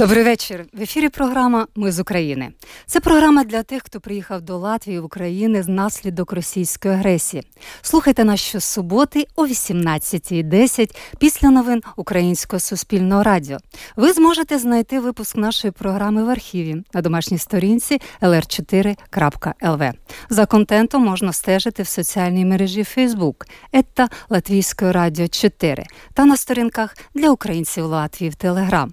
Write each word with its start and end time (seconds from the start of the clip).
Добрий 0.00 0.24
вечір. 0.24 0.66
В 0.72 0.82
ефірі 0.82 1.08
програма 1.08 1.66
Ми 1.74 1.92
з 1.92 2.00
України. 2.00 2.52
Це 2.86 3.00
програма 3.00 3.44
для 3.44 3.62
тих, 3.62 3.82
хто 3.82 4.00
приїхав 4.00 4.42
до 4.42 4.58
Латвії 4.58 5.00
в 5.00 5.04
України 5.04 5.60
внаслідок 5.60 6.32
російської 6.32 6.94
агресії. 6.94 7.42
Слухайте 7.82 8.24
нас 8.24 8.40
щосуботи 8.40 9.26
о 9.36 9.46
18.10 9.46 10.96
після 11.18 11.50
новин 11.50 11.82
Українського 11.96 12.60
суспільного 12.60 13.22
радіо. 13.22 13.58
Ви 13.96 14.12
зможете 14.12 14.58
знайти 14.58 15.00
випуск 15.00 15.36
нашої 15.36 15.70
програми 15.70 16.24
в 16.24 16.28
архіві 16.28 16.84
на 16.94 17.02
домашній 17.02 17.38
сторінці 17.38 18.00
lr4.lv. 18.22 19.92
За 20.30 20.46
контентом 20.46 21.04
можна 21.04 21.32
стежити 21.32 21.82
в 21.82 21.88
соціальній 21.88 22.44
мережі 22.44 22.82
Facebook 22.82 23.34
ета 23.72 24.08
Латвійської 24.28 24.92
радіо 24.92 25.28
4 25.28 25.84
та 26.14 26.24
на 26.24 26.36
сторінках 26.36 26.96
для 27.14 27.30
українців 27.30 27.84
Латвії 27.84 28.30
в 28.30 28.34
Телеграм. 28.34 28.92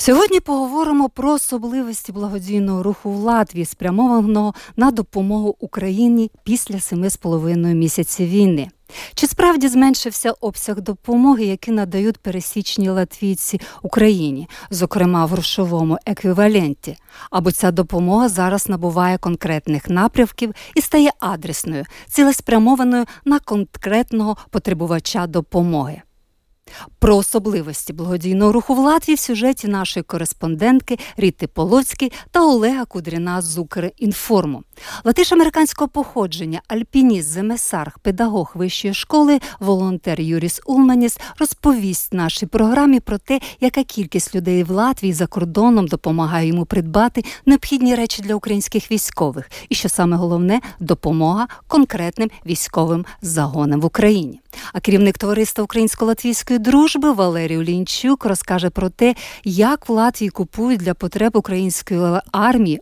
Сьогодні 0.00 0.40
поговоримо 0.40 1.08
про 1.08 1.32
особливості 1.32 2.12
благодійного 2.12 2.82
руху 2.82 3.10
в 3.10 3.16
Латвії, 3.16 3.64
спрямованого 3.64 4.54
на 4.76 4.90
допомогу 4.90 5.56
Україні 5.60 6.30
після 6.44 6.80
семи 6.80 7.10
з 7.10 7.16
половиною 7.16 7.74
місяців 7.74 8.28
війни. 8.28 8.68
Чи 9.14 9.26
справді 9.26 9.68
зменшився 9.68 10.32
обсяг 10.40 10.80
допомоги, 10.80 11.44
які 11.44 11.70
надають 11.70 12.18
пересічні 12.18 12.88
латвійці 12.90 13.60
Україні, 13.82 14.48
зокрема 14.70 15.26
в 15.26 15.28
грошовому 15.28 15.98
еквіваленті? 16.06 16.96
Або 17.30 17.52
ця 17.52 17.70
допомога 17.70 18.28
зараз 18.28 18.68
набуває 18.68 19.18
конкретних 19.18 19.88
напрямків 19.88 20.54
і 20.74 20.80
стає 20.80 21.10
адресною, 21.20 21.84
цілеспрямованою 22.08 23.04
на 23.24 23.38
конкретного 23.38 24.36
потребувача 24.50 25.26
допомоги? 25.26 26.02
Про 26.98 27.16
особливості 27.16 27.92
благодійного 27.92 28.52
руху 28.52 28.74
в 28.74 28.78
Латвії 28.78 29.16
в 29.16 29.18
сюжеті 29.18 29.68
нашої 29.68 30.04
кореспондентки 30.04 30.98
Ріти 31.16 31.46
Полоцької 31.46 32.12
та 32.30 32.46
Олега 32.46 32.84
Кудріна 32.84 33.42
з 33.42 33.58
Укрінформу. 33.58 34.62
Латиш-американського 35.04 35.88
походження, 35.88 36.60
альпініст, 36.68 37.28
земесарх, 37.28 37.98
педагог 37.98 38.52
вищої 38.54 38.94
школи, 38.94 39.40
волонтер 39.60 40.20
Юріс 40.20 40.60
Улманіс 40.66 41.18
розповість 41.38 42.14
нашій 42.14 42.46
програмі 42.46 43.00
про 43.00 43.18
те, 43.18 43.40
яка 43.60 43.82
кількість 43.82 44.34
людей 44.34 44.64
в 44.64 44.70
Латвії 44.70 45.12
за 45.12 45.26
кордоном 45.26 45.86
допомагає 45.86 46.48
йому 46.48 46.64
придбати 46.64 47.24
необхідні 47.46 47.94
речі 47.94 48.22
для 48.22 48.34
українських 48.34 48.90
військових, 48.90 49.50
і 49.68 49.74
що 49.74 49.88
саме 49.88 50.16
головне 50.16 50.60
допомога 50.80 51.48
конкретним 51.66 52.30
військовим 52.46 53.04
загонам 53.22 53.80
в 53.80 53.84
Україні. 53.84 54.40
А 54.72 54.80
керівник 54.80 55.18
товариства 55.18 55.64
українсько-латвійської 55.64 56.58
дружби 56.58 57.12
Валерій 57.12 57.64
Лінчук 57.64 58.24
розкаже 58.24 58.70
про 58.70 58.88
те, 58.88 59.14
як 59.44 59.88
в 59.88 59.92
Латвії 59.92 60.30
купують 60.30 60.80
для 60.80 60.94
потреб 60.94 61.36
української 61.36 62.20
армії 62.32 62.80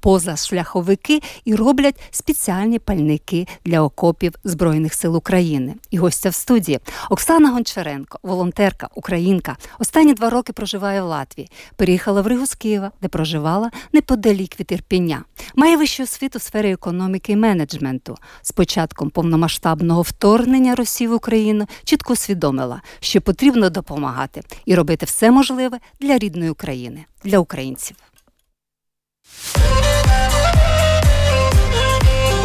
позашляховики 0.00 1.17
і 1.44 1.54
роблять 1.54 2.00
спеціальні 2.10 2.78
пальники 2.78 3.46
для 3.64 3.82
окопів 3.82 4.34
Збройних 4.44 4.94
сил 4.94 5.16
України. 5.16 5.74
І 5.90 5.98
гостя 5.98 6.28
в 6.28 6.34
студії 6.34 6.80
Оксана 7.10 7.50
Гончаренко, 7.50 8.18
волонтерка, 8.22 8.88
українка. 8.94 9.56
Останні 9.78 10.14
два 10.14 10.30
роки 10.30 10.52
проживає 10.52 11.02
в 11.02 11.06
Латвії. 11.06 11.50
Переїхала 11.76 12.22
в 12.22 12.26
Ригу 12.26 12.46
з 12.46 12.54
Києва, 12.54 12.90
де 13.02 13.08
проживала 13.08 13.70
неподалік 13.92 14.60
від 14.60 14.72
Ірпіня. 14.72 15.24
Має 15.54 15.76
вищу 15.76 16.02
освіту 16.02 16.38
в 16.38 16.42
сфері 16.42 16.72
економіки 16.72 17.32
і 17.32 17.36
менеджменту. 17.36 18.16
З 18.42 18.52
початком 18.52 19.10
повномасштабного 19.10 20.02
вторгнення 20.02 20.74
Росії 20.74 21.08
в 21.08 21.12
Україну 21.12 21.66
чітко 21.84 22.12
усвідомила, 22.12 22.82
що 23.00 23.20
потрібно 23.20 23.70
допомагати 23.70 24.42
і 24.64 24.74
робити 24.74 25.06
все 25.06 25.30
можливе 25.30 25.78
для 26.00 26.18
рідної 26.18 26.50
України, 26.50 27.04
для 27.24 27.38
українців. 27.38 27.96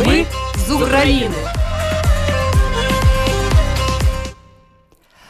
Ми 0.08 0.26
з 0.68 0.72
України. 0.72 1.36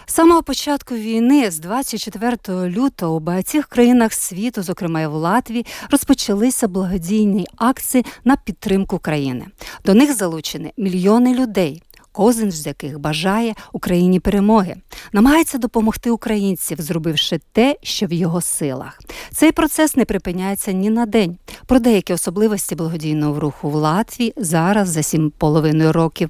З 0.06 0.14
самого 0.14 0.44
початку 0.44 0.96
війни, 0.96 1.52
з 1.52 1.60
24 1.60 2.38
лютого, 2.70 3.16
у 3.16 3.20
багатьох 3.20 3.66
країнах 3.66 4.14
світу, 4.14 4.64
зокрема 4.64 5.02
і 5.02 5.08
в 5.08 5.14
Латвії, 5.14 5.66
розпочалися 5.92 6.68
благодійні 6.68 7.48
акції 7.56 8.06
на 8.26 8.36
підтримку 8.36 9.00
країни. 9.00 9.46
До 9.86 9.94
них 9.94 10.16
залучені 10.18 10.74
мільйони 10.78 11.34
людей 11.36 11.84
кожен 12.14 12.52
з 12.52 12.66
яких 12.68 13.00
бажає 13.00 13.54
Україні 13.72 14.20
перемоги, 14.20 14.76
намагається 15.14 15.58
допомогти 15.58 16.12
українців, 16.12 16.78
зробивши 16.82 17.40
те, 17.52 17.76
що 17.82 18.06
в 18.06 18.14
його 18.14 18.42
силах. 18.42 19.00
Цей 19.32 19.52
процес 19.52 19.96
не 19.96 20.06
припиняється 20.06 20.72
ні 20.72 20.90
на 20.90 21.06
день. 21.06 21.38
Про 21.66 21.80
деякі 21.80 22.14
особливості 22.14 22.76
благодійного 22.76 23.40
руху 23.40 23.70
в 23.70 23.76
Латвії 23.76 24.34
зараз 24.38 24.90
за 24.90 25.04
сім 25.04 25.32
половиною 25.38 25.94
років. 25.94 26.30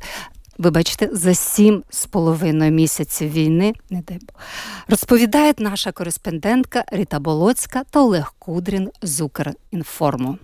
Вибачте, 0.57 1.09
за 1.11 1.33
сім 1.33 1.83
з 1.89 2.05
половиною 2.05 2.71
місяців 2.71 3.31
війни, 3.31 3.73
не 3.89 4.01
дай 4.01 4.17
Бог, 4.17 4.41
розповідає 4.87 5.53
наша 5.57 5.91
кореспондентка 5.91 6.85
Ріта 6.91 7.19
Болоцька 7.19 7.83
та 7.89 7.99
Олег 7.99 8.33
Кудрін 8.39 8.89
з 9.01 9.21
Укрінформу. 9.21 10.37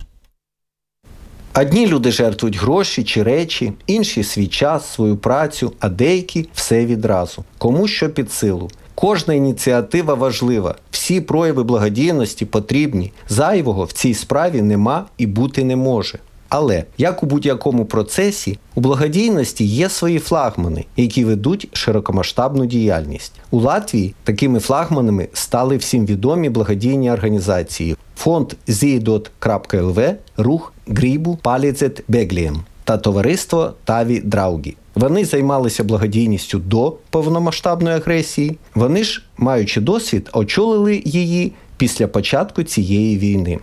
Одні 1.54 1.86
люди 1.86 2.10
жертвують 2.10 2.58
гроші 2.58 3.04
чи 3.04 3.22
речі, 3.22 3.72
інші 3.86 4.22
свій 4.22 4.46
час, 4.46 4.92
свою 4.92 5.16
працю, 5.16 5.72
а 5.80 5.88
деякі 5.88 6.48
все 6.54 6.86
відразу. 6.86 7.44
Кому 7.58 7.88
що 7.88 8.10
під 8.10 8.32
силу. 8.32 8.70
Кожна 8.94 9.34
ініціатива 9.34 10.14
важлива, 10.14 10.74
всі 10.90 11.20
прояви 11.20 11.62
благодійності 11.62 12.44
потрібні. 12.44 13.12
Зайвого 13.28 13.84
в 13.84 13.92
цій 13.92 14.14
справі 14.14 14.62
нема 14.62 15.04
і 15.18 15.26
бути 15.26 15.64
не 15.64 15.76
може. 15.76 16.18
Але 16.50 16.84
як 16.98 17.22
у 17.22 17.26
будь-якому 17.26 17.84
процесі, 17.84 18.58
у 18.74 18.80
благодійності 18.80 19.64
є 19.64 19.88
свої 19.88 20.18
флагмани, 20.18 20.84
які 20.96 21.24
ведуть 21.24 21.68
широкомасштабну 21.72 22.66
діяльність. 22.66 23.32
У 23.50 23.60
Латвії 23.60 24.14
такими 24.24 24.60
флагманами 24.60 25.28
стали 25.32 25.76
всім 25.76 26.06
відомі 26.06 26.50
благодійні 26.50 27.12
організації: 27.12 27.96
фонд 28.16 28.52
Zidot.lv, 28.68 30.14
рух 30.36 30.72
Грібу 30.86 31.38
Паліцет 31.42 32.04
Беглієм 32.08 32.60
та 32.84 32.98
товариство 32.98 33.72
Таві 33.84 34.20
Драугі. 34.20 34.76
Вони 34.94 35.24
займалися 35.24 35.84
благодійністю 35.84 36.58
до 36.58 36.96
повномасштабної 37.10 37.96
агресії. 37.96 38.58
Вони 38.74 39.04
ж, 39.04 39.22
маючи 39.38 39.80
досвід, 39.80 40.30
очолили 40.32 41.02
її 41.04 41.52
після 41.76 42.06
початку 42.06 42.62
цієї 42.62 43.18
війни. 43.18 43.58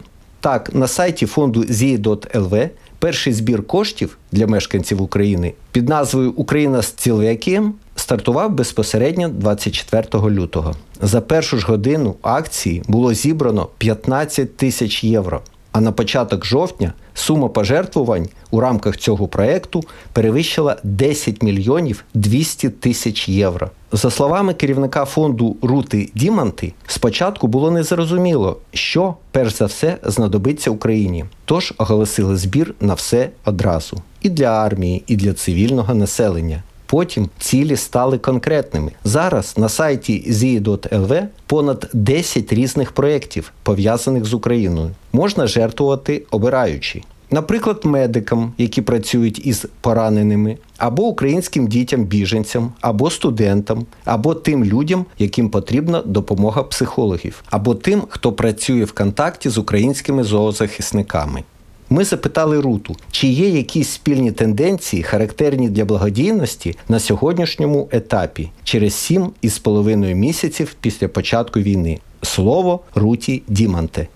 Так, 0.48 0.76
на 0.76 0.88
сайті 0.88 1.26
фонду 1.26 1.62
ZI.LV 1.62 2.70
перший 3.00 3.34
збір 3.34 3.68
коштів 3.68 4.18
для 4.32 4.48
мешканців 4.48 5.02
України 5.02 5.54
під 5.72 5.90
назвою 5.90 6.32
Україна 6.32 6.82
з 6.82 6.88
цілвяким 6.88 7.74
стартував 7.96 8.52
безпосередньо 8.52 9.30
24 9.30 10.30
лютого. 10.30 10.76
За 11.02 11.22
першу 11.22 11.58
ж 11.58 11.68
годину 11.68 12.16
акції 12.22 12.84
було 12.88 13.14
зібрано 13.14 13.68
15 13.78 14.58
тисяч 14.58 15.04
євро. 15.04 15.42
А 15.72 15.82
на 15.82 15.92
початок 15.92 16.46
жовтня 16.46 16.94
сума 17.18 17.48
пожертвувань 17.48 18.28
у 18.52 18.60
рамках 18.60 18.98
цього 18.98 19.28
проекту 19.28 19.84
перевищила 20.14 20.78
10 20.84 21.44
мільйонів 21.44 22.04
200 22.14 22.70
тисяч 22.70 23.30
євро. 23.30 23.70
За 23.92 24.12
словами 24.12 24.54
керівника 24.54 25.06
фонду 25.06 25.56
Рути 25.62 26.10
Діманти, 26.16 26.74
спочатку 26.88 27.48
було 27.48 27.72
незрозуміло, 27.72 28.58
що 28.74 29.16
перш 29.32 29.58
за 29.58 29.66
все 29.66 29.98
знадобиться 30.04 30.72
Україні. 30.72 31.26
Тож 31.46 31.74
оголосили 31.78 32.38
збір 32.38 32.74
на 32.82 32.94
все 32.94 33.30
одразу 33.46 33.98
і 34.22 34.30
для 34.30 34.48
армії, 34.48 35.04
і 35.08 35.16
для 35.16 35.34
цивільного 35.34 35.94
населення. 35.94 36.64
Потім 36.88 37.30
цілі 37.40 37.76
стали 37.76 38.18
конкретними. 38.18 38.92
Зараз 39.04 39.54
на 39.58 39.70
сайті 39.70 40.26
zii.lv 40.30 41.28
понад 41.48 41.90
10 41.94 42.54
різних 42.54 42.92
проєктів, 42.92 43.52
пов'язаних 43.64 44.26
з 44.26 44.34
Україною. 44.34 44.92
Можна 45.14 45.48
жертвувати 45.48 46.24
обираючи. 46.32 47.02
Наприклад, 47.32 47.82
медикам, 47.84 48.54
які 48.58 48.82
працюють 48.82 49.46
із 49.46 49.66
пораненими, 49.82 50.58
або 50.78 51.04
українським 51.04 51.68
дітям-біженцям, 51.68 52.72
або 52.82 53.10
студентам, 53.10 53.86
або 54.06 54.34
тим 54.34 54.66
людям, 54.66 55.06
яким 55.20 55.50
потрібна 55.50 56.02
допомога 56.06 56.64
психологів, 56.64 57.44
або 57.50 57.76
тим, 57.76 58.04
хто 58.10 58.32
працює 58.32 58.84
в 58.84 58.92
контакті 58.92 59.50
з 59.50 59.58
українськими 59.58 60.24
зоозахисниками. 60.24 61.44
Ми 61.90 62.04
запитали 62.04 62.62
Руту, 62.62 62.96
чи 63.12 63.28
є 63.28 63.50
якісь 63.50 63.90
спільні 63.90 64.32
тенденції, 64.32 65.04
характерні 65.04 65.70
для 65.70 65.86
благодійності 65.86 66.76
на 66.90 67.00
сьогоднішньому 67.00 67.90
етапі, 67.92 68.50
через 68.64 68.94
сім 68.94 69.32
із 69.42 69.60
половиною 69.60 70.16
місяців 70.16 70.76
після 70.82 71.08
початку 71.08 71.60
війни. 71.60 72.00
Слово 72.22 72.80
Руті 72.96 73.44
Діманте. 73.48 74.08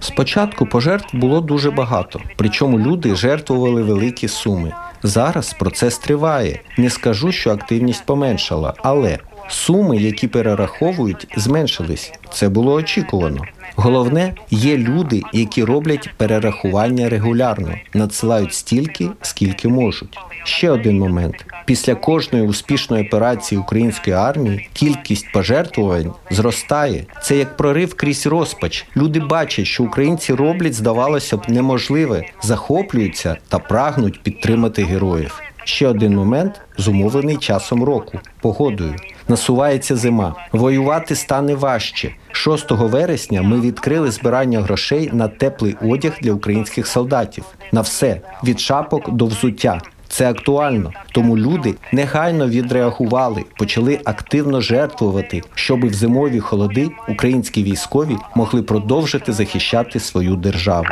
Спочатку 0.00 0.66
пожертв 0.66 1.16
було 1.16 1.40
дуже 1.40 1.70
багато, 1.70 2.20
причому 2.36 2.78
люди 2.78 3.14
жертвували 3.14 3.82
великі 3.82 4.28
суми. 4.28 4.72
Зараз 5.02 5.52
процес 5.52 5.98
триває. 5.98 6.60
Не 6.78 6.90
скажу, 6.90 7.32
що 7.32 7.50
активність 7.50 8.06
поменшала, 8.06 8.74
але 8.78 9.18
суми, 9.48 9.96
які 9.96 10.28
перераховують, 10.28 11.26
зменшились. 11.36 12.12
Це 12.32 12.48
було 12.48 12.72
очікувано. 12.72 13.44
Головне, 13.76 14.34
є 14.50 14.76
люди, 14.76 15.22
які 15.32 15.64
роблять 15.64 16.10
перерахування 16.16 17.08
регулярно, 17.08 17.74
надсилають 17.94 18.54
стільки, 18.54 19.08
скільки 19.22 19.68
можуть. 19.68 20.18
Ще 20.44 20.70
один 20.70 20.98
момент: 20.98 21.46
після 21.64 21.94
кожної 21.94 22.44
успішної 22.44 23.06
операції 23.06 23.58
української 23.58 24.16
армії 24.16 24.68
кількість 24.72 25.32
пожертвувань 25.32 26.12
зростає. 26.30 27.04
Це 27.22 27.36
як 27.36 27.56
прорив 27.56 27.94
крізь 27.94 28.26
розпач. 28.26 28.86
Люди 28.96 29.20
бачать, 29.20 29.66
що 29.66 29.84
українці 29.84 30.34
роблять, 30.34 30.74
здавалося 30.74 31.36
б, 31.36 31.42
неможливе, 31.48 32.24
захоплюються 32.42 33.36
та 33.48 33.58
прагнуть 33.58 34.22
підтримати 34.22 34.84
героїв. 34.84 35.40
Ще 35.64 35.88
один 35.88 36.16
момент 36.16 36.60
зумовлений 36.78 37.36
часом 37.36 37.84
року, 37.84 38.20
погодою. 38.40 38.94
Насувається 39.32 39.96
зима. 39.96 40.34
Воювати 40.52 41.16
стане 41.16 41.54
важче. 41.54 42.14
6 42.32 42.70
вересня 42.70 43.42
ми 43.42 43.60
відкрили 43.60 44.10
збирання 44.10 44.60
грошей 44.60 45.10
на 45.12 45.28
теплий 45.28 45.76
одяг 45.82 46.12
для 46.20 46.32
українських 46.32 46.86
солдатів. 46.86 47.44
На 47.72 47.80
все 47.80 48.20
від 48.44 48.60
шапок 48.60 49.10
до 49.10 49.26
взуття. 49.26 49.80
Це 50.08 50.30
актуально, 50.30 50.92
тому 51.12 51.38
люди 51.38 51.74
негайно 51.92 52.48
відреагували, 52.48 53.44
почали 53.58 54.00
активно 54.04 54.60
жертвувати, 54.60 55.42
щоби 55.54 55.88
в 55.88 55.94
зимові 55.94 56.40
холоди 56.40 56.90
українські 57.08 57.62
військові 57.62 58.16
могли 58.34 58.62
продовжити 58.62 59.32
захищати 59.32 60.00
свою 60.00 60.36
державу. 60.36 60.86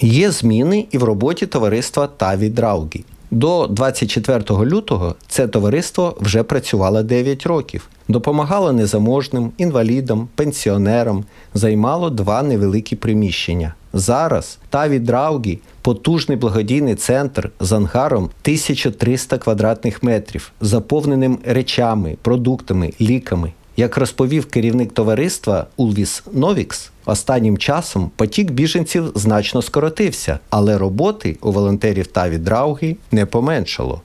Є 0.00 0.30
зміни 0.30 0.86
і 0.90 0.98
в 0.98 1.04
роботі 1.04 1.46
товариства 1.46 2.06
Таві 2.06 2.48
Драугі. 2.48 3.04
До 3.30 3.66
24 3.66 4.44
лютого 4.50 5.14
це 5.28 5.48
товариство 5.48 6.16
вже 6.20 6.42
працювало 6.42 7.02
9 7.02 7.46
років, 7.46 7.88
допомагало 8.08 8.72
незаможним, 8.72 9.52
інвалідам, 9.58 10.28
пенсіонерам, 10.34 11.24
займало 11.54 12.10
два 12.10 12.42
невеликі 12.42 12.96
приміщення. 12.96 13.74
Зараз 13.92 14.58
Таві 14.70 14.98
Драугі 14.98 15.58
потужний 15.82 16.38
благодійний 16.38 16.94
центр 16.94 17.50
з 17.60 17.72
ангаром 17.72 18.24
1300 18.24 19.38
квадратних 19.38 20.02
метрів, 20.02 20.52
заповненим 20.60 21.38
речами, 21.44 22.16
продуктами, 22.22 22.92
ліками. 23.00 23.52
Як 23.78 23.96
розповів 23.96 24.46
керівник 24.46 24.92
товариства 24.92 25.66
Улвіс 25.76 26.22
Новікс, 26.32 26.90
останнім 27.06 27.58
часом 27.58 28.10
потік 28.16 28.50
біженців 28.50 29.12
значно 29.14 29.62
скоротився, 29.62 30.38
але 30.50 30.78
роботи 30.78 31.36
у 31.42 31.52
волонтерів 31.52 32.06
Таві 32.06 32.38
Драуги 32.38 32.96
не 33.12 33.26
поменшало. 33.26 34.00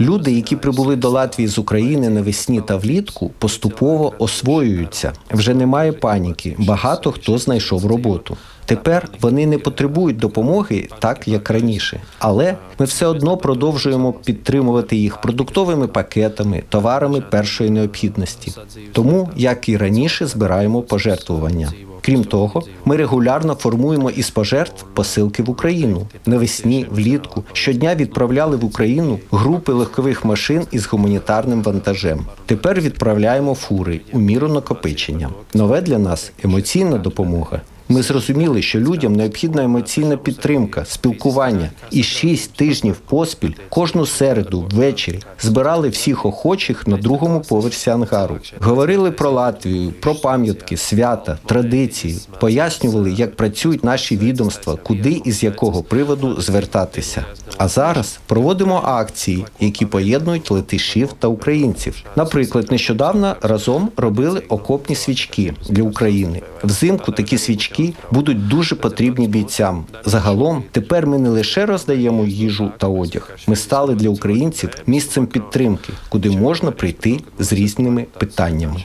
Люди, 0.00 0.32
які 0.32 0.56
прибули 0.56 0.96
до 0.96 1.10
Латвії 1.10 1.48
з 1.48 1.58
України 1.58 2.08
навесні 2.08 2.60
та 2.60 2.76
влітку, 2.76 3.30
поступово 3.38 4.12
освоюються. 4.18 5.12
Вже 5.30 5.54
немає 5.54 5.92
паніки. 5.92 6.56
Багато 6.58 7.12
хто 7.12 7.38
знайшов 7.38 7.86
роботу. 7.86 8.36
Тепер 8.66 9.08
вони 9.20 9.46
не 9.46 9.58
потребують 9.58 10.16
допомоги 10.16 10.88
так, 10.98 11.28
як 11.28 11.50
раніше. 11.50 12.00
Але 12.18 12.56
ми 12.78 12.86
все 12.86 13.06
одно 13.06 13.36
продовжуємо 13.36 14.12
підтримувати 14.12 14.96
їх 14.96 15.20
продуктовими 15.20 15.86
пакетами, 15.86 16.62
товарами 16.68 17.20
першої 17.20 17.70
необхідності. 17.70 18.52
Тому, 18.92 19.30
як 19.36 19.68
і 19.68 19.76
раніше, 19.76 20.26
збираємо 20.26 20.82
пожертвування. 20.82 21.72
Крім 22.06 22.24
того, 22.24 22.62
ми 22.84 22.96
регулярно 22.96 23.54
формуємо 23.54 24.10
із 24.10 24.30
пожертв 24.30 24.84
посилки 24.94 25.42
в 25.42 25.50
Україну. 25.50 26.06
Навесні, 26.26 26.86
влітку 26.90 27.44
щодня 27.52 27.94
відправляли 27.94 28.56
в 28.56 28.64
Україну 28.64 29.18
групи 29.30 29.72
легкових 29.72 30.24
машин 30.24 30.62
із 30.70 30.86
гуманітарним 30.86 31.62
вантажем. 31.62 32.26
Тепер 32.46 32.80
відправляємо 32.80 33.54
фури 33.54 34.00
у 34.12 34.18
міру 34.18 34.48
накопичення. 34.48 35.30
Нове 35.54 35.80
для 35.80 35.98
нас 35.98 36.32
емоційна 36.44 36.98
допомога. 36.98 37.60
Ми 37.88 38.02
зрозуміли, 38.02 38.62
що 38.62 38.80
людям 38.80 39.12
необхідна 39.12 39.64
емоційна 39.64 40.16
підтримка, 40.16 40.84
спілкування. 40.84 41.70
І 41.90 42.02
шість 42.02 42.52
тижнів 42.52 42.96
поспіль 42.96 43.52
кожну 43.68 44.06
середу 44.06 44.68
ввечері 44.70 45.20
збирали 45.40 45.88
всіх 45.88 46.26
охочих 46.26 46.86
на 46.86 46.96
другому 46.96 47.40
поверсі 47.40 47.90
ангару. 47.90 48.38
Говорили 48.60 49.10
про 49.10 49.30
Латвію, 49.30 49.92
про 50.00 50.14
пам'ятки, 50.14 50.76
свята, 50.76 51.38
традиції, 51.46 52.18
пояснювали, 52.40 53.12
як 53.12 53.36
працюють 53.36 53.84
наші 53.84 54.16
відомства, 54.16 54.76
куди 54.82 55.22
і 55.24 55.32
з 55.32 55.42
якого 55.42 55.82
приводу 55.82 56.40
звертатися. 56.40 57.24
А 57.58 57.68
зараз 57.68 58.18
проводимо 58.26 58.82
акції, 58.84 59.44
які 59.60 59.86
поєднують 59.86 60.50
летишів 60.50 61.12
та 61.18 61.28
українців. 61.28 62.02
Наприклад, 62.16 62.70
нещодавно 62.70 63.36
разом 63.42 63.90
робили 63.96 64.42
окопні 64.48 64.96
свічки 64.96 65.54
для 65.68 65.82
України. 65.82 66.42
Взимку 66.62 67.12
такі 67.12 67.38
свічки 67.38 67.73
будуть 68.10 68.48
дуже 68.48 68.74
потрібні 68.74 69.28
бійцям. 69.28 69.84
Загалом 70.04 70.62
тепер 70.72 71.06
ми 71.06 71.18
не 71.18 71.28
лише 71.28 71.66
роздаємо 71.66 72.24
їжу 72.24 72.72
та 72.78 72.86
одяг. 72.88 73.30
Ми 73.46 73.56
стали 73.56 73.94
для 73.94 74.08
українців 74.08 74.70
місцем 74.86 75.26
підтримки, 75.26 75.92
куди 76.08 76.30
можна 76.30 76.70
прийти 76.70 77.20
з 77.38 77.52
різними 77.52 78.06
питаннями. 78.18 78.76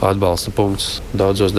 Atbalsta 0.00 0.50
punkts 0.56 1.00
daudzos 1.14 1.52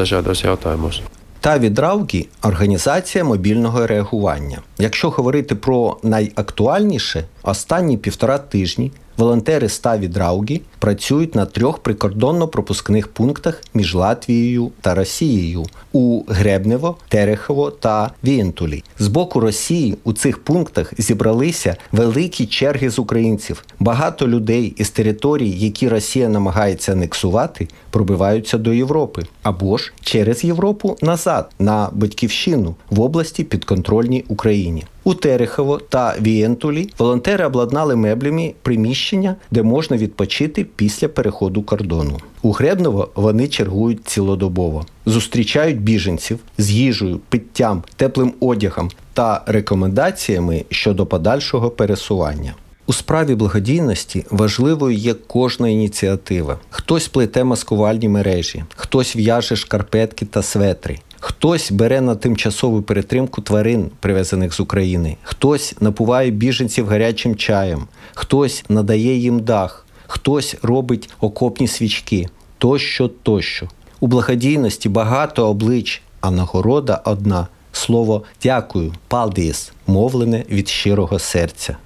jautājumos. 0.46 1.02
Та 1.44 1.58
відравки 1.60 2.28
організація 2.44 3.24
мобільного 3.24 3.88
реагування. 3.88 4.60
Якщо 4.78 5.10
говорити 5.10 5.56
про 5.56 5.98
найактуальніше, 6.04 7.24
останні 7.44 7.98
півтора 7.98 8.38
тижні 8.38 8.92
волонтери 9.18 9.68
ста 9.68 9.98
відраугі 9.98 10.62
працюють 10.80 11.36
на 11.36 11.46
трьох 11.46 11.80
прикордонно-пропускних 11.80 13.08
пунктах 13.08 13.62
між 13.74 13.96
Латвією 13.96 14.72
та 14.82 14.96
Росією 14.96 15.66
у 15.92 16.24
Гребнево, 16.28 16.98
Терехово 17.08 17.72
та 17.72 18.12
Вієнтулі. 18.24 18.84
З 19.00 19.08
боку 19.08 19.40
Росії 19.40 19.98
у 20.04 20.14
цих 20.14 20.44
пунктах 20.44 20.94
зібралися 20.98 21.76
великі 21.92 22.46
черги 22.46 22.90
з 22.90 23.00
українців. 23.00 23.66
Багато 23.80 24.28
людей 24.28 24.74
із 24.78 24.90
територій, 24.90 25.50
які 25.50 25.90
Росія 25.90 26.30
намагається 26.30 26.92
анексувати, 26.92 27.68
пробиваються 27.90 28.58
до 28.58 28.74
Європи 28.74 29.24
або 29.44 29.78
ж 29.78 29.94
через 30.02 30.44
Європу 30.44 30.98
назад 31.02 31.50
на 31.60 31.90
батьківщину 31.94 32.76
в 32.90 33.02
області 33.02 33.44
підконтрольній 33.44 34.26
Україні. 34.28 34.84
У 35.04 35.14
Терехово 35.14 35.78
та 35.78 36.16
Вієнтулі 36.22 36.90
волонтери 36.98 37.46
обладнали 37.46 37.96
меблями 37.96 38.54
приміщення, 38.62 39.36
де 39.52 39.64
можна 39.64 39.98
відпочити 39.98 40.64
після 40.76 41.08
переходу 41.08 41.64
кордону. 41.64 42.20
У 42.42 42.52
Гребново 42.52 43.10
вони 43.16 43.48
чергують 43.48 44.08
цілодобово, 44.08 44.86
зустрічають 45.06 45.82
біженців 45.82 46.40
з 46.58 46.72
їжею, 46.72 47.20
питтям, 47.30 47.84
теплим 47.96 48.34
одягом 48.40 48.90
та 49.14 49.44
рекомендаціями 49.46 50.66
щодо 50.70 51.06
подальшого 51.06 51.70
пересування. 51.70 52.54
У 52.86 52.94
справі 52.94 53.36
благодійності 53.36 54.26
важливою 54.30 54.98
є 54.98 55.14
кожна 55.14 55.70
ініціатива. 55.70 56.60
Хтось 56.70 57.08
плете 57.08 57.44
маскувальні 57.44 58.10
мережі, 58.10 58.64
хтось 58.76 59.16
в'яже 59.16 59.56
шкарпетки 59.56 60.26
та 60.26 60.42
светри. 60.42 61.00
Хтось 61.26 61.72
бере 61.72 62.02
на 62.02 62.16
тимчасову 62.16 62.82
перетримку 62.82 63.42
тварин, 63.42 63.92
привезених 64.00 64.54
з 64.54 64.60
України, 64.60 65.18
хтось 65.24 65.76
напуває 65.80 66.32
біженців 66.32 66.88
гарячим 66.88 67.36
чаєм, 67.36 67.88
хтось 68.14 68.66
надає 68.70 69.18
їм 69.18 69.40
дах, 69.40 69.86
хтось 70.08 70.56
робить 70.62 71.10
окопні 71.20 71.68
свічки, 71.68 72.28
тощо, 72.58 73.08
тощо. 73.08 73.68
У 74.00 74.08
благодійності 74.08 74.90
багато 74.90 75.50
облич, 75.50 76.02
а 76.22 76.32
нагорода 76.32 77.02
одна 77.06 77.48
слово 77.72 78.24
дякую, 78.44 78.94
палдіс, 79.08 79.72
мовлене 79.88 80.44
від 80.50 80.68
щирого 80.68 81.20
серця. 81.20 81.78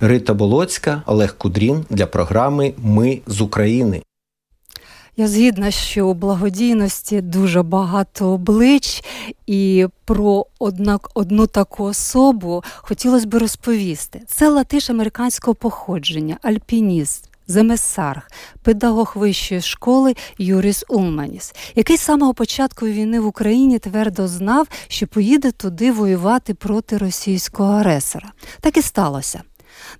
Рита 0.00 0.34
Болоцька, 0.34 1.02
Олег 1.06 1.36
Кудрін 1.38 1.84
для 1.90 2.06
програми 2.06 2.72
Ми 2.78 3.20
з 3.26 3.40
України. 3.40 4.02
Я 5.16 5.28
згідна, 5.28 5.70
що 5.70 6.08
у 6.08 6.14
благодійності 6.14 7.20
дуже 7.20 7.62
багато 7.62 8.28
облич, 8.28 9.04
і 9.46 9.86
про 10.04 10.46
однак 10.58 11.10
одну 11.14 11.46
таку 11.46 11.84
особу 11.84 12.64
хотілося 12.76 13.26
б 13.26 13.34
розповісти. 13.34 14.22
Це 14.26 14.48
латиш 14.48 14.90
американського 14.90 15.54
походження, 15.54 16.38
альпініст. 16.42 17.28
Земесарх, 17.46 18.30
педагог 18.62 19.12
вищої 19.16 19.60
школи 19.60 20.14
Юріс 20.38 20.84
Улманіс, 20.88 21.54
який 21.74 21.96
з 21.96 22.00
самого 22.00 22.34
початку 22.34 22.86
війни 22.86 23.20
в 23.20 23.26
Україні 23.26 23.78
твердо 23.78 24.28
знав, 24.28 24.68
що 24.88 25.06
поїде 25.06 25.50
туди 25.50 25.92
воювати 25.92 26.54
проти 26.54 26.98
російського 26.98 27.72
агресора. 27.72 28.32
Так 28.60 28.76
і 28.76 28.82
сталося. 28.82 29.42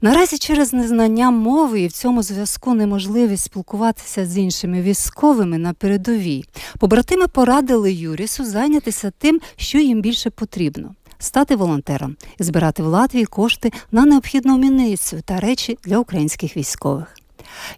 Наразі 0.00 0.38
через 0.38 0.72
незнання 0.72 1.30
мови 1.30 1.80
і 1.80 1.86
в 1.86 1.92
цьому 1.92 2.22
зв'язку 2.22 2.74
неможливість 2.74 3.44
спілкуватися 3.44 4.26
з 4.26 4.38
іншими 4.38 4.82
військовими 4.82 5.58
на 5.58 5.72
передовій. 5.72 6.44
Побратими 6.78 7.28
порадили 7.28 7.92
Юрісу 7.92 8.44
зайнятися 8.44 9.12
тим, 9.18 9.40
що 9.56 9.78
їм 9.78 10.00
більше 10.00 10.30
потрібно. 10.30 10.94
Стати 11.18 11.56
волонтером 11.56 12.16
і 12.40 12.42
збирати 12.42 12.82
в 12.82 12.86
Латвії 12.86 13.24
кошти 13.24 13.72
на 13.92 14.04
необхідну 14.04 14.54
амуніцію 14.54 15.22
та 15.22 15.40
речі 15.40 15.78
для 15.84 15.98
українських 15.98 16.56
військових. 16.56 17.21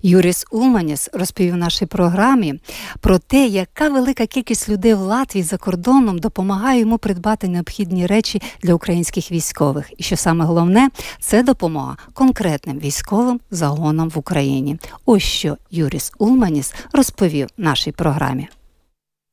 Юріс 0.03 0.47
Улманіс 0.51 1.11
розповів 1.13 1.57
нашій 1.57 1.87
програмі 1.87 2.55
про 3.01 3.19
те, 3.19 3.47
яка 3.47 3.89
велика 3.89 4.27
кількість 4.27 4.69
людей 4.69 4.95
в 4.95 5.01
Латвії 5.01 5.43
за 5.43 5.57
кордоном 5.57 6.19
допомагає 6.19 6.81
йому 6.81 6.99
придбати 6.99 7.49
необхідні 7.49 8.07
речі 8.07 8.43
для 8.63 8.75
українських 8.75 9.33
військових. 9.33 9.93
І 9.97 10.03
що 10.03 10.17
саме 10.17 10.45
головне, 10.45 10.89
це 11.21 11.43
допомога 11.43 11.97
конкретним 12.13 12.79
військовим 12.79 13.41
загонам 13.51 14.09
в 14.09 14.19
Україні. 14.19 14.79
Ось 15.07 15.23
що 15.23 15.57
Юріс 15.71 16.13
Улманіс 16.19 16.75
розповів 16.93 17.49
нашій 17.57 17.93
програмі. 17.93 18.49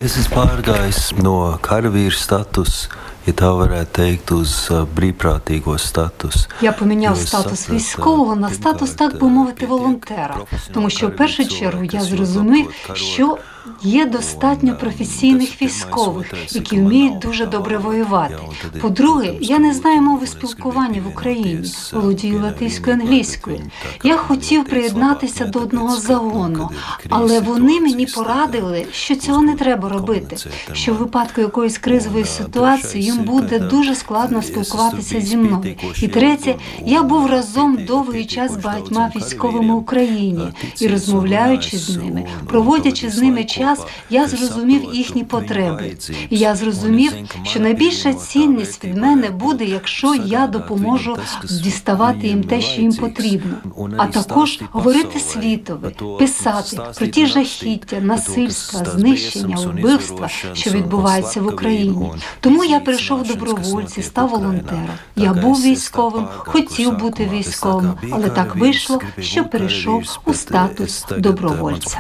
Es 0.01 0.15
esmu 0.17 0.34
pārgājis 0.34 1.12
no 1.22 1.34
karavīra 1.62 2.15
status, 2.17 2.88
ja 3.27 3.36
tā 3.38 3.51
varētu 3.53 3.91
teikt, 4.00 4.31
uz 4.34 4.53
brīvprātīgo 4.98 5.75
статус. 5.77 6.48
Я 6.65 6.72
поміняв 6.74 7.20
статус 7.22 7.70
військового 7.70 8.36
на 8.36 8.50
статус, 8.50 8.91
так 8.98 9.20
би 9.20 9.27
мовити, 9.29 9.65
волонтера, 9.65 10.38
тому 10.74 10.89
що 10.89 11.08
в 11.08 11.15
першу 11.15 11.46
чергу 11.46 11.84
я 11.84 12.01
зрозумів, 12.01 12.74
що 12.93 13.38
є 13.84 14.06
достатньо 14.06 14.77
професійних 14.77 15.62
військових, 15.62 16.34
які 16.51 16.75
вміють 16.75 17.20
дуже 17.20 17.46
добре 17.46 17.77
воювати. 17.77 18.36
По-друге, 18.82 19.34
я 19.41 19.60
не 19.60 19.74
знаю 19.74 20.01
мови 20.01 20.27
спілкування 20.27 21.01
в 21.06 21.08
Україні, 21.08 21.72
володію 21.94 22.41
латиською 22.41 22.96
англійською. 22.96 23.62
Я 24.03 24.18
хотів 24.18 24.65
приєднатися 24.65 25.46
до 25.46 25.60
одного 25.60 25.98
загону, 25.98 26.70
але 27.10 27.39
вони 27.39 27.82
мені 27.82 28.06
порадили, 28.06 28.86
що 28.91 29.15
цього 29.15 29.41
не 29.41 29.56
треба 29.56 29.89
робити. 29.89 30.38
Що 30.74 30.94
в 30.94 30.98
випадку 30.98 31.41
якоїсь 31.41 31.77
кризової 31.77 32.25
ситуації 32.25 33.03
їм 33.03 33.18
буде 33.18 33.60
дуже 33.60 33.96
складно 33.96 34.41
спілкуватися 34.41 35.22
зі 35.22 35.38
мною. 35.38 35.75
І 36.01 36.08
третє, 36.08 36.56
я 36.86 37.03
був 37.03 37.27
разом 37.27 37.77
довгий 37.88 38.25
час 38.25 38.53
з 38.53 38.58
багатьма 38.58 39.12
військовими 39.15 39.74
в 39.74 39.77
Україні 39.77 40.53
і 40.80 40.88
розмовляючи 40.88 41.77
з 41.77 41.98
ними, 41.98 42.25
проводячи 42.48 43.10
з 43.10 43.18
ними 43.22 43.44
час, 43.51 43.79
я 44.10 44.27
зрозумів 44.27 44.84
їхні 44.93 45.24
потреби. 45.24 45.98
І 46.29 46.38
я 46.38 46.55
зрозумів, 46.55 47.13
що 47.43 47.60
найбільша 47.60 48.13
цінність 48.13 48.84
від 48.84 48.98
мене 48.98 49.29
буде, 49.29 49.65
якщо 49.65 50.15
я 50.15 50.48
допоможу 50.48 51.17
діставати 51.63 52.27
їм 52.27 52.43
те, 52.43 52.62
що 52.62 52.81
їм 52.81 52.93
потрібно, 52.93 53.55
а 53.98 54.08
також 54.08 54.60
говорити 54.72 55.20
світові, 55.20 55.96
писати 56.20 56.79
про 56.98 57.08
ті 57.08 57.25
жахіття, 57.25 58.00
насильства, 58.00 58.86
знищення, 58.86 59.55
вбивства, 59.58 60.27
що 60.53 60.70
відбуваються 60.70 61.41
в 61.41 61.48
Україні. 61.48 62.12
Тому 62.39 62.63
я 62.63 62.79
прийшов 62.79 63.27
добровольці, 63.27 64.03
став 64.03 64.29
волонтером. 64.29 64.89
Я 65.15 65.34
був 65.34 65.62
військовим, 65.63 66.27
хотів 66.38 66.98
бути 66.98 67.29
військовим, 67.34 67.93
але 68.12 68.29
так 68.29 68.55
вийшло, 68.55 69.01
що 69.20 69.46
перейшов 69.46 70.20
у 70.25 70.34
статус 70.34 71.05
добровольця. 71.17 71.98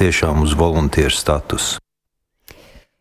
Tiešām 0.00 0.42
uz 0.42 0.52
volunteeru 0.56 1.12
статус. 1.12 1.78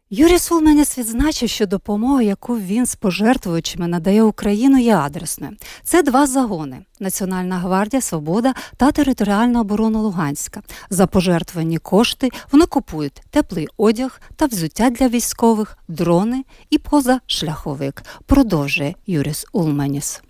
Юрій 0.09 0.39
Сулменіс 0.39 0.97
відзначив, 0.97 1.49
що 1.49 1.65
допомога, 1.65 2.21
яку 2.21 2.57
він 2.57 2.85
з 2.85 2.95
пожертвувачами 2.95 3.87
надає 3.87 4.23
Україну, 4.23 4.77
є 4.79 4.95
адресною. 4.95 5.53
Це 5.83 6.03
два 6.03 6.27
загони: 6.27 6.85
Національна 6.99 7.57
гвардія, 7.57 8.01
Свобода 8.01 8.53
та 8.77 8.91
територіальна 8.91 9.61
оборона 9.61 9.99
Луганська. 9.99 10.61
За 10.89 11.07
пожертвовані 11.07 11.77
кошти 11.77 12.29
вони 12.51 12.65
купують 12.65 13.21
теплий 13.29 13.67
одяг 13.77 14.21
та 14.35 14.45
взуття 14.45 14.89
для 14.89 15.07
військових, 15.07 15.77
дрони 15.87 16.43
і 16.69 16.77
позашляховик. 16.77 18.03
Продовжує 18.25 18.95
Юріс 19.07 19.45
Улменіс. 19.53 20.21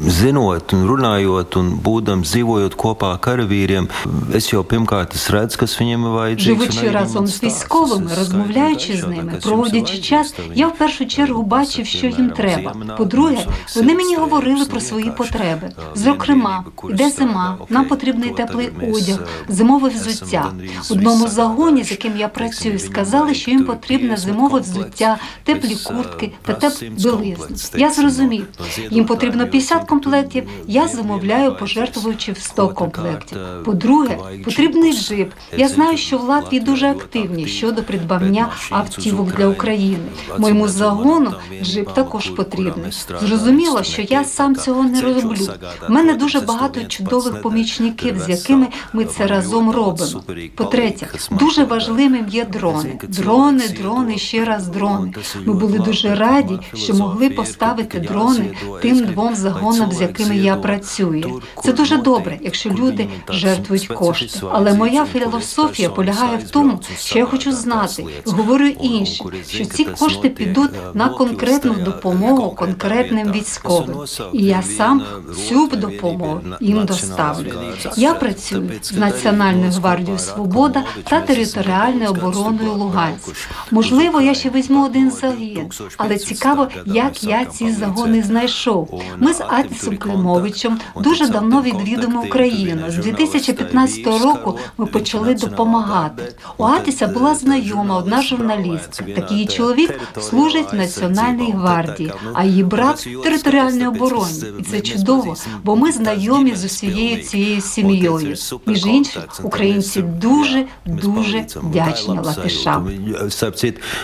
Zinot, 0.00 0.72
un 0.72 0.86
runājot, 0.88 1.56
un 1.60 1.74
būdams 1.84 2.30
dzīvojot 2.32 2.72
kopā 2.80 3.10
ar 3.14 3.18
karavīriem, 3.20 3.84
es 4.32 4.46
jau 4.48 4.62
pirmkārt 4.64 5.12
es 5.18 5.26
redzu, 5.28 5.58
kas 5.60 5.74
viņiem 5.76 6.06
ir 6.08 6.14
vajadzīgs. 6.14 6.44
Живучи 6.46 6.90
разом 6.90 7.26
з 7.26 7.42
військовими, 7.42 8.10
розмовляючи 8.18 8.96
з 8.96 9.06
ними, 9.06 9.32
проводячи 9.42 9.98
час, 9.98 10.34
я 10.54 10.68
в 10.68 10.76
першу 10.76 11.06
чергу 11.06 11.42
бачив, 11.42 11.86
що 11.86 12.06
їм 12.06 12.30
треба. 12.30 12.74
По-друге, 12.98 13.46
вони 13.76 13.94
мені 13.94 14.16
говорили 14.16 14.64
про 14.64 14.80
свої 14.80 15.10
потреби. 15.10 15.70
Зокрема, 15.94 16.64
іде 16.88 17.10
зима, 17.10 17.58
нам 17.68 17.84
потрібний 17.84 18.30
теплий 18.30 18.70
одяг, 18.82 19.28
зимове 19.48 19.88
взуття. 19.88 20.52
Одному 20.90 21.28
загоні, 21.28 21.84
з 21.84 21.90
яким 21.90 22.16
я 22.16 22.28
працюю, 22.28 22.78
сказали, 22.78 23.34
що 23.34 23.50
їм 23.50 23.64
потрібне 23.64 24.16
зимове 24.16 24.60
взуття, 24.60 25.18
теплі 25.44 25.76
куртки 25.84 26.32
та 26.42 26.52
теплу 26.52 26.88
білизну. 26.88 27.56
Я 27.76 27.90
зрозумів, 27.90 28.46
їм 28.90 29.04
потрібно 29.04 29.46
50 29.46 29.89
комплектів. 29.90 30.44
Я 30.66 30.88
замовляю, 30.88 31.56
пожертвуючи 31.56 32.32
в 32.32 32.38
100 32.38 32.68
комплектів. 32.68 33.38
По-друге, 33.64 34.18
потрібний 34.44 34.92
джип. 34.92 35.32
Я 35.56 35.68
знаю, 35.68 35.96
що 35.96 36.18
в 36.18 36.24
Латвії 36.24 36.60
дуже 36.60 36.90
активні 36.90 37.46
щодо 37.46 37.82
придбання 37.82 38.48
автівок 38.70 39.36
для 39.36 39.46
України. 39.46 39.98
Моєму 40.38 40.68
загону 40.68 41.32
джип 41.62 41.92
також 41.94 42.26
потрібний. 42.30 42.92
Зрозуміло, 43.20 43.82
що 43.82 44.02
я 44.02 44.24
сам 44.24 44.56
цього 44.56 44.82
не 44.84 45.00
роблю. 45.00 45.48
У 45.88 45.92
мене 45.92 46.14
дуже 46.14 46.40
багато 46.40 46.84
чудових 46.84 47.42
помічників, 47.42 48.18
з 48.18 48.28
якими 48.28 48.66
ми 48.92 49.04
це 49.04 49.26
разом 49.26 49.70
робимо. 49.70 50.22
По-третє, 50.54 51.08
дуже 51.30 51.64
важливим 51.64 52.26
є 52.28 52.44
дрони. 52.44 52.98
Дрони, 53.08 53.68
дрони, 53.68 54.18
ще 54.18 54.44
раз 54.44 54.68
дрони. 54.68 55.12
Ми 55.44 55.54
були 55.54 55.78
дуже 55.78 56.14
раді, 56.14 56.58
що 56.74 56.94
могли 56.94 57.30
поставити 57.30 57.98
дрони 58.00 58.50
тим 58.82 59.04
двом 59.04 59.34
загонам, 59.34 59.79
з 59.92 60.00
якими 60.00 60.36
я 60.36 60.56
працюю. 60.56 61.42
Це 61.62 61.72
дуже 61.72 61.96
добре, 61.96 62.38
якщо 62.40 62.70
люди 62.70 63.08
жертвують 63.28 63.86
кошти. 63.86 64.40
Але 64.52 64.74
моя 64.74 65.06
філософія 65.06 65.90
полягає 65.90 66.36
в 66.36 66.50
тому, 66.50 66.80
що 66.98 67.18
я 67.18 67.26
хочу 67.26 67.52
знати, 67.52 68.04
говорю 68.26 68.66
іншим, 68.66 69.30
що 69.48 69.64
ці 69.64 69.84
кошти 69.84 70.28
підуть 70.28 70.70
на 70.94 71.08
конкретну 71.08 71.74
допомогу 71.74 72.50
конкретним 72.50 73.32
військовим. 73.32 73.96
І 74.32 74.44
я 74.44 74.62
сам 74.62 75.02
цю 75.48 75.66
допомогу 75.66 76.40
їм 76.60 76.84
доставлю. 76.84 77.52
Я 77.96 78.14
працюю 78.14 78.70
з 78.82 78.92
Національною 78.92 79.70
гвардією 79.70 80.18
Свобода 80.18 80.84
та 81.04 81.20
територіальною 81.20 82.10
обороною 82.10 82.72
Луганськ. 82.72 83.28
Можливо, 83.70 84.20
я 84.20 84.34
ще 84.34 84.50
візьму 84.50 84.84
один 84.84 85.10
загін, 85.10 85.70
але 85.96 86.18
цікаво, 86.18 86.68
як 86.86 87.24
я 87.24 87.44
ці 87.44 87.72
загони 87.72 88.22
знайшов. 88.22 89.02
Ми 89.18 89.34
з 89.34 89.40
Атісом 89.60 89.96
Климовичем 89.96 90.78
дуже 90.96 91.28
давно 91.28 91.62
відвідуємо 91.62 92.22
Україну. 92.22 92.82
З 92.88 92.96
2015 92.96 94.06
року 94.06 94.58
ми 94.78 94.86
почали 94.86 95.34
допомагати. 95.34 96.22
У 96.58 96.64
Атіса 96.64 97.06
була 97.06 97.34
знайома 97.34 97.96
одна 97.96 98.22
журналістка. 98.22 99.04
Так 99.16 99.32
її 99.32 99.46
чоловік 99.46 100.00
служить 100.20 100.72
в 100.72 100.76
Національній 100.76 101.52
гвардії, 101.52 102.12
а 102.34 102.44
її 102.44 102.64
брат 102.64 103.06
в 103.06 103.22
територіальній 103.22 103.86
обороні. 103.86 104.44
І 104.60 104.62
це 104.62 104.80
чудово, 104.80 105.36
бо 105.64 105.76
ми 105.76 105.92
знайомі 105.92 106.54
з 106.54 106.64
усією 106.64 107.22
цією 107.22 107.60
сім'єю. 107.60 108.34
Між 108.66 108.86
іншим, 108.86 109.22
українці 109.42 110.02
дуже 110.02 110.66
дуже 110.86 111.46
вдячні 111.56 112.18
латишам. 112.18 112.90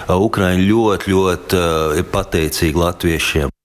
Ukraiņi 0.09 0.65
ļoti, 0.71 1.11
ļoti 1.13 2.05
pateicīgi 2.15 2.77
latviešiem. 2.85 3.56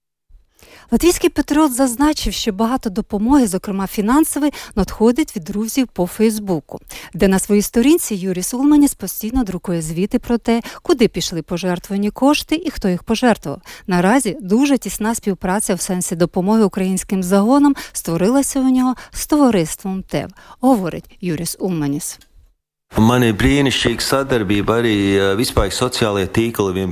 Латвійський 0.92 1.30
патріот 1.30 1.72
зазначив, 1.72 2.32
що 2.32 2.52
багато 2.52 2.90
допомоги, 2.90 3.46
зокрема 3.46 3.86
фінансової, 3.86 4.52
надходить 4.76 5.36
від 5.36 5.44
друзів 5.44 5.88
по 5.88 6.06
Фейсбуку, 6.06 6.78
де 7.14 7.28
на 7.28 7.38
своїй 7.38 7.62
сторінці 7.62 8.14
Юрій 8.14 8.42
Сулманіс 8.42 8.94
постійно 8.94 9.44
друкує 9.44 9.82
звіти 9.82 10.18
про 10.18 10.38
те, 10.38 10.62
куди 10.82 11.08
пішли 11.08 11.42
пожертвовані 11.42 12.10
кошти 12.10 12.62
і 12.64 12.70
хто 12.70 12.88
їх 12.88 13.02
пожертвував. 13.02 13.62
Наразі 13.86 14.36
дуже 14.40 14.78
тісна 14.78 15.14
співпраця 15.14 15.74
в 15.74 15.80
сенсі 15.80 16.16
допомоги 16.16 16.62
українським 16.62 17.22
загонам 17.22 17.74
створилася 17.92 18.60
у 18.60 18.68
нього 18.68 18.94
з 19.10 19.26
товариством 19.26 20.02
ТЕВ, 20.02 20.30
говорить 20.60 21.16
Юріс 21.20 21.56
Улманіс. 21.60 22.18
Man 23.00 23.24
ir 23.24 23.32
brīnišķīga 23.32 24.04
sadarbība 24.04 24.74
arī 24.82 24.96
е, 25.16 25.34
vispār 25.38 25.70
соціальні. 25.72 26.28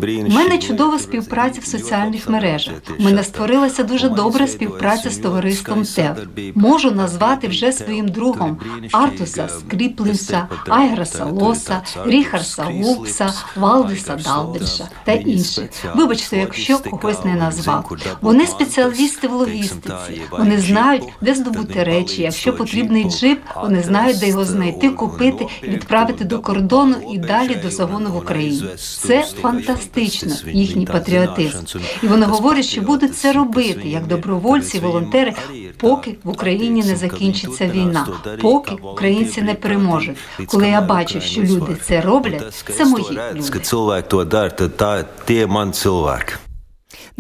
Він 0.03 0.27
У 0.27 0.31
мене 0.31 0.59
чудова 0.59 0.99
співпраця 0.99 1.61
в 1.61 1.65
соціальних 1.65 2.29
мережах. 2.29 2.75
У 2.99 3.03
мене 3.03 3.25
створилася 3.25 3.83
дуже 3.83 4.09
добра 4.09 4.47
співпраця 4.47 5.11
з 5.11 5.17
товариством 5.19 5.85
ТЕВ. 5.85 6.17
Можу 6.55 6.91
назвати 6.91 7.49
вже 7.49 7.73
своїм 7.73 8.09
другом 8.09 8.59
Артуса 8.93 9.49
Скріплінса, 9.49 10.49
Айграса 10.69 11.25
Лоса, 11.25 11.83
Ріхарса 12.05 12.63
Вулкса, 12.63 13.33
Валдиса 13.57 14.17
Далбінша 14.25 14.89
та 15.05 15.13
інших. 15.13 15.71
Вибачте, 15.95 16.37
якщо 16.37 16.79
когось 16.79 17.25
не 17.25 17.35
назвав. 17.35 17.97
Вони 18.21 18.47
спеціалісти 18.47 19.29
в 19.29 19.33
логістиці. 19.33 20.23
Вони 20.31 20.59
знають, 20.59 21.05
де 21.21 21.35
здобути 21.35 21.85
речі. 21.85 22.23
Якщо 22.23 22.57
потрібний 22.57 23.05
джип, 23.05 23.39
вони 23.63 23.83
знають, 23.83 24.19
де 24.21 24.29
його 24.29 24.45
знайти, 24.45 24.91
купити 24.91 25.47
і 25.63 25.90
відправити 25.91 26.25
до 26.25 26.39
кордону 26.39 26.97
і 27.13 27.19
далі 27.19 27.55
до 27.63 27.71
загону 27.71 28.13
в 28.13 28.17
Україні. 28.17 28.65
Це 28.79 29.23
фантастично, 29.23 30.35
їхній 30.53 30.87
патріотизм. 30.87 31.59
І 32.03 32.07
вони 32.07 32.27
говорять, 32.27 32.65
що 32.65 32.81
будуть 32.81 33.17
це 33.17 33.33
робити 33.33 33.89
як 33.89 34.07
добровольці, 34.07 34.79
волонтери, 34.79 35.35
поки 35.77 36.17
в 36.25 36.29
Україні 36.31 36.83
не 36.85 36.97
закінчиться 36.97 37.69
війна, 37.69 38.07
поки 38.41 38.75
українці 38.75 39.43
не 39.43 39.55
переможуть. 39.55 40.17
Коли 40.47 40.69
я 40.69 40.81
бачу, 40.81 41.21
що 41.21 41.43
люди 41.43 41.77
це 41.83 42.01
роблять, 42.01 42.65
це 42.77 42.85
мої 42.85 43.05
люди. 43.11 43.43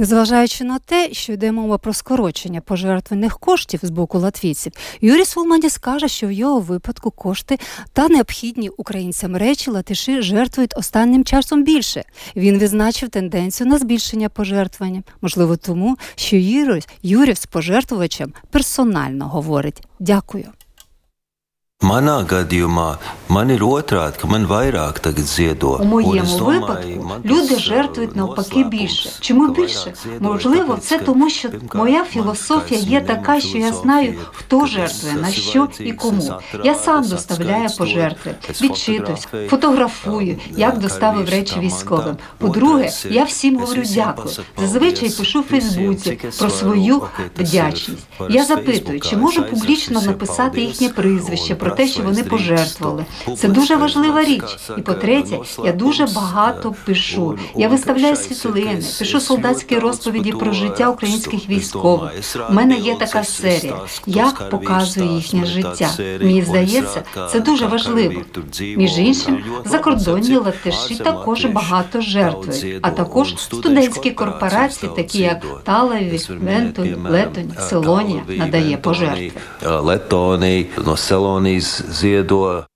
Незважаючи 0.00 0.64
на 0.64 0.78
те, 0.78 1.08
що 1.12 1.32
йде 1.32 1.52
мова 1.52 1.78
про 1.78 1.92
скорочення 1.92 2.60
пожертвених 2.60 3.38
коштів 3.38 3.80
з 3.82 3.90
боку 3.90 4.18
латвійців, 4.18 4.72
Юрій 5.00 5.24
Сулманіс 5.24 5.78
каже, 5.78 6.08
що 6.08 6.26
в 6.26 6.32
його 6.32 6.60
випадку 6.60 7.10
кошти 7.10 7.58
та 7.92 8.08
необхідні 8.08 8.68
українцям 8.68 9.36
речі 9.36 9.70
латиші 9.70 10.22
жертвують 10.22 10.76
останнім 10.76 11.24
часом 11.24 11.64
більше. 11.64 12.04
Він 12.36 12.58
відзначив 12.58 13.08
тенденцію 13.08 13.66
на 13.66 13.78
збільшення 13.78 14.28
пожертвування. 14.28 15.02
Можливо, 15.20 15.56
тому 15.56 15.96
що 16.14 16.36
Юрій 17.02 17.34
з 17.34 17.46
пожертвувачем 17.46 18.32
персонально 18.50 19.28
говорить 19.28 19.82
дякую. 19.98 20.46
Manā 21.80 22.18
gadījumā 22.28 22.98
man 23.32 23.48
ir 23.48 23.62
otrādi, 23.64 24.18
ka 24.20 24.28
man 24.28 24.42
vairāk 24.44 24.98
tagad 25.00 25.24
ziedo. 25.24 25.78
У 25.80 25.84
моєму 25.84 26.38
domāju, 26.38 26.60
випадку 26.60 27.16
люди 27.24 27.54
tas, 27.54 27.60
жертвують 27.60 28.10
е, 28.10 28.18
навпаки 28.18 28.64
більше. 28.64 29.10
Чому 29.20 29.48
більше? 29.48 29.92
Можливо, 30.20 30.76
це 30.80 30.98
тому, 30.98 31.30
що 31.30 31.48
моя 31.74 32.04
філософія 32.04 32.80
є 32.80 33.00
така, 33.00 33.40
що 33.40 33.58
я 33.58 33.72
знаю, 33.72 34.14
хто 34.32 34.66
жертвує, 34.66 35.14
на 35.14 35.30
що 35.30 35.68
і 35.78 35.92
кому. 35.92 36.34
Я 36.64 36.74
сам 36.74 37.08
доставляю 37.08 37.68
пожертви, 37.78 38.34
es 38.50 39.48
фотографую, 39.48 40.34
um, 40.34 40.38
як 40.56 40.78
доставив 40.78 41.28
речі 41.30 41.60
військовим. 41.60 42.16
По-друге, 42.38 42.90
я 43.10 43.24
всім 43.24 43.58
говорю 43.58 43.82
дякую. 43.94 44.28
Зазвичай 44.58 45.10
пишу 45.10 45.40
в 45.40 45.44
Фейсбуці 45.44 46.18
про 46.38 46.50
свою 46.50 47.02
вдячність. 47.38 48.06
Я 48.30 48.44
запитую, 48.44 49.00
чи 49.00 49.16
можу 49.16 49.42
публічно 49.42 50.02
написати 50.02 50.60
їхнє 50.60 50.88
прізвище 50.88 51.54
un 51.69 51.69
про 51.70 51.76
те, 51.76 51.92
що 51.92 52.02
вони 52.02 52.24
пожертвували. 52.24 53.04
Це 53.36 53.48
дуже 53.48 53.76
важлива 53.76 54.24
річ. 54.24 54.42
І 54.78 54.80
по-третє, 54.80 55.38
я 55.64 55.72
дуже 55.72 56.06
багато 56.06 56.74
пишу. 56.84 57.38
Я 57.56 57.68
виставляю 57.68 58.16
світлини, 58.16 58.82
пишу 58.98 59.20
солдатські 59.20 59.78
розповіді 59.78 60.32
про 60.32 60.52
життя 60.52 60.88
українських 60.88 61.48
військових. 61.48 62.10
У 62.50 62.52
мене 62.52 62.74
є 62.76 62.94
така 62.94 63.24
серія. 63.24 63.76
Я 64.06 64.32
показую 64.50 65.10
їхнє 65.10 65.46
життя. 65.46 65.90
Мені 66.20 66.42
здається, 66.42 67.02
це 67.32 67.40
дуже 67.40 67.66
важливо. 67.66 68.22
Між 68.60 68.98
іншим, 68.98 69.44
закордонні 69.64 70.36
латиші 70.36 70.94
також 70.94 71.44
багато 71.44 72.00
жертвують, 72.00 72.76
а 72.82 72.90
також 72.90 73.34
студентські 73.36 74.10
корпорації, 74.10 74.92
такі 74.96 75.18
як 75.18 75.46
Талаві, 75.64 76.20
Вентуль, 76.28 77.10
Летонь, 77.10 77.52
Селонія, 77.68 78.22
надає 78.28 78.76
пожертви. 78.76 79.32
Летонī, 79.62 80.66
no 80.84 80.96
Selonijas 81.60 81.82
ziedo 81.90 82.66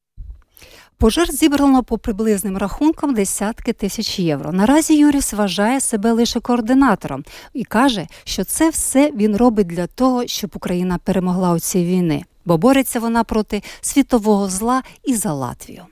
Пожертв 0.99 1.37
зібрано 1.37 1.83
по 1.83 1.99
приблизним 1.99 2.57
рахункам 2.57 3.15
десятки 3.15 3.73
тисяч 3.73 4.19
євро. 4.19 4.53
Наразі 4.53 4.97
Юріс 4.97 5.33
вважає 5.33 5.81
себе 5.81 6.13
лише 6.13 6.41
координатором 6.41 7.25
і 7.53 7.65
каже, 7.65 8.07
що 8.25 8.45
це 8.45 8.71
все 8.71 9.11
він 9.17 9.37
робить 9.37 9.67
для 9.67 9.87
того, 9.87 10.27
щоб 10.27 10.51
Україна 10.55 10.99
перемогла 11.05 11.53
у 11.53 11.59
цій 11.59 11.85
війни, 11.85 12.25
бо 12.45 12.59
бореться 12.59 13.01
вона 13.01 13.25
проти 13.25 13.63
світового 13.81 14.49
зла 14.49 14.83
і 15.05 15.15
за 15.15 15.33
Латвію. 15.33 15.83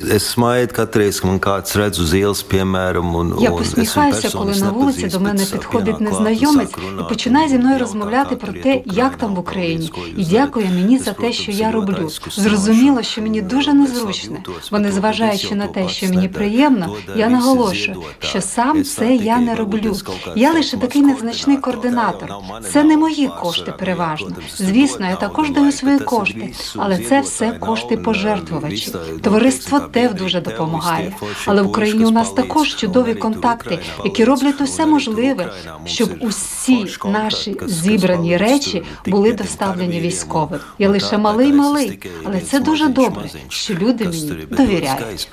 Es 0.00 0.26
smaidu 0.26 0.74
katru 0.74 1.00
reizi, 1.00 1.20
kad 1.20 1.30
man 1.30 1.36
kāds 1.38 1.76
redz 1.78 2.00
uz 2.02 2.12
ielas, 2.18 2.40
piemēram, 2.42 3.12
un, 3.14 3.28
Я 3.40 3.50
посміхаюся, 3.50 4.30
коли 4.30 4.56
на 4.56 4.70
вулиці 4.70 5.06
до 5.06 5.20
мене 5.20 5.44
підходить 5.52 6.00
незнайомець 6.00 6.74
і 7.00 7.08
починає 7.08 7.48
зі 7.48 7.58
мною 7.58 7.78
розмовляти 7.78 8.36
про 8.36 8.52
те, 8.52 8.82
як 8.84 9.16
там 9.16 9.34
в 9.34 9.38
Україні, 9.38 9.92
і 10.16 10.24
дякує 10.24 10.66
мені 10.66 10.98
за 10.98 11.12
те, 11.12 11.32
що 11.32 11.52
я 11.52 11.70
роблю. 11.70 12.10
Зрозуміло, 12.30 13.02
що 13.02 13.22
мені 13.22 13.42
дуже 13.42 13.72
незручно. 13.72 14.36
незважаючи 14.72 15.48
to 15.48 15.54
на 15.54 15.66
те, 15.66 15.88
що 15.88 16.06
мені 16.06 16.28
приємно, 16.28 16.96
я 17.16 17.28
наголошую, 17.28 18.02
що 18.18 18.40
сам 18.40 18.84
це 18.84 19.14
я 19.14 19.38
не 19.38 19.54
роблю. 19.54 19.96
Я 20.36 20.52
лише 20.52 20.76
такий 20.76 21.02
незначний 21.02 21.56
координатор. 21.56 22.34
Це 22.72 22.84
не 22.84 22.96
мої 22.96 23.30
кошти 23.42 23.72
переважно. 23.78 24.36
Звісно, 24.56 25.06
я 25.06 25.16
також 25.16 25.50
даю 25.50 25.72
свої 25.72 25.98
кошти, 25.98 26.52
але 26.76 26.98
це 26.98 27.20
все 27.20 27.52
кошти 27.52 27.96
пожертвувачів. 27.96 28.96
Товариство 29.22 29.83
ТЕВ 29.92 30.14
дуже 30.14 30.40
допомагає. 30.40 31.12
Але 31.46 31.62
в 31.62 31.66
Україні 31.66 32.04
у 32.04 32.10
нас 32.10 32.32
також 32.32 32.74
чудові 32.76 33.14
контакти, 33.14 33.78
які 34.04 34.24
роблять 34.24 34.60
усе 34.60 34.86
можливе, 34.86 35.52
щоб 35.84 36.10
усі 36.20 36.86
наші 37.04 37.56
зібрані 37.66 38.36
речі 38.36 38.82
були 39.06 39.32
доставлені 39.32 40.00
військовим. 40.00 40.60
Я 40.78 40.88
лише 40.88 41.18
малий 41.18 41.52
малий, 41.52 42.00
але 42.24 42.40
це 42.40 42.60
дуже 42.60 42.88
добре, 42.88 43.30
що 43.48 43.74
люди 43.74 44.04
мені 44.04 44.46
довіряють. 44.50 45.28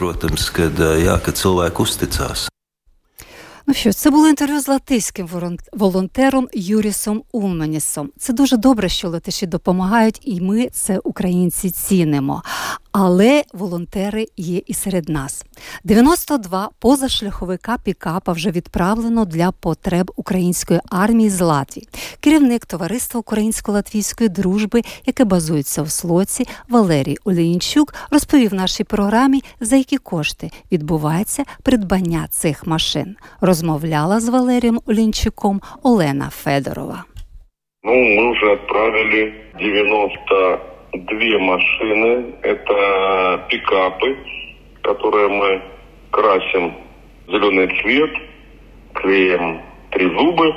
Ну 3.68 3.74
що, 3.74 3.94
це 3.94 4.10
було 4.10 4.28
інтерв'ю 4.28 4.60
з 4.60 4.68
латиським 4.68 5.30
волонтером 5.74 6.48
Юрісом 6.54 7.24
Улманісом. 7.32 8.10
Це 8.20 8.34
дуже 8.34 8.58
добре, 8.58 8.90
що 8.90 9.10
латиші 9.10 9.48
допомагають, 9.48 10.20
і 10.22 10.42
ми 10.42 10.68
це 10.68 11.00
українці 11.04 11.70
цінимо. 11.70 12.44
Але 12.92 13.44
волонтери 13.54 14.26
є 14.38 14.62
і 14.68 14.74
серед 14.74 15.10
нас. 15.10 15.46
92 15.84 16.70
позашляховика 16.80 17.78
Пікапа 17.84 18.32
вже 18.32 18.52
відправлено 18.52 19.26
для 19.26 19.52
потреб 19.52 20.12
української 20.16 20.80
армії 20.90 21.30
з 21.30 21.42
Латвії. 21.42 21.88
Керівник 22.20 22.66
товариства 22.66 23.20
українсько-латвійської 23.20 24.30
дружби, 24.30 24.82
яке 25.06 25.26
базується 25.26 25.82
в 25.82 25.92
Слоці, 25.92 26.48
Валерій 26.70 27.18
Олінчук, 27.26 27.94
розповів 28.12 28.54
нашій 28.54 28.84
програмі, 28.84 29.42
за 29.60 29.76
які 29.76 29.98
кошти 29.98 30.52
відбувається 30.72 31.44
придбання 31.64 32.28
цих 32.30 32.68
машин. 32.68 33.16
Розмовляла 33.42 34.20
з 34.20 34.30
Валерієм 34.30 34.80
Олінчуком 34.86 35.62
Олена 35.84 36.30
Федорова. 36.30 37.04
Ну, 37.84 37.94
ми 37.94 38.32
вже 38.32 38.52
відправили 38.52 39.34
90 39.60 40.60
две 40.94 41.38
машины. 41.38 42.36
Это 42.42 43.46
пикапы, 43.50 44.18
которые 44.82 45.28
мы 45.30 45.62
красим 46.12 46.74
зеленый 47.28 47.68
цвет, 47.82 48.12
клеем 48.94 49.62
три 49.92 50.06
зубы. 50.10 50.54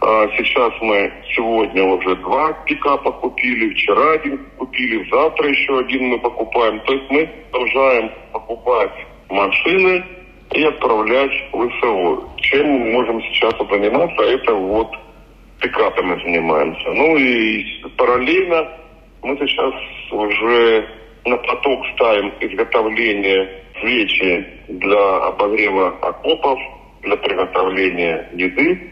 А 0.00 0.28
сейчас 0.36 0.72
мы 0.82 1.10
сегодня 1.34 1.82
уже 1.84 2.14
два 2.16 2.52
пикапа 2.66 3.10
купили, 3.12 3.72
вчера 3.72 4.12
один 4.12 4.38
купили, 4.58 5.08
завтра 5.10 5.48
еще 5.48 5.78
один 5.78 6.08
мы 6.08 6.18
покупаем. 6.18 6.80
То 6.80 6.92
есть 6.92 7.10
мы 7.10 7.30
продолжаем 7.50 8.10
покупать 8.32 8.92
машины 9.30 10.04
и 10.52 10.62
отправлять 10.62 11.32
в 11.52 11.70
СО. 11.80 12.28
Чем 12.36 12.66
мы 12.66 12.92
можем 12.92 13.22
сейчас 13.22 13.54
заниматься, 13.70 14.22
это 14.22 14.54
вот 14.54 14.94
пикапами 15.60 16.22
занимаемся. 16.22 16.90
Ну 16.90 17.16
и 17.16 17.64
параллельно 17.96 18.68
мы 19.24 19.36
сейчас 19.38 19.74
уже 20.12 20.86
на 21.24 21.36
поток 21.38 21.86
ставим 21.94 22.32
изготовление 22.40 23.62
свечи 23.80 24.46
для 24.68 25.16
обогрева 25.28 25.96
окопов, 26.02 26.58
для 27.02 27.16
приготовления 27.16 28.28
еды. 28.34 28.90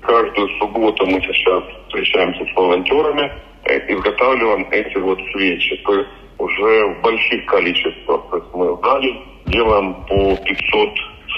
Каждую 0.00 0.48
субботу 0.58 1.06
мы 1.06 1.20
сейчас 1.22 1.64
встречаемся 1.88 2.44
с 2.44 2.56
волонтерами, 2.56 3.32
э, 3.64 3.92
изготавливаем 3.92 4.66
эти 4.70 4.96
вот 4.98 5.18
свечи. 5.32 5.76
То 5.84 5.94
есть 5.98 6.10
уже 6.38 6.86
в 6.86 7.02
больших 7.02 7.44
количествах. 7.46 8.22
То 8.30 8.36
есть 8.36 8.54
мы 8.54 8.76
зале 8.82 9.16
делаем 9.46 9.94
по 10.06 10.36
500 10.36 10.90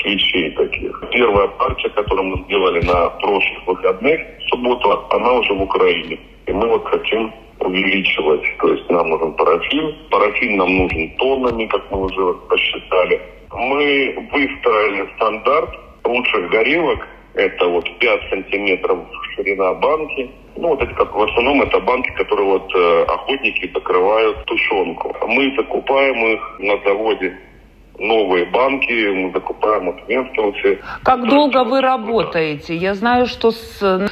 свечей 0.02 0.50
таких. 0.50 1.02
Первая 1.10 1.48
партия, 1.48 1.88
которую 1.90 2.36
мы 2.36 2.44
сделали 2.44 2.84
на 2.84 3.08
прошлых 3.10 3.66
выходных, 3.66 4.20
субботу, 4.48 5.06
она 5.10 5.32
уже 5.32 5.54
в 5.54 5.62
Украине. 5.62 6.18
И 6.46 6.52
мы 6.52 6.68
вот 6.68 6.84
хотим 6.84 7.32
увеличивать. 7.60 8.44
То 8.58 8.72
есть 8.72 8.88
нам 8.90 9.10
нужен 9.10 9.32
парафин. 9.32 9.94
Парафин 10.10 10.56
нам 10.56 10.76
нужен 10.76 11.10
тоннами, 11.16 11.66
как 11.66 11.90
мы 11.90 12.04
уже 12.04 12.34
посчитали. 12.48 13.20
Мы 13.52 14.28
выстроили 14.32 15.08
стандарт 15.16 15.70
лучших 16.04 16.50
горелок. 16.50 17.06
Это 17.34 17.66
вот 17.66 17.98
5 17.98 18.20
сантиметров 18.30 18.98
ширина 19.34 19.74
банки. 19.74 20.30
Ну, 20.56 20.68
вот 20.68 20.82
это 20.82 20.94
как 20.94 21.14
в 21.14 21.22
основном 21.22 21.60
это 21.62 21.78
банки, 21.80 22.10
которые 22.12 22.46
вот 22.46 22.74
э, 22.74 23.04
охотники 23.08 23.70
закрывают 23.74 24.42
тушенку. 24.46 25.14
Мы 25.28 25.54
закупаем 25.54 26.16
их 26.26 26.56
на 26.60 26.78
заводе 26.82 27.36
новые 27.98 28.46
банки, 28.46 29.10
мы 29.10 29.32
закупаем 29.32 29.88
от 29.88 30.08
Менскелси. 30.08 30.80
Как 31.02 31.28
долго 31.28 31.64
вы 31.64 31.80
работаете? 31.80 32.76
Я 32.76 32.94
знаю, 32.94 33.26
что 33.26 33.50
с 33.50 33.82
э, 33.82 34.06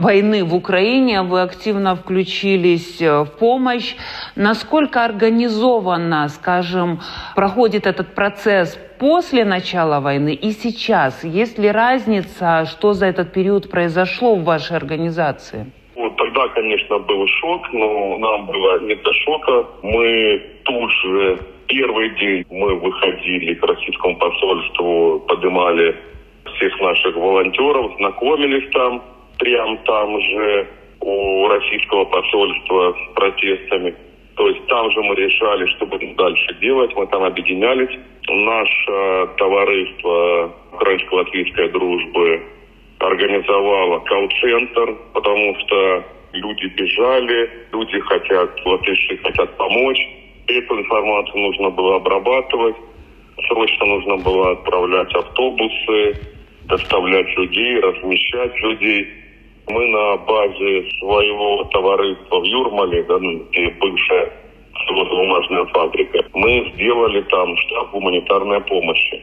войны 0.00 0.44
в 0.44 0.54
Украине 0.54 1.22
вы 1.22 1.42
активно 1.42 1.96
включились 1.96 3.00
э, 3.00 3.22
в 3.22 3.30
помощь. 3.38 3.94
Насколько 4.36 5.04
организованно, 5.04 6.28
скажем, 6.28 7.00
проходит 7.34 7.86
этот 7.86 8.14
процесс 8.14 8.78
после 8.98 9.44
начала 9.44 10.00
войны 10.00 10.34
и 10.34 10.52
сейчас? 10.52 11.24
Есть 11.24 11.58
ли 11.58 11.70
разница, 11.70 12.64
что 12.66 12.92
за 12.92 13.06
этот 13.06 13.32
период 13.32 13.70
произошло 13.70 14.34
в 14.36 14.44
вашей 14.44 14.76
организации? 14.76 15.66
Вот 15.94 16.16
тогда, 16.16 16.48
конечно, 16.48 16.98
был 16.98 17.26
шок, 17.26 17.72
но 17.72 18.18
нам 18.18 18.46
было 18.46 18.80
не 18.80 18.94
до 18.94 19.12
шока. 19.12 19.66
Мы 19.82 20.42
тут 20.64 20.90
же 20.90 21.38
первый 21.68 22.10
день 22.16 22.44
мы 22.50 22.74
выходили 22.74 23.54
к 23.54 23.62
российскому 23.64 24.16
посольству, 24.16 25.20
поднимали 25.28 25.94
всех 26.56 26.80
наших 26.80 27.16
волонтеров, 27.16 27.92
знакомились 27.98 28.70
там, 28.72 29.02
прям 29.38 29.76
там 29.84 30.20
же 30.20 30.68
у 31.00 31.48
российского 31.48 32.04
посольства 32.04 32.94
с 32.94 33.14
протестами. 33.14 33.94
То 34.36 34.48
есть 34.48 34.66
там 34.66 34.90
же 34.90 35.00
мы 35.02 35.14
решали, 35.14 35.66
что 35.76 35.86
будем 35.86 36.14
дальше 36.14 36.54
делать. 36.60 36.94
Мы 36.94 37.06
там 37.06 37.22
объединялись. 37.22 37.98
Наше 38.28 39.28
товариство 39.38 40.52
Украинско-Латвийской 40.72 41.70
дружбы 41.70 42.42
организовало 42.98 44.00
колл-центр, 44.00 44.94
потому 45.14 45.56
что 45.60 46.04
люди 46.32 46.66
бежали, 46.66 47.50
люди 47.72 47.98
хотят, 48.00 48.50
латыши 48.64 49.16
хотят 49.18 49.56
помочь. 49.56 50.06
Эту 50.48 50.78
информацию 50.78 51.38
нужно 51.38 51.70
было 51.70 51.96
обрабатывать. 51.96 52.76
Срочно 53.48 53.86
нужно 53.86 54.16
было 54.16 54.52
отправлять 54.52 55.14
автобусы, 55.14 56.16
доставлять 56.64 57.28
людей, 57.36 57.80
размещать 57.80 58.60
людей. 58.60 59.08
Мы 59.68 59.86
на 59.86 60.16
базе 60.18 60.88
своего 61.00 61.64
товариства 61.64 62.40
в 62.40 62.44
Юрмале, 62.44 63.02
да, 63.02 63.18
ну, 63.18 63.44
где 63.50 63.70
бывшая 63.80 64.32
бумажная 65.36 65.64
фабрика, 65.66 66.24
мы 66.34 66.72
сделали 66.74 67.22
там 67.22 67.56
штаб 67.56 67.90
гуманитарной 67.92 68.60
помощи. 68.60 69.22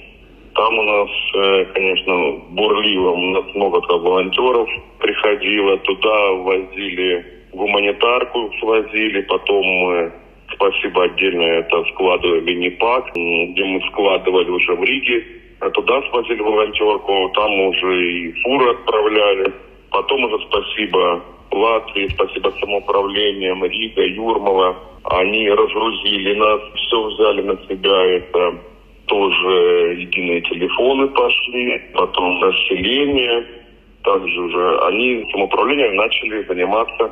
Там 0.55 0.77
у 0.77 0.83
нас, 0.83 1.09
э, 1.35 1.65
конечно, 1.73 2.31
бурлило, 2.51 3.09
у 3.11 3.31
нас 3.31 3.45
много 3.55 3.77
волонтеров 3.77 4.69
приходило, 4.99 5.77
туда 5.77 6.31
возили 6.33 7.25
гуманитарку, 7.53 8.51
свозили, 8.59 9.21
потом 9.21 9.65
мы 9.65 10.11
Спасибо 10.55 11.03
отдельно 11.03 11.43
это 11.43 11.83
складу 11.93 12.39
Виннипак, 12.41 13.11
где 13.13 13.63
мы 13.63 13.81
складывали 13.91 14.49
уже 14.49 14.73
в 14.75 14.83
Риге. 14.83 15.25
А 15.59 15.69
туда 15.69 16.01
свозили 16.09 16.41
волонтерку, 16.41 17.31
там 17.33 17.59
уже 17.67 18.11
и 18.11 18.31
фуры 18.41 18.71
отправляли. 18.71 19.53
Потом 19.91 20.23
уже 20.25 20.45
спасибо 20.47 21.23
Латвии, 21.51 22.09
спасибо 22.09 22.49
самоуправлением 22.59 23.63
Рига, 23.63 24.05
Юрмала. 24.05 24.75
Они 25.05 25.49
разгрузили 25.49 26.35
нас, 26.35 26.61
все 26.75 27.03
взяли 27.03 27.41
на 27.43 27.55
себя. 27.67 28.05
Это 28.05 28.59
тоже 29.05 29.95
единые 29.99 30.41
телефоны 30.41 31.07
пошли, 31.07 31.81
потом 31.93 32.41
расселение. 32.43 33.45
Также 34.03 34.41
уже 34.41 34.79
они 34.79 35.25
самоуправлением 35.31 35.95
начали 35.95 36.43
заниматься 36.43 37.11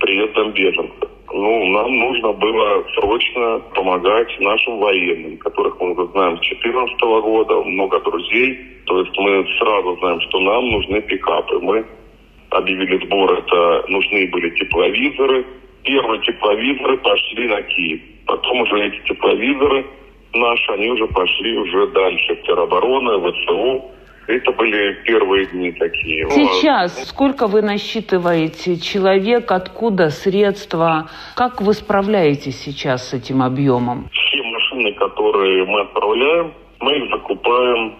приездом 0.00 0.50
беженцев. 0.52 1.13
Ну, 1.36 1.66
нам 1.66 1.98
нужно 1.98 2.32
было 2.32 2.84
срочно 2.94 3.58
помогать 3.74 4.28
нашим 4.38 4.78
военным, 4.78 5.36
которых 5.38 5.80
мы 5.80 5.90
уже 5.90 6.06
знаем 6.12 6.36
с 6.36 6.46
2014 6.46 7.00
года, 7.00 7.60
много 7.64 7.98
друзей. 8.02 8.56
То 8.86 9.00
есть 9.00 9.18
мы 9.18 9.44
сразу 9.58 9.96
знаем, 9.98 10.20
что 10.20 10.38
нам 10.38 10.70
нужны 10.70 11.02
пикапы. 11.02 11.58
Мы 11.58 11.84
объявили 12.50 13.04
сбор, 13.04 13.32
это 13.32 13.84
нужны 13.88 14.28
были 14.28 14.50
тепловизоры. 14.50 15.44
Первые 15.82 16.22
тепловизоры 16.22 16.98
пошли 16.98 17.48
на 17.48 17.62
Киев. 17.62 18.00
Потом 18.26 18.60
уже 18.60 18.86
эти 18.86 19.08
тепловизоры 19.08 19.86
наши, 20.34 20.70
они 20.70 20.88
уже 20.88 21.08
пошли 21.08 21.58
уже 21.58 21.88
дальше 21.88 22.36
в 22.36 22.42
теробороны, 22.42 23.32
ВСУ. 23.32 23.90
Это 24.26 24.52
были 24.52 24.94
первые 25.04 25.46
дни 25.46 25.72
такие. 25.72 26.28
Сейчас 26.30 27.08
сколько 27.08 27.46
вы 27.46 27.62
насчитываете 27.62 28.78
человек, 28.78 29.50
откуда 29.52 30.10
средства? 30.10 31.10
Как 31.36 31.60
вы 31.60 31.74
справляетесь 31.74 32.58
сейчас 32.60 33.08
с 33.08 33.14
этим 33.14 33.42
объемом? 33.42 34.08
Все 34.12 34.42
машины, 34.42 34.92
которые 34.94 35.64
мы 35.66 35.80
отправляем, 35.82 36.52
мы 36.80 36.96
их 36.96 37.10
закупаем 37.10 37.94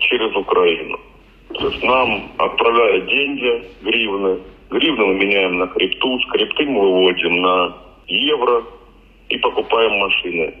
через 0.00 0.34
Украину. 0.34 0.98
То 1.54 1.68
есть 1.68 1.82
нам 1.82 2.30
отправляют 2.38 3.06
деньги, 3.06 3.64
гривны. 3.82 4.38
Гривны 4.70 5.06
мы 5.06 5.14
меняем 5.14 5.58
на 5.58 5.66
крипту, 5.68 6.18
с 6.20 6.26
крипты 6.32 6.64
мы 6.66 6.80
выводим 6.80 7.42
на 7.42 7.76
евро 8.06 8.64
и 9.28 9.36
покупаем 9.38 9.98
машины. 9.98 10.54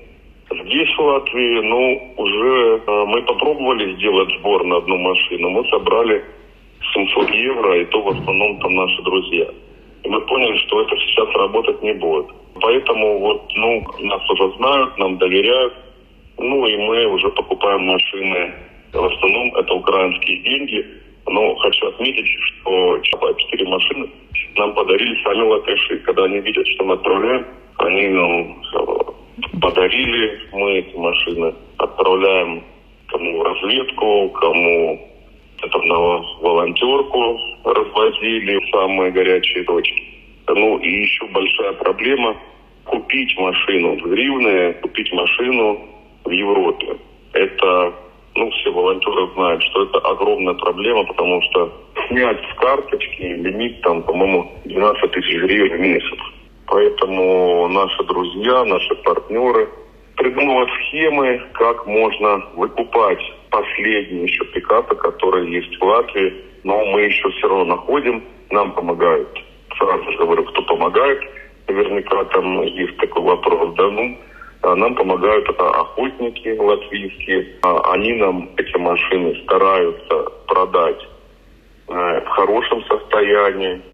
Здесь, 0.52 0.88
в 0.96 1.00
Латвии, 1.00 1.60
ну, 1.60 2.14
уже 2.16 2.82
э, 2.84 3.04
мы 3.06 3.22
попробовали 3.22 3.94
сделать 3.94 4.30
сбор 4.38 4.64
на 4.64 4.78
одну 4.78 4.96
машину. 4.96 5.50
Мы 5.50 5.64
собрали 5.68 6.24
700 6.92 7.30
евро, 7.30 7.80
и 7.80 7.84
то 7.84 8.02
в 8.02 8.08
основном 8.08 8.58
там 8.58 8.74
наши 8.74 9.00
друзья. 9.02 9.46
И 10.02 10.08
мы 10.08 10.20
поняли, 10.22 10.56
что 10.66 10.80
это 10.82 10.96
сейчас 10.96 11.28
работать 11.36 11.80
не 11.82 11.92
будет. 11.92 12.26
Поэтому 12.60 13.20
вот, 13.20 13.42
ну, 13.54 13.84
нас 14.00 14.28
уже 14.28 14.56
знают, 14.56 14.98
нам 14.98 15.18
доверяют. 15.18 15.74
Ну, 16.36 16.66
и 16.66 16.76
мы 16.76 17.06
уже 17.06 17.28
покупаем 17.28 17.82
машины. 17.82 18.52
В 18.92 19.04
основном 19.04 19.54
это 19.54 19.72
украинские 19.74 20.38
деньги. 20.38 20.84
Но 21.28 21.54
хочу 21.56 21.86
отметить, 21.86 22.26
что 22.26 22.98
4 22.98 23.68
машины 23.68 24.10
нам 24.56 24.74
подарили 24.74 25.22
сами 25.22 25.42
латыши. 25.42 25.98
Когда 25.98 26.24
они 26.24 26.40
видят, 26.40 26.66
что 26.66 26.84
мы 26.84 26.94
отправляем, 26.94 27.46
они 27.78 28.08
нам 28.08 28.62
подарили 29.60 30.40
мы 30.52 30.78
эти 30.78 30.96
машины, 30.96 31.54
отправляем 31.78 32.62
кому 33.08 33.42
разведку, 33.42 34.30
кому 34.30 35.10
это 35.62 35.78
на 35.78 35.98
волонтерку 36.40 37.38
развозили 37.64 38.56
в 38.56 38.70
самые 38.70 39.10
горячие 39.10 39.64
точки. 39.64 40.02
Ну 40.48 40.78
и 40.78 41.02
еще 41.02 41.26
большая 41.26 41.72
проблема 41.74 42.36
купить 42.84 43.36
машину 43.38 43.96
в 43.96 44.02
гривны, 44.08 44.72
купить 44.82 45.12
машину 45.12 45.80
в 46.24 46.30
Европе. 46.30 46.96
Это, 47.32 47.92
ну, 48.34 48.50
все 48.50 48.70
волонтеры 48.70 49.28
знают, 49.34 49.62
что 49.62 49.84
это 49.84 49.98
огромная 49.98 50.54
проблема, 50.54 51.04
потому 51.04 51.40
что 51.42 51.72
снять 52.08 52.38
с 52.50 52.58
карточки 52.58 53.22
лимит 53.22 53.80
там, 53.82 54.02
по-моему, 54.02 54.50
12 54.64 55.10
тысяч 55.12 55.36
гривен 55.36 55.76
в 55.76 55.80
месяц. 55.80 56.18
Поэтому 56.70 57.66
наши 57.66 58.04
друзья, 58.04 58.64
наши 58.64 58.94
партнеры 59.02 59.68
придумывают 60.16 60.70
схемы, 60.70 61.42
как 61.54 61.84
можно 61.84 62.44
выкупать 62.54 63.20
последние 63.50 64.24
еще 64.24 64.44
пикапы, 64.46 64.94
которые 64.94 65.52
есть 65.52 65.76
в 65.80 65.84
Латвии. 65.84 66.32
Но 66.62 66.84
мы 66.86 67.00
еще 67.02 67.28
все 67.30 67.48
равно 67.48 67.76
находим, 67.76 68.22
нам 68.50 68.72
помогают. 68.72 69.28
Сразу 69.76 70.12
же 70.12 70.18
говорю, 70.18 70.44
кто 70.44 70.62
помогает. 70.62 71.20
Наверняка 71.66 72.24
там 72.26 72.62
есть 72.62 72.96
такой 72.98 73.22
вопрос, 73.22 73.74
да, 73.74 73.90
ну, 73.90 74.18
а 74.62 74.76
нам 74.76 74.94
помогают 74.94 75.48
охотники 75.48 76.56
латвийские. 76.56 77.56
А 77.62 77.94
они 77.94 78.12
нам 78.12 78.48
эти 78.56 78.76
машины 78.76 79.42
стараются 79.42 80.30
продать 80.46 81.02
э, 81.88 82.20
в 82.20 82.28
хорошем 82.28 82.84
состоянии. 82.84 83.89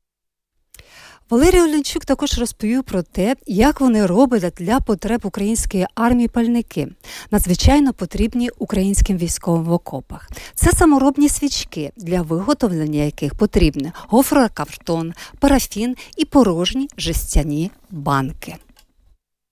Валерій 1.31 1.61
Оленчук 1.61 2.05
також 2.05 2.39
розповів 2.39 2.85
про 2.85 3.03
те, 3.03 3.37
як 3.47 3.81
вони 3.81 4.07
роблять 4.07 4.55
для 4.59 4.81
потреб 4.81 5.21
української 5.25 5.87
армії 5.95 6.29
пальники, 6.29 6.89
надзвичайно 7.31 7.93
потрібні 7.93 8.51
українським 8.59 9.19
військовим 9.19 9.65
в 9.65 9.73
окопах. 9.73 10.29
Це 10.55 10.71
саморобні 10.71 11.29
свічки, 11.29 11.93
для 11.97 12.23
виготовлення 12.23 13.05
яких 13.05 13.39
потрібне 13.39 13.93
гофрокартон, 13.97 15.15
парафін 15.41 15.97
і 16.17 16.25
порожні 16.25 16.89
жестяні 16.97 17.71
банки. 17.91 18.57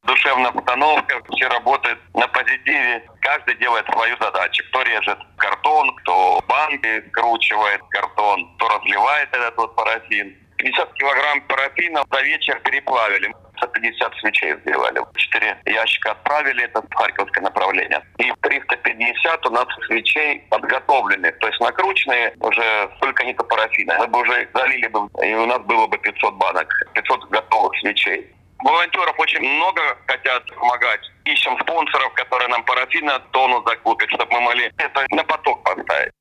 Душевная 0.07 0.51
обстановка, 0.51 1.21
все 1.31 1.49
работают 1.49 1.99
на 2.15 2.27
позитиве. 2.27 3.03
Каждый 3.21 3.59
делает 3.59 3.87
свою 3.93 4.17
задачу. 4.21 4.63
Кто 4.69 4.83
режет 4.83 5.19
картон, 5.37 5.87
кто 5.97 6.43
банки 6.49 7.03
скручивает 7.09 7.81
картон, 7.89 8.39
кто 8.57 8.69
разливает 8.69 9.29
этот 9.33 9.57
вот 9.57 9.75
парафин. 9.77 10.44
50 10.65 10.95
килограмм 10.95 11.43
парафина 11.43 12.03
за 12.11 12.23
вечер 12.23 12.59
переплавили. 12.61 13.31
150 13.59 14.15
свечей 14.17 14.57
сделали. 14.61 15.01
Четыре 15.15 15.59
ящика 15.67 16.13
отправили, 16.13 16.65
это 16.65 16.81
в 16.81 16.95
Харьковское 16.95 17.45
направление. 17.45 18.03
И 18.19 18.33
350 18.41 19.47
у 19.47 19.51
нас 19.51 19.67
свечей 19.87 20.41
подготовлены, 20.49 21.31
то 21.33 21.47
есть 21.47 21.61
накрученные 21.61 22.35
уже 22.41 22.91
столько 22.97 23.25
нету 23.25 23.45
парафина. 23.45 23.97
Мы 23.99 24.07
бы 24.09 24.21
уже 24.21 24.49
залили 24.55 24.87
бы, 24.89 25.09
и 25.23 25.35
у 25.35 25.47
нас 25.47 25.61
было 25.61 25.87
бы 25.87 25.99
500 25.99 26.35
банок, 26.35 26.69
500 26.95 27.25
готовых 27.29 27.79
свечей. 27.81 28.27
Волонтеров 28.65 29.19
очень 29.19 29.41
много 29.41 29.83
хотят 30.07 30.47
помогать. 30.57 31.01
Ищем 31.27 31.59
спонсоров, 31.61 32.15
которые 32.15 32.49
нам 32.49 32.65
парафина 32.65 33.19
тонну 33.33 33.63
закупят, 33.67 34.09
чтобы 34.11 34.33
мы 34.33 34.41
могли 34.41 34.73
это 34.79 35.07
на 35.11 35.25
поток 35.25 35.63
поставить. 35.63 36.13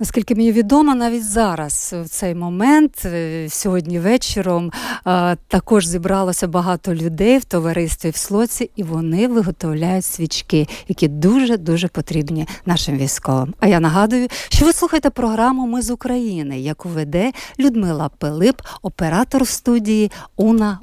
Наскільки 0.00 0.34
мені 0.34 0.52
відомо, 0.52 0.94
навіть 0.94 1.24
зараз 1.24 1.94
в 2.04 2.08
цей 2.08 2.34
момент, 2.34 3.02
е, 3.04 3.46
сьогодні 3.48 3.98
вечором, 3.98 4.72
е, 5.06 5.36
також 5.48 5.86
зібралося 5.86 6.46
багато 6.46 6.94
людей 6.94 7.38
в 7.38 7.44
товаристві 7.44 8.10
в 8.10 8.16
Слоці, 8.16 8.70
і 8.76 8.82
вони 8.82 9.28
виготовляють 9.28 10.04
свічки, 10.04 10.68
які 10.88 11.08
дуже 11.08 11.56
дуже 11.56 11.88
потрібні 11.88 12.46
нашим 12.66 12.96
військовим. 12.96 13.54
А 13.60 13.66
я 13.66 13.80
нагадую, 13.80 14.28
що 14.48 14.64
ви 14.64 14.72
слухаєте 14.72 15.10
програму 15.10 15.66
Ми 15.66 15.82
з 15.82 15.90
України, 15.90 16.60
яку 16.60 16.88
веде 16.88 17.32
Людмила 17.58 18.10
Пилип, 18.18 18.62
оператор 18.82 19.46
студії 19.46 20.10
Уна. 20.36 20.78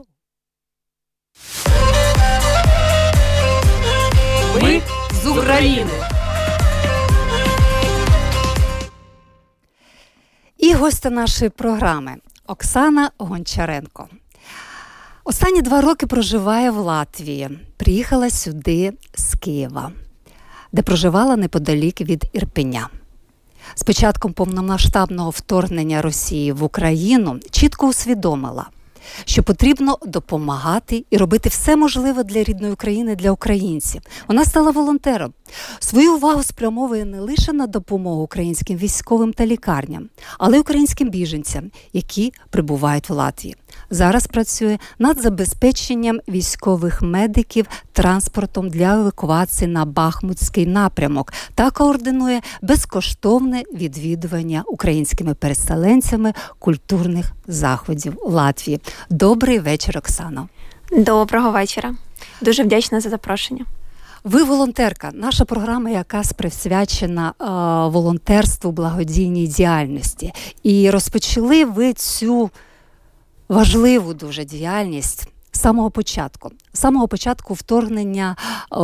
Ми 4.62 4.82
з 5.24 5.28
України. 5.28 6.15
І 10.58 10.74
гостя 10.74 11.10
нашої 11.10 11.50
програми 11.50 12.16
Оксана 12.48 13.12
Гончаренко. 13.18 14.08
Останні 15.24 15.62
два 15.62 15.82
роки 15.82 16.08
проживає 16.08 16.72
в 16.72 16.78
Латвії. 16.78 17.50
Приїхала 17.78 18.30
сюди 18.30 18.94
з 19.14 19.36
Києва, 19.36 19.92
де 20.72 20.82
проживала 20.82 21.36
неподалік 21.36 22.02
від 22.02 22.26
Ірпеня. 22.34 22.90
З 23.76 23.84
початком 23.84 24.34
повномасштабного 24.34 25.30
вторгнення 25.30 26.02
Росії 26.02 26.52
в 26.52 26.64
Україну 26.64 27.40
чітко 27.52 27.88
усвідомила, 27.88 28.70
що 29.26 29.44
потрібно 29.44 29.98
допомагати 30.06 31.06
і 31.10 31.18
робити 31.18 31.50
все 31.50 31.76
можливе 31.76 32.24
для 32.24 32.44
рідної 32.44 32.74
України, 32.74 33.16
для 33.16 33.32
українців. 33.32 34.02
Вона 34.28 34.46
стала 34.46 34.72
волонтером. 34.72 35.34
Свою 35.80 36.16
увагу 36.16 36.44
спрямовує 36.44 37.06
не 37.06 37.20
лише 37.20 37.54
на 37.54 37.68
допомогу 37.68 38.22
українським 38.22 38.78
військовим 38.78 39.34
та 39.34 39.46
лікарням, 39.46 40.10
але 40.40 40.58
й 40.58 40.60
українським 40.60 41.10
біженцям, 41.10 41.72
які 41.94 42.34
прибувають 42.50 43.10
в 43.10 43.14
Латвії. 43.14 43.56
Зараз 43.90 44.28
працює 44.28 44.78
над 45.00 45.22
забезпеченням 45.22 46.20
військових 46.28 47.02
медиків 47.02 47.66
транспортом 47.94 48.70
для 48.70 48.94
евакуації 48.94 49.72
на 49.72 49.86
Бахмутський 49.86 50.66
напрямок 50.66 51.34
та 51.56 51.72
координує 51.72 52.42
безкоштовне 52.62 53.64
відвідування 53.74 54.64
українськими 54.68 55.34
переселенцями 55.34 56.34
культурних 56.60 57.32
заходів 57.48 58.18
Латвії. 58.26 58.80
Добрий 59.10 59.60
вечір, 59.60 59.98
Оксано. 59.98 60.48
Доброго 60.92 61.52
вечора. 61.52 61.96
Дуже 62.42 62.64
вдячна 62.64 63.02
за 63.02 63.10
запрошення. 63.10 63.66
Ви 64.26 64.44
волонтерка. 64.44 65.12
Наша 65.14 65.46
програма 65.46 65.90
якраз 65.90 66.34
присвячена 66.34 67.34
е, 67.42 67.46
волонтерству 67.92 68.72
благодійній 68.72 69.48
діяльності. 69.48 70.34
І 70.64 70.90
розпочали 70.90 71.66
ви 71.66 71.94
цю 71.94 72.50
важливу 73.50 74.14
дуже 74.14 74.46
діяльність 74.46 75.28
з 75.52 75.60
самого 75.60 75.92
початку, 75.92 76.52
з 76.74 76.80
самого 76.80 77.08
початку 77.08 77.54
вторгнення 77.54 78.36
е, 78.36 78.76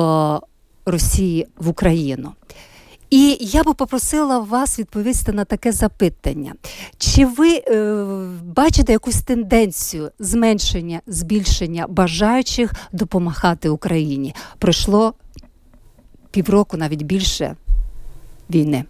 Росії 0.86 1.48
в 1.58 1.70
Україну. 1.70 2.32
І 3.12 3.38
я 3.40 3.64
би 3.64 3.74
попросила 3.74 4.40
вас 4.40 4.80
відповісти 4.80 5.32
на 5.32 5.46
таке 5.46 5.72
запитання: 5.72 6.54
чи 6.98 7.26
ви 7.26 7.56
е, 7.56 8.06
бачите 8.44 8.92
якусь 8.92 9.22
тенденцію 9.22 10.12
зменшення, 10.20 11.02
збільшення 11.08 11.88
бажаючих 11.88 12.74
допомагати 12.92 13.70
Україні? 13.70 14.36
Пройшло 14.58 15.14
півроку, 16.32 16.78
навіть 16.78 17.02
більше 17.02 17.56
війни. 18.50 18.84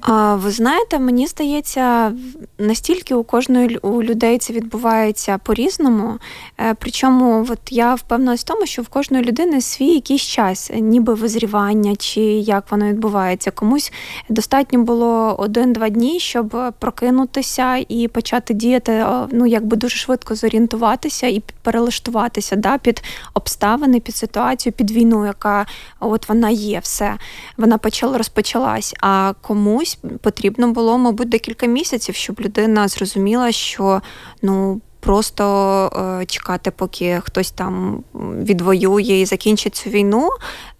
А, 0.00 0.34
ви 0.34 0.50
знаєте, 0.50 0.98
мені 0.98 1.26
здається, 1.26 2.12
настільки 2.58 3.14
у 3.14 3.24
кожної 3.24 3.76
у 3.76 4.02
людей 4.02 4.38
це 4.38 4.52
відбувається 4.52 5.38
по-різному. 5.38 6.18
Е, 6.60 6.74
причому, 6.78 7.46
от 7.50 7.58
я 7.70 7.94
впевнилась 7.94 8.40
в 8.40 8.44
тому, 8.44 8.66
що 8.66 8.82
в 8.82 8.88
кожної 8.88 9.24
людини 9.24 9.60
свій 9.60 9.88
якийсь 9.94 10.22
час, 10.22 10.70
ніби 10.74 11.14
визрівання, 11.14 11.96
чи 11.96 12.20
як 12.20 12.70
воно 12.70 12.86
відбувається. 12.86 13.50
Комусь 13.50 13.92
достатньо 14.28 14.82
було 14.82 15.36
один-два 15.38 15.88
дні, 15.88 16.20
щоб 16.20 16.56
прокинутися 16.78 17.76
і 17.88 18.08
почати 18.08 18.54
діяти, 18.54 19.06
ну 19.32 19.46
якби 19.46 19.76
дуже 19.76 19.96
швидко 19.96 20.34
зорієнтуватися 20.34 21.26
і 21.26 21.42
перелаштуватися 21.62 22.56
да, 22.56 22.78
під 22.78 23.02
обставини, 23.34 24.00
під 24.00 24.16
ситуацію, 24.16 24.72
під 24.72 24.90
війну, 24.90 25.26
яка 25.26 25.66
от 26.00 26.28
вона 26.28 26.50
є, 26.50 26.78
все 26.78 27.16
вона 27.56 27.78
почала 27.78 28.18
розпочалась. 28.18 28.94
А 29.00 29.32
комусь 29.40 29.89
потрібно 30.20 30.72
було, 30.72 30.98
мабуть, 30.98 31.28
декілька 31.28 31.66
місяців, 31.66 32.14
щоб 32.14 32.40
людина 32.40 32.88
зрозуміла, 32.88 33.52
що 33.52 34.02
ну. 34.42 34.80
Просто 35.02 36.20
е, 36.20 36.26
чекати, 36.26 36.70
поки 36.70 37.20
хтось 37.24 37.50
там 37.50 38.04
відвоює 38.42 39.02
і 39.20 39.26
закінчить 39.26 39.74
цю 39.74 39.90
війну, 39.90 40.30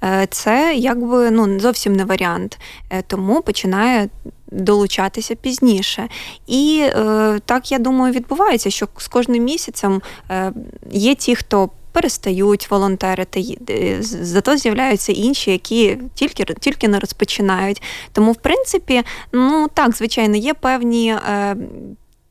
е, 0.05 0.27
це 0.31 0.75
якби 0.77 1.31
ну 1.31 1.61
зовсім 1.61 1.93
не 1.93 2.05
варіант. 2.05 2.59
Е, 2.91 3.03
тому 3.03 3.43
починає 3.43 4.09
долучатися 4.51 5.35
пізніше. 5.35 6.09
І 6.47 6.83
е, 6.85 7.41
так 7.45 7.73
я 7.73 7.79
думаю, 7.79 8.15
відбувається, 8.15 8.71
що 8.71 8.89
з 8.97 9.09
кожним 9.09 9.45
місяцем 9.45 10.03
е, 10.31 10.53
є 10.91 11.15
ті, 11.15 11.37
хто 11.37 11.71
перестають 11.93 12.71
волонтерити, 12.71 13.57
зато 14.01 14.57
з'являються 14.57 15.13
інші, 15.13 15.51
які 15.51 15.99
тільки 16.15 16.45
тільки 16.45 16.89
не 16.89 17.01
розпочинають. 17.01 17.83
Тому, 18.13 18.33
в 18.33 18.37
принципі, 18.37 19.03
ну 19.33 19.69
так, 19.75 19.97
звичайно, 19.97 20.37
є 20.37 20.55
певні. 20.55 21.17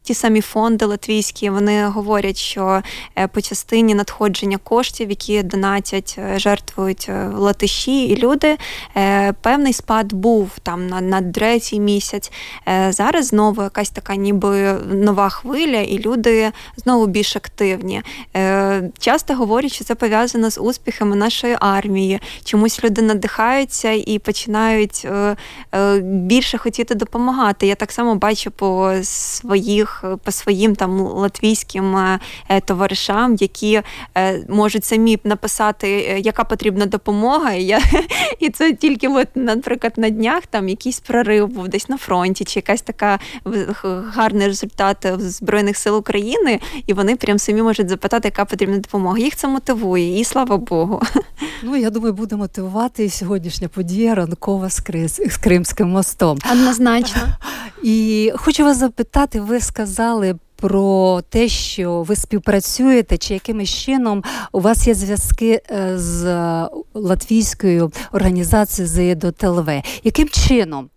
Ті 0.09 0.15
самі 0.15 0.41
фонди 0.41 0.85
латвійські 0.85 1.49
вони 1.49 1.85
говорять, 1.85 2.37
що 2.37 2.81
е, 3.15 3.27
по 3.27 3.41
частині 3.41 3.95
надходження 3.95 4.57
коштів, 4.57 5.09
які 5.09 5.43
донатять, 5.43 6.15
е, 6.17 6.39
жертвують 6.39 7.05
е, 7.09 7.27
латиші, 7.35 8.05
і 8.05 8.15
люди 8.17 8.57
певний 9.41 9.73
спад 9.73 10.13
був 10.13 10.51
там 10.63 10.87
на 10.87 11.01
на 11.01 11.21
третій 11.21 11.79
місяць. 11.79 12.31
Зараз 12.89 13.25
знову 13.25 13.63
якась 13.63 13.89
така, 13.89 14.15
ніби 14.15 14.73
нова 14.91 15.29
хвиля, 15.29 15.81
і 15.81 15.99
люди 15.99 16.51
знову 16.77 17.07
більш 17.07 17.35
активні. 17.35 18.01
Часто 18.99 19.33
говорять, 19.33 19.71
що 19.71 19.83
це 19.83 19.95
пов'язано 19.95 20.51
з 20.51 20.59
успіхами 20.59 21.15
нашої 21.15 21.57
армії. 21.59 22.19
Чомусь 22.43 22.83
люди 22.83 23.01
надихаються 23.01 23.91
і 23.91 24.19
починають 24.19 25.07
більше 26.01 26.57
хотіти 26.57 26.95
допомагати. 26.95 27.67
Я 27.67 27.75
так 27.75 27.91
само 27.91 28.15
бачу 28.15 28.51
по 28.51 28.93
своїх 29.03 29.98
по 30.23 30.31
своїм 30.31 30.75
там 30.75 30.99
латвійським 30.99 31.95
е, 31.95 32.19
е, 32.49 32.61
товаришам, 32.61 33.35
які 33.35 33.81
е, 34.17 34.45
можуть 34.49 34.85
самі 34.85 35.19
написати, 35.23 35.89
яка 36.23 36.43
потрібна 36.43 36.85
допомога. 36.85 37.53
І 37.53 37.63
я 37.63 37.81
і 38.39 38.49
це 38.49 38.73
тільки, 38.73 39.07
от, 39.07 39.27
наприклад, 39.35 39.93
на 39.97 40.09
днях 40.09 40.45
там 40.45 40.69
якийсь 40.69 40.99
прорив 40.99 41.47
був 41.47 41.67
десь 41.67 41.89
на 41.89 41.97
фронті, 41.97 42.43
чи 42.43 42.59
якась 42.59 42.81
така 42.81 43.19
гарний 44.13 44.47
результат 44.47 45.07
Збройних 45.17 45.77
сил 45.77 45.97
України, 45.97 46.59
і 46.87 46.93
вони 46.93 47.15
прям 47.15 47.39
самі 47.39 47.61
можуть 47.61 47.89
запитати, 47.89 48.27
яка 48.27 48.45
потрібна 48.45 48.77
допомога. 48.77 49.17
Їх 49.17 49.35
це 49.35 49.47
мотивує, 49.47 50.19
і 50.19 50.23
слава 50.23 50.57
Богу. 50.57 51.01
Ну 51.63 51.75
я 51.75 51.89
думаю, 51.89 52.13
буде 52.13 52.35
мотивувати 52.35 53.05
і 53.05 53.09
сьогоднішня 53.09 53.67
подія 53.67 54.15
ранкова 54.15 54.69
з, 54.69 54.79
Кримським 55.43 55.89
мостом. 55.89 56.37
Однозначно. 56.51 57.21
І 57.83 58.31
хочу 58.35 58.63
вас 58.63 58.77
запитати, 58.77 59.41
ви 59.41 59.59
сказали 59.79 60.35
про 60.55 61.21
те, 61.29 61.47
що 61.47 62.01
ви 62.01 62.15
співпрацюєте, 62.15 63.17
чи 63.17 63.33
якимось 63.33 63.69
чином 63.69 64.23
у 64.51 64.59
вас 64.59 64.87
є 64.87 64.93
зв'язки 64.93 65.61
е, 65.71 65.97
з 65.97 66.23
латвійською 66.93 67.91
організацією 68.11 68.89
ЗЕДО 68.89 69.31
ТЛВ. 69.31 69.69
Яким 70.03 70.29
чином 70.29 70.89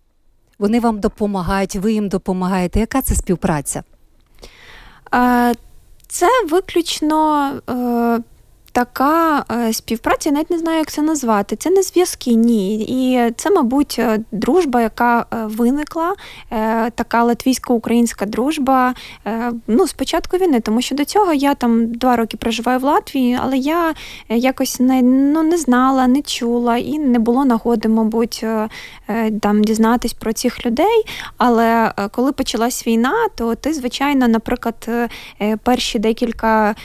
вони 0.59 0.79
вам 0.79 0.99
допомагають, 0.99 1.75
ви 1.75 1.93
їм 1.93 2.09
допомагаєте? 2.09 2.79
Яка 2.79 3.01
це 3.01 3.15
співпраця? 3.15 3.83
Це 6.07 6.27
виключно 6.49 7.51
така 8.73 9.45
е, 9.51 9.73
співпраця, 9.73 10.29
я 10.29 10.33
навіть 10.33 10.49
не 10.49 10.57
знаю, 10.57 10.77
як 10.77 10.91
це 10.91 11.01
назвати. 11.01 11.55
Це 11.55 11.69
не 11.69 11.81
зв'язки, 11.81 12.33
ні. 12.33 12.75
І 12.75 13.31
це, 13.31 13.51
мабуть, 13.51 13.95
е, 13.99 14.19
дружба, 14.31 14.81
яка 14.81 15.19
е, 15.33 15.45
виникла, 15.45 16.15
така 16.95 17.23
латвійсько-українська 17.23 18.25
дружба. 18.25 18.93
Ну, 19.67 19.87
з 19.87 19.93
початку 19.93 20.37
війни, 20.37 20.59
тому 20.59 20.81
що 20.81 20.95
до 20.95 21.05
цього 21.05 21.33
я 21.33 21.55
там 21.55 21.93
два 21.93 22.15
роки 22.15 22.37
проживаю 22.37 22.79
в 22.79 22.83
Латвії, 22.83 23.39
але 23.41 23.57
я 23.57 23.93
якось 24.29 24.79
не 24.79 25.01
ну, 25.01 25.43
не 25.43 25.57
знала, 25.57 26.07
не 26.07 26.21
чула 26.21 26.77
і 26.77 26.99
не 26.99 27.19
було 27.19 27.45
нагоди, 27.45 27.89
мабуть, 27.89 28.45
там 29.41 29.63
дізнатись 29.63 30.13
про 30.13 30.33
цих 30.33 30.65
людей. 30.65 31.03
Але 31.37 31.93
коли 32.11 32.31
почалась 32.31 32.87
війна, 32.87 33.13
то 33.35 33.55
ти, 33.55 33.73
звичайно, 33.73 34.27
наприклад, 34.27 34.89
перші 35.63 35.99
декілька 35.99 36.75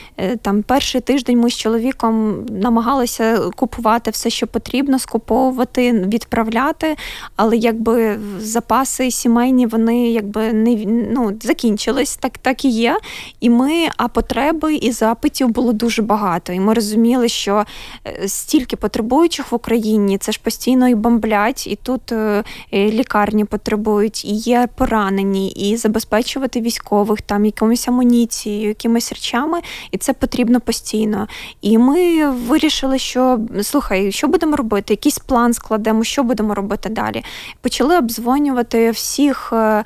там 0.42 0.62
перший 0.62 1.00
тиждень 1.00 1.40
ми 1.40 1.50
з 1.50 1.56
чоловіком 1.56 1.77
чоловіком 1.78 2.46
намагалися 2.50 3.50
купувати 3.56 4.10
все, 4.10 4.30
що 4.30 4.46
потрібно, 4.46 4.98
скуповувати, 4.98 5.92
відправляти, 5.92 6.96
але 7.36 7.56
якби 7.56 8.18
запаси 8.38 9.10
сімейні 9.10 9.66
вони 9.66 10.10
якби 10.10 10.52
не 10.52 10.84
ну, 11.10 11.32
закінчились, 11.42 12.16
так 12.16 12.38
так 12.38 12.64
і 12.64 12.68
є. 12.68 12.98
І 13.40 13.50
ми, 13.50 13.88
а 13.96 14.08
потреби 14.08 14.74
і 14.74 14.92
запитів 14.92 15.48
було 15.48 15.72
дуже 15.72 16.02
багато. 16.02 16.52
І 16.52 16.60
ми 16.60 16.74
розуміли, 16.74 17.28
що 17.28 17.64
е, 18.06 18.28
стільки 18.28 18.76
потребуючих 18.76 19.52
в 19.52 19.54
Україні, 19.54 20.18
це 20.18 20.32
ж 20.32 20.40
постійно 20.42 20.88
і 20.88 20.94
бомблять, 20.94 21.66
і 21.66 21.76
тут 21.76 22.12
е, 22.12 22.44
лікарні 22.72 23.44
потребують, 23.44 24.24
і 24.24 24.34
є 24.34 24.68
поранені, 24.76 25.50
і 25.50 25.76
забезпечувати 25.76 26.60
військових 26.60 27.22
там 27.22 27.44
якимось 27.44 27.88
амуніцією, 27.88 28.68
якимись 28.68 29.12
речами, 29.12 29.60
і 29.90 29.98
це 29.98 30.12
потрібно 30.12 30.60
постійно. 30.60 31.28
І 31.62 31.67
ми 31.76 32.30
вирішили, 32.30 32.98
що 32.98 33.40
слухай, 33.62 34.12
що 34.12 34.28
будемо 34.28 34.56
робити? 34.56 34.92
Якийсь 34.92 35.18
план 35.18 35.54
складемо, 35.54 36.04
що 36.04 36.22
будемо 36.22 36.54
робити 36.54 36.88
далі. 36.88 37.24
Почали 37.60 37.98
обдзвонювати 37.98 38.90
всіх 38.90 39.52
е, 39.52 39.84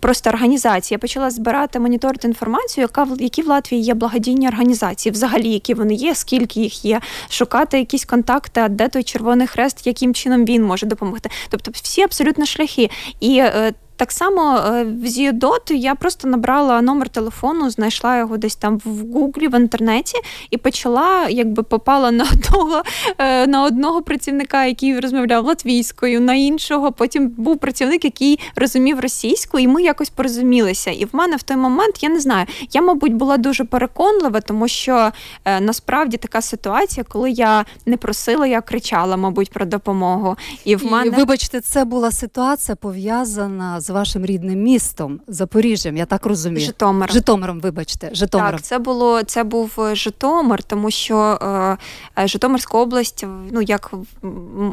просто 0.00 0.30
організацій. 0.30 0.94
Я 0.94 0.98
почала 0.98 1.30
збирати 1.30 1.80
моніторити 1.80 2.28
інформацію, 2.28 2.82
яка 2.82 3.06
які 3.18 3.42
в 3.42 3.46
Латвії 3.46 3.82
є 3.82 3.94
благодійні 3.94 4.48
організації, 4.48 5.12
взагалі, 5.12 5.48
які 5.48 5.74
вони 5.74 5.94
є, 5.94 6.14
скільки 6.14 6.60
їх 6.60 6.84
є, 6.84 7.00
шукати 7.28 7.78
якісь 7.78 8.04
контакти, 8.04 8.68
де 8.68 8.88
той 8.88 9.02
Червоний 9.02 9.46
Хрест, 9.46 9.86
яким 9.86 10.14
чином 10.14 10.44
він 10.44 10.64
може 10.64 10.86
допомогти. 10.86 11.30
Тобто 11.50 11.70
всі 11.74 12.02
абсолютно 12.02 12.46
шляхи. 12.46 12.90
І 13.20 13.38
е, 13.38 13.72
так 13.98 14.12
само 14.12 14.56
е, 14.56 14.84
в 14.84 15.06
Зіодот 15.06 15.70
я 15.70 15.94
просто 15.94 16.28
набрала 16.28 16.82
номер 16.82 17.08
телефону, 17.08 17.70
знайшла 17.70 18.18
його 18.18 18.36
десь 18.36 18.56
там 18.56 18.80
в 18.84 19.12
Гуглі, 19.12 19.48
в 19.48 19.60
інтернеті, 19.60 20.18
і 20.50 20.56
почала, 20.56 21.28
якби 21.28 21.62
попала 21.62 22.10
на 22.10 22.24
одного 22.32 22.82
е, 23.18 23.46
на 23.46 23.64
одного 23.64 24.02
працівника, 24.02 24.64
який 24.64 25.00
розмовляв 25.00 25.44
латвійською, 25.44 26.20
на 26.20 26.34
іншого. 26.34 26.92
Потім 26.92 27.28
був 27.28 27.58
працівник, 27.58 28.04
який 28.04 28.38
розумів 28.56 29.00
російську, 29.00 29.58
і 29.58 29.68
ми 29.68 29.82
якось 29.82 30.10
порозумілися. 30.10 30.90
І 30.90 31.04
в 31.04 31.08
мене 31.12 31.36
в 31.36 31.42
той 31.42 31.56
момент 31.56 32.02
я 32.02 32.08
не 32.08 32.20
знаю, 32.20 32.46
я, 32.72 32.82
мабуть, 32.82 33.14
була 33.14 33.36
дуже 33.36 33.64
переконлива, 33.64 34.40
тому 34.40 34.68
що 34.68 35.10
е, 35.44 35.60
насправді 35.60 36.16
така 36.16 36.42
ситуація, 36.42 37.04
коли 37.08 37.30
я 37.30 37.64
не 37.86 37.96
просила, 37.96 38.46
я 38.46 38.60
кричала, 38.60 39.16
мабуть, 39.16 39.50
про 39.50 39.66
допомогу. 39.66 40.36
І 40.64 40.76
в 40.76 40.92
мене, 40.92 41.06
і, 41.06 41.10
вибачте, 41.10 41.60
це 41.60 41.84
була 41.84 42.10
ситуація 42.10 42.76
пов'язана 42.76 43.80
з 43.80 43.87
з 43.88 43.90
вашим 43.90 44.26
рідним 44.26 44.62
містом 44.62 45.20
Запоріжжям, 45.28 45.96
я 45.96 46.06
так 46.06 46.26
розумію. 46.26 46.66
Житомиром. 46.66 47.12
Житомиром, 47.14 47.60
вибачте, 47.60 48.10
Житомиром. 48.12 48.52
Так, 48.52 48.62
це 48.62 48.78
було 48.78 49.22
це 49.22 49.44
був 49.44 49.70
е, 49.78 49.94
Житомир, 49.94 50.62
тому 50.62 50.90
що 50.90 51.16
е, 51.18 52.22
е, 52.22 52.28
Житомирська 52.28 52.78
область, 52.78 53.26
ну 53.50 53.62
як 53.62 53.90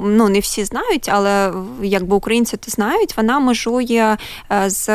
ну 0.06 0.30
не 0.30 0.40
всі 0.40 0.66
знають, 0.66 1.10
але 1.14 1.54
якби 1.84 2.16
українці 2.16 2.58
то 2.58 2.72
знають, 2.72 3.18
вона 3.18 3.40
межує 3.40 4.18
е, 4.52 4.70
з 4.70 4.88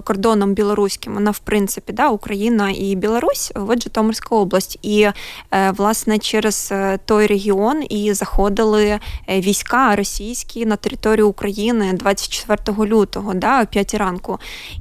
кордоном 0.00 0.54
білоруським. 0.54 1.14
Вона, 1.14 1.30
в 1.30 1.38
принципі, 1.38 1.92
да, 1.92 2.08
Україна 2.08 2.70
і 2.70 2.94
Білорусь, 2.94 3.52
от 3.54 3.82
Житомирська 3.82 4.36
область. 4.36 4.78
І 4.82 5.00
е, 5.02 5.70
власне 5.70 6.18
через 6.18 6.72
той 7.04 7.26
регіон 7.26 7.84
і 7.88 8.12
заходили 8.12 8.98
війська 9.28 9.96
російські 9.96 10.66
на 10.66 10.76
територію 10.76 11.28
України 11.28 11.92
24 11.92 12.88
лютого. 12.88 13.34
Да, 13.34 13.57
о 13.62 13.66
5 13.66 13.94
ранку. 13.94 14.38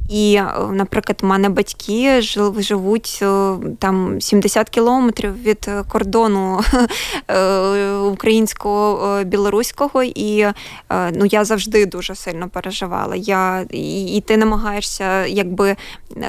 І, 0.10 0.36
е, 0.36 0.54
наприклад, 0.72 1.20
у 1.24 1.28
мене 1.28 1.50
батьки 1.50 2.22
живуть 2.58 3.20
е, 3.22 3.54
там 3.80 4.22
70 4.22 4.70
кілометрів 4.70 5.44
від 5.44 5.70
кордону 5.90 6.62
е, 7.28 7.92
українського 7.94 9.24
білоруського, 9.24 10.04
і 10.04 10.48
ну, 11.14 11.26
я 11.26 11.46
завжди 11.46 11.86
дуже 11.86 12.16
сильно 12.16 12.50
переживала. 12.50 13.16
Я, 13.16 13.66
і 13.72 14.24
ти 14.28 14.38
намагаєшся 14.38 15.26
якби 15.26 15.76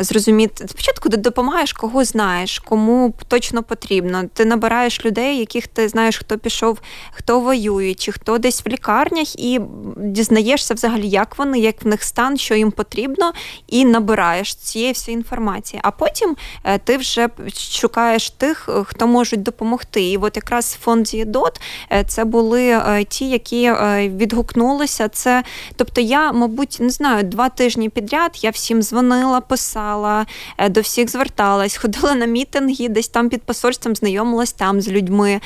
зрозуміти. 0.00 0.68
Спочатку 0.68 1.08
ти 1.08 1.16
допомагаєш, 1.16 1.72
кого 1.72 2.04
знаєш, 2.04 2.58
кому 2.58 3.14
точно 3.28 3.62
потрібно. 3.62 4.22
Ти 4.34 4.44
набираєш 4.44 5.04
людей, 5.04 5.38
яких 5.38 5.66
ти 5.66 5.88
знаєш, 5.88 6.18
хто 6.18 6.38
пішов, 6.38 6.78
хто 7.12 7.40
воює, 7.40 7.94
чи 7.94 8.12
хто 8.12 8.38
десь 8.38 8.64
в 8.66 8.68
лікарнях, 8.68 9.36
і 9.38 9.60
дізнаєшся 9.96 10.74
взагалі, 10.74 11.08
як 11.08 11.38
вони, 11.38 11.58
як 11.58 11.82
в 11.82 11.86
них 11.86 12.02
стан, 12.02 12.37
що 12.38 12.54
їм 12.54 12.70
потрібно, 12.70 13.32
і 13.66 13.84
набираєш 13.84 14.54
цієї 14.54 14.92
всієї 14.92 15.18
інформації. 15.18 15.80
А 15.84 15.90
потім 15.90 16.36
е, 16.64 16.78
ти 16.78 16.96
вже 16.96 17.28
шукаєш 17.54 18.30
тих, 18.30 18.68
е, 18.68 18.84
хто 18.84 19.06
можуть 19.06 19.42
допомогти. 19.42 20.02
І 20.02 20.16
от 20.16 20.36
якраз 20.36 20.78
фонд 20.80 21.08
Зідот 21.08 21.60
е, 21.92 22.04
це 22.04 22.24
були 22.24 22.82
ті, 23.08 23.28
які 23.28 23.72
відгукнулися. 24.08 25.08
Це, 25.08 25.44
тобто, 25.76 26.00
я, 26.00 26.32
мабуть, 26.32 26.76
не 26.80 26.90
знаю, 26.90 27.24
два 27.24 27.48
тижні 27.48 27.88
підряд 27.88 28.38
я 28.42 28.50
всім 28.50 28.82
дзвонила, 28.82 29.40
писала, 29.40 30.26
до 30.70 30.80
всіх 30.80 31.10
зверталась, 31.10 31.76
ходила 31.82 32.14
на 32.14 32.26
мітинги, 32.26 32.88
десь 32.88 33.08
там 33.08 33.28
під 33.28 33.42
посольством 33.42 33.96
знайомилась 33.96 34.52
там 34.52 34.80
з 34.80 34.88
людьми, 34.88 35.40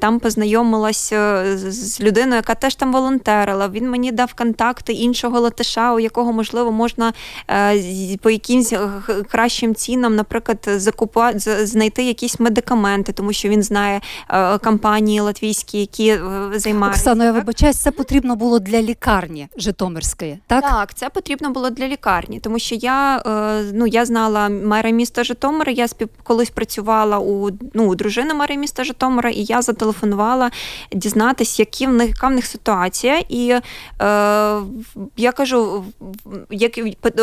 там 0.00 0.20
познайомилась 0.20 1.12
з 1.54 2.00
людиною, 2.00 2.36
яка 2.36 2.54
теж 2.54 2.74
там 2.74 2.92
волонтерила. 2.92 3.68
Він 3.68 3.90
мені 3.90 4.12
дав 4.12 4.34
контакти 4.34 4.92
іншого 4.92 5.40
латиша, 5.40 5.94
у 5.94 6.00
якого 6.00 6.23
можливо 6.32 6.72
можна 6.72 7.12
е, 7.50 8.16
по 8.16 8.30
якимсь 8.30 8.72
кращим 9.30 9.74
цінам, 9.74 10.16
наприклад, 10.16 10.58
закупати 10.66 11.66
знайти 11.66 12.04
якісь 12.04 12.40
медикаменти, 12.40 13.12
тому 13.12 13.32
що 13.32 13.48
він 13.48 13.62
знає 13.62 14.00
е, 14.30 14.58
компанії 14.58 15.20
латвійські, 15.20 15.80
які 15.80 16.08
е, 16.08 16.20
займаються. 16.54 17.00
Оксано, 17.00 17.24
я 17.24 17.32
вибачаюсь, 17.32 17.76
це 17.76 17.90
потрібно 17.90 18.36
було 18.36 18.58
для 18.58 18.82
лікарні 18.82 19.48
Житомирської. 19.56 20.38
Так, 20.46 20.62
Так, 20.62 20.94
це 20.94 21.08
потрібно 21.10 21.50
було 21.50 21.70
для 21.70 21.88
лікарні, 21.88 22.40
тому 22.40 22.58
що 22.58 22.74
я 22.74 23.22
ну 23.72 23.86
я 23.86 24.04
знала 24.04 24.48
мера 24.48 24.90
міста 24.90 25.24
Житомира. 25.24 25.72
Я 25.72 25.88
спів 25.88 26.08
колись 26.22 26.50
працювала 26.50 27.18
у 27.18 27.50
ну 27.74 27.86
у 27.86 27.94
дружини 27.94 28.34
мера 28.34 28.54
міста 28.54 28.84
Житомира, 28.84 29.30
і 29.30 29.44
я 29.44 29.62
зателефонувала 29.62 30.50
дізнатися, 30.92 31.62
які 31.62 31.86
в 31.86 31.92
них 31.92 32.14
яка 32.14 32.28
в 32.28 32.36
них 32.36 32.46
ситуація. 32.46 33.22
І 33.28 33.50
е, 33.50 33.60
я 35.16 35.32
кажу: 35.32 35.84
як 36.50 36.78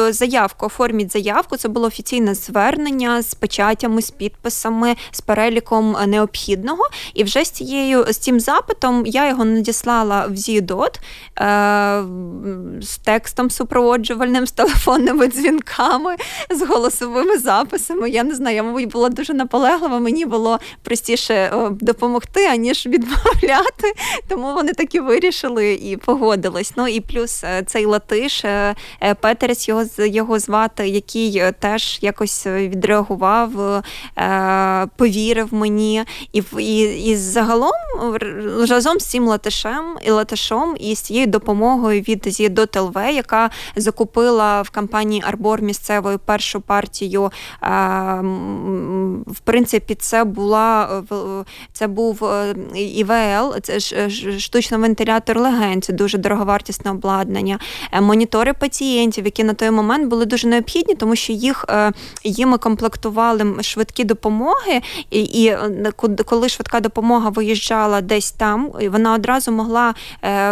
заявку, 0.09 0.65
оформіть 0.65 1.11
заявку. 1.11 1.57
Це 1.57 1.69
було 1.69 1.87
офіційне 1.87 2.35
звернення 2.35 3.21
з 3.21 3.33
печатями, 3.33 4.01
з 4.01 4.11
підписами, 4.11 4.95
з 5.11 5.21
переліком 5.21 5.97
необхідного. 6.07 6.89
І 7.13 7.23
вже 7.23 7.45
з 7.45 7.49
цією 7.49 8.05
з 8.09 8.17
цим 8.17 8.39
запитом 8.39 9.05
я 9.05 9.27
його 9.27 9.45
надіслала 9.45 10.25
в 10.25 10.35
Зідот 10.35 10.99
е, 11.39 12.03
з 12.81 12.97
текстом 12.97 13.49
супроводжувальним, 13.49 14.47
з 14.47 14.51
телефонними 14.51 15.27
дзвінками, 15.27 16.15
з 16.49 16.61
голосовими 16.61 17.37
записами. 17.37 18.09
Я 18.09 18.23
не 18.23 18.35
знаю, 18.35 18.55
я, 18.55 18.63
мабуть, 18.63 18.89
була 18.89 19.09
дуже 19.09 19.33
наполеглива. 19.33 19.99
Мені 19.99 20.25
було 20.25 20.59
простіше 20.83 21.33
е, 21.33 21.69
допомогти, 21.69 22.45
аніж 22.45 22.85
відмовляти. 22.87 23.93
Тому 24.27 24.53
вони 24.53 24.73
таки 24.73 25.01
вирішили 25.01 25.73
і 25.73 25.97
погодились. 25.97 26.73
Ну 26.75 26.87
і 26.87 27.01
плюс 27.01 27.43
е, 27.43 27.63
цей 27.67 27.85
латиш. 27.85 28.45
Е, 29.01 29.13
Петерс 29.13 29.67
його 29.67 29.83
його 29.97 30.39
звати, 30.39 30.87
який 30.87 31.43
теж 31.59 31.99
якось 32.01 32.47
відреагував, 32.47 33.83
повірив 34.95 35.53
мені. 35.53 36.03
І 36.33 36.43
і, 36.57 36.79
і 37.09 37.15
загалом 37.15 37.71
разом 38.69 38.99
з 38.99 39.05
цим 39.05 39.27
латишем 39.27 39.97
і 40.01 40.11
латишом 40.11 40.75
і 40.79 40.95
з 40.95 40.99
цією 40.99 41.27
допомогою 41.27 42.01
від 42.01 42.23
Зідот 42.27 42.77
ЛВ, 42.77 42.95
яка 42.95 43.49
закупила 43.75 44.61
в 44.61 44.69
компанії 44.69 45.23
Арбор 45.25 45.61
місцевою 45.61 46.19
першу 46.19 46.61
партію. 46.61 47.31
В 49.27 49.39
принципі, 49.43 49.95
це 49.95 50.23
була 50.23 51.01
це 51.73 51.87
був 51.87 52.25
е, 52.25 52.55
ІВЛ, 52.75 53.55
це 53.61 53.79
ж 53.79 54.09
штучний 54.39 54.79
вентилятор 54.79 55.39
легень, 55.39 55.81
це 55.81 55.93
дуже 55.93 56.17
дороговартісне 56.17 56.91
обладнання. 56.91 57.59
Е, 57.91 58.01
монітори 58.01 58.53
пацієнтів, 58.61 59.25
які 59.25 59.43
на 59.43 59.53
той 59.53 59.71
момент 59.71 60.07
були 60.07 60.25
дуже 60.25 60.47
необхідні, 60.47 60.95
тому 60.95 61.15
що 61.15 61.33
їх 61.33 61.65
е, 61.69 61.91
їми 62.23 62.57
комплектували 62.57 63.63
швидкі 63.63 64.03
допомоги, 64.03 64.81
і, 65.09 65.21
і 65.21 65.57
коли 66.25 66.49
швидка 66.49 66.79
допомога 66.79 67.29
виїжджала 67.29 68.01
десь 68.01 68.31
там, 68.31 68.71
вона 68.89 69.13
одразу 69.13 69.51
могла 69.51 69.93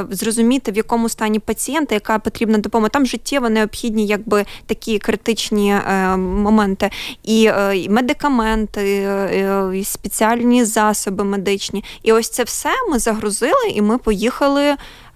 зрозуміти, 0.10 0.72
в 0.72 0.78
якому 0.78 1.10
стані 1.10 1.40
пацієнта, 1.40 1.96
яка 1.96 2.20
потрібна 2.20 2.58
допомога. 2.58 2.90
Там 2.90 3.06
життєво 3.06 3.50
необхідні, 3.50 4.06
якби 4.08 4.46
такі 4.66 5.00
критичні 5.00 5.76
моменти, 6.18 6.90
і 7.24 7.52
медикаменти, 7.90 9.08
і 9.76 9.84
спеціальні 9.84 10.66
засоби 10.66 11.24
медичні. 11.24 11.84
І 12.04 12.12
ось 12.12 12.30
це 12.30 12.44
все 12.44 12.70
ми 12.92 13.00
загрузили, 13.00 13.70
і 13.76 13.82
ми 13.82 13.98
поїхали 13.98 14.76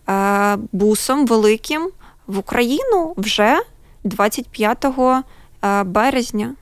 е, 0.09 0.57
бусом 0.71 1.25
великим 1.25 1.91
в 2.28 2.38
Україну 2.38 3.13
вже 3.17 3.61
25 4.03 4.86
е, 4.86 5.84
березня. 5.84 6.55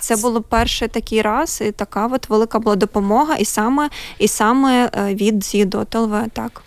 Це 0.00 0.16
було 0.16 0.42
перший 0.42 0.88
такий 0.88 1.22
раз, 1.22 1.62
і 1.66 1.72
така 1.72 2.06
от 2.06 2.28
велика 2.28 2.58
була 2.58 2.76
допомога, 2.76 3.34
і 3.34 3.44
саме 3.44 3.90
і 4.18 4.28
саме 4.28 4.90
е, 4.92 5.14
від 5.14 5.44
ЗІДОТ 5.44 5.94
ЛВ, 5.94 6.14
так. 6.32 6.62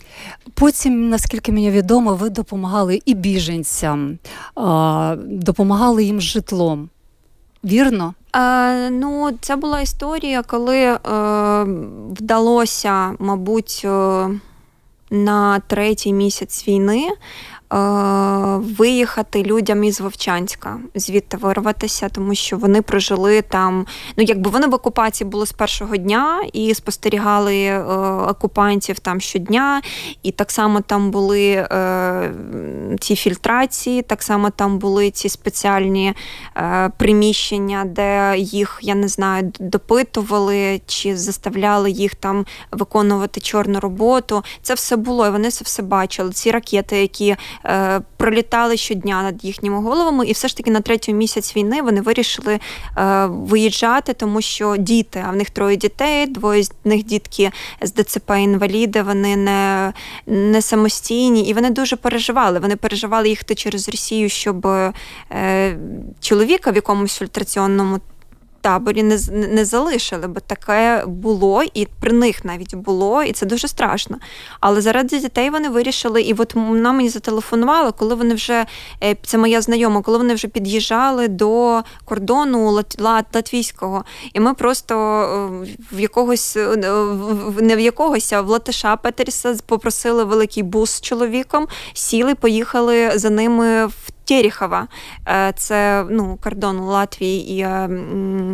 Потім, 0.54 1.10
наскільки 1.10 1.52
мені 1.52 1.72
відомо, 1.72 2.16
ви 2.16 2.30
допомагали 2.30 3.02
і 3.06 3.14
біженцям, 3.14 4.18
допомагали 5.18 6.04
їм 6.04 6.22
з 6.22 6.24
житлом. 6.24 6.90
Вірно? 7.64 8.14
Е, 8.36 8.90
Ну, 8.90 9.32
це 9.42 9.56
була 9.56 9.82
історія, 9.82 10.44
коли 10.44 10.78
е, 10.78 11.00
вдалося, 12.10 13.16
мабуть, 13.20 13.82
е, 13.86 14.30
на 15.10 15.60
третій 15.60 16.14
місяць 16.14 16.68
війни 16.68 17.08
виїхати 18.58 19.44
людям 19.44 19.84
із 19.84 20.02
Вовчанська, 20.02 20.80
звідти 20.96 21.38
вирватися, 21.38 22.10
тому 22.10 22.36
що 22.36 22.58
вони 22.58 22.82
прожили 22.82 23.42
там. 23.42 23.86
Ну, 24.18 24.24
якби 24.24 24.50
вони 24.50 24.68
в 24.68 24.74
окупації 24.74 25.30
були 25.30 25.46
з 25.46 25.52
першого 25.52 25.98
дня 25.98 26.42
і 26.54 26.74
спостерігали 26.74 27.56
е, 27.56 27.84
окупантів 28.30 29.00
там 29.00 29.22
щодня, 29.22 29.82
і 30.24 30.32
так 30.32 30.52
само 30.52 30.82
там 30.82 31.12
були 31.12 31.52
е, 31.52 32.32
ці 33.00 33.16
фільтрації, 33.16 34.02
так 34.02 34.24
само 34.24 34.50
там 34.50 34.78
були 34.78 35.12
ці 35.12 35.30
спеціальні 35.30 36.14
е, 36.58 36.92
приміщення, 36.98 37.86
де 37.86 38.38
їх, 38.38 38.80
я 38.82 38.96
не 38.96 39.08
знаю, 39.08 39.52
допитували 39.60 40.82
чи 40.86 41.18
заставляли 41.18 41.92
їх 41.92 42.16
там 42.16 42.46
виконувати 42.72 43.42
чорну 43.42 43.80
роботу. 43.80 44.44
Це 44.62 44.74
все 44.74 44.96
було, 44.96 45.28
і 45.28 45.30
вони 45.30 45.52
це 45.52 45.64
все 45.64 45.84
бачили. 45.84 46.32
Ці 46.32 46.52
ракети, 46.52 47.02
які 47.02 47.30
е, 47.30 47.38
пролітали 48.18 48.78
щодня 48.78 49.24
над 49.24 49.46
їхніми 49.46 49.82
головами, 49.82 50.26
і 50.28 50.32
все 50.32 50.48
ж 50.48 50.58
таки 50.58 50.72
на 50.72 50.82
третій 50.82 51.14
місяць 51.14 51.56
війни 51.56 51.82
вони 51.82 52.02
вирішили 52.02 52.60
е, 52.98 53.26
виїжджати, 53.26 54.14
тому 54.14 54.42
що 54.42 54.78
діти, 54.78 55.24
а 55.28 55.32
в 55.32 55.36
них 55.36 55.50
троє 55.50 55.78
дітей, 55.78 56.28
двоє 56.28 56.64
з 56.64 56.72
них 56.84 57.04
дітки 57.04 57.52
з 57.82 57.92
ДЦП 57.92 58.32
інваліди, 58.38 59.02
вони 59.02 59.36
не, 59.36 59.94
не 60.28 60.62
самостійні, 60.62 61.50
і 61.50 61.54
вони 61.54 61.70
дуже 61.70 61.96
переживали. 61.96 62.60
Вони 62.60 62.76
переживали 62.76 63.30
їхати 63.30 63.56
через 63.56 63.90
Росію, 63.90 64.30
щоб 64.30 64.68
е, 64.68 65.78
чоловіка 66.20 66.72
в 66.72 66.76
якомусь 66.76 67.18
фільтраційному 67.18 68.00
таборі 68.68 69.04
не 69.04 69.20
не 69.32 69.66
залишили, 69.66 70.28
бо 70.28 70.40
таке 70.40 71.04
було, 71.08 71.64
і 71.74 71.88
при 72.00 72.12
них 72.12 72.46
навіть 72.46 72.76
було, 72.76 73.24
і 73.24 73.32
це 73.32 73.46
дуже 73.46 73.68
страшно. 73.68 74.18
Але 74.60 74.82
заради 74.82 75.20
дітей 75.20 75.50
вони 75.50 75.70
вирішили, 75.70 76.22
і 76.22 76.34
от 76.34 76.56
вона 76.56 76.92
мені 76.92 77.10
зателефонувала, 77.10 77.92
коли 77.92 78.16
вони 78.16 78.34
вже 78.34 78.66
е, 79.04 79.16
це 79.24 79.38
моя 79.38 79.62
знайома, 79.62 80.02
коли 80.02 80.18
вони 80.18 80.34
вже 80.34 80.48
під'їжджали 80.48 81.28
до 81.28 81.82
кордону 82.06 82.84
латвійського, 83.34 84.06
і 84.34 84.40
ми 84.40 84.54
просто 84.54 84.96
е, 85.64 85.76
в 85.92 86.00
якогось 86.00 86.58
е, 86.58 86.76
не 87.62 87.76
в 87.76 87.80
якогось, 87.80 88.34
а 88.34 88.42
в 88.42 88.50
Латиша 88.50 88.96
Петеріса 88.96 89.56
попросили 89.66 90.24
великий 90.24 90.64
бус 90.64 90.92
з 90.92 91.02
чоловіком, 91.02 91.68
сіли, 91.94 92.36
поїхали 92.36 93.12
за 93.16 93.30
ними 93.30 93.86
в. 93.86 94.17
Терехова, 94.28 94.88
е, 95.28 95.54
це 95.58 96.06
ну, 96.10 96.38
кордон 96.44 96.80
Латвії 96.80 97.52
і 97.52 97.60
е, 97.60 97.88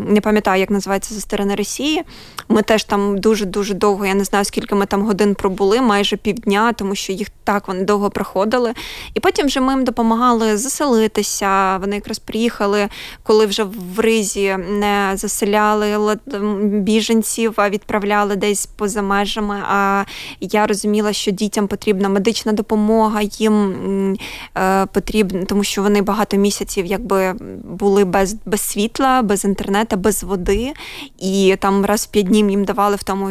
не 0.08 0.22
пам'ятаю, 0.22 0.60
як 0.60 0.70
називається 0.70 1.16
зі 1.16 1.22
сторони 1.22 1.56
Росії. 1.56 2.04
Ми 2.50 2.62
теж 2.62 2.84
там 2.84 3.18
дуже-дуже 3.18 3.74
довго, 3.74 4.06
я 4.06 4.14
не 4.14 4.24
знаю, 4.24 4.46
скільки 4.46 4.76
ми 4.76 4.86
там 4.86 5.02
годин 5.02 5.36
пробули, 5.36 5.82
майже 5.82 6.18
півдня, 6.18 6.74
тому 6.74 6.96
що 6.96 7.14
їх 7.14 7.28
так 7.44 7.68
вони 7.68 7.84
довго 7.84 8.10
проходили. 8.10 8.74
І 9.14 9.20
потім 9.20 9.46
вже 9.46 9.60
ми 9.60 9.74
їм 9.74 9.84
допомагали 9.84 10.58
заселитися. 10.58 11.78
Вони 11.78 11.96
якраз 11.96 12.20
приїхали, 12.20 12.90
коли 13.24 13.46
вже 13.46 13.64
в 13.64 14.00
Ризі 14.00 14.58
не 14.58 15.12
заселяли 15.16 16.18
біженців, 16.64 17.54
а 17.56 17.70
відправляли 17.70 18.36
десь 18.36 18.66
поза 18.66 19.02
межами. 19.02 19.64
А 19.70 20.04
я 20.40 20.68
розуміла, 20.68 21.14
що 21.14 21.32
дітям 21.32 21.68
потрібна 21.68 22.10
медична 22.10 22.52
допомога, 22.52 23.22
їм 23.22 24.18
е, 24.58 24.86
потрібно, 24.86 25.46
тому 25.46 25.63
що 25.64 25.82
вони 25.82 26.02
багато 26.02 26.38
місяців 26.38 26.86
якби 26.86 27.34
були 27.64 28.06
без 28.06 28.36
без 28.46 28.62
світла, 28.62 29.22
без 29.22 29.46
інтернету, 29.46 29.98
без 29.98 30.24
води. 30.24 30.74
І 31.20 31.56
там 31.60 31.86
раз 31.86 32.04
в 32.06 32.08
п'ять 32.08 32.26
днів 32.26 32.50
їм 32.50 32.66
давали 32.66 32.96
в 32.96 33.04
тому 33.04 33.30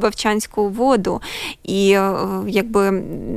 вовчанську 0.00 0.68
воду. 0.68 1.20
І 1.62 1.90
е, 1.90 2.12
якби 2.48 2.90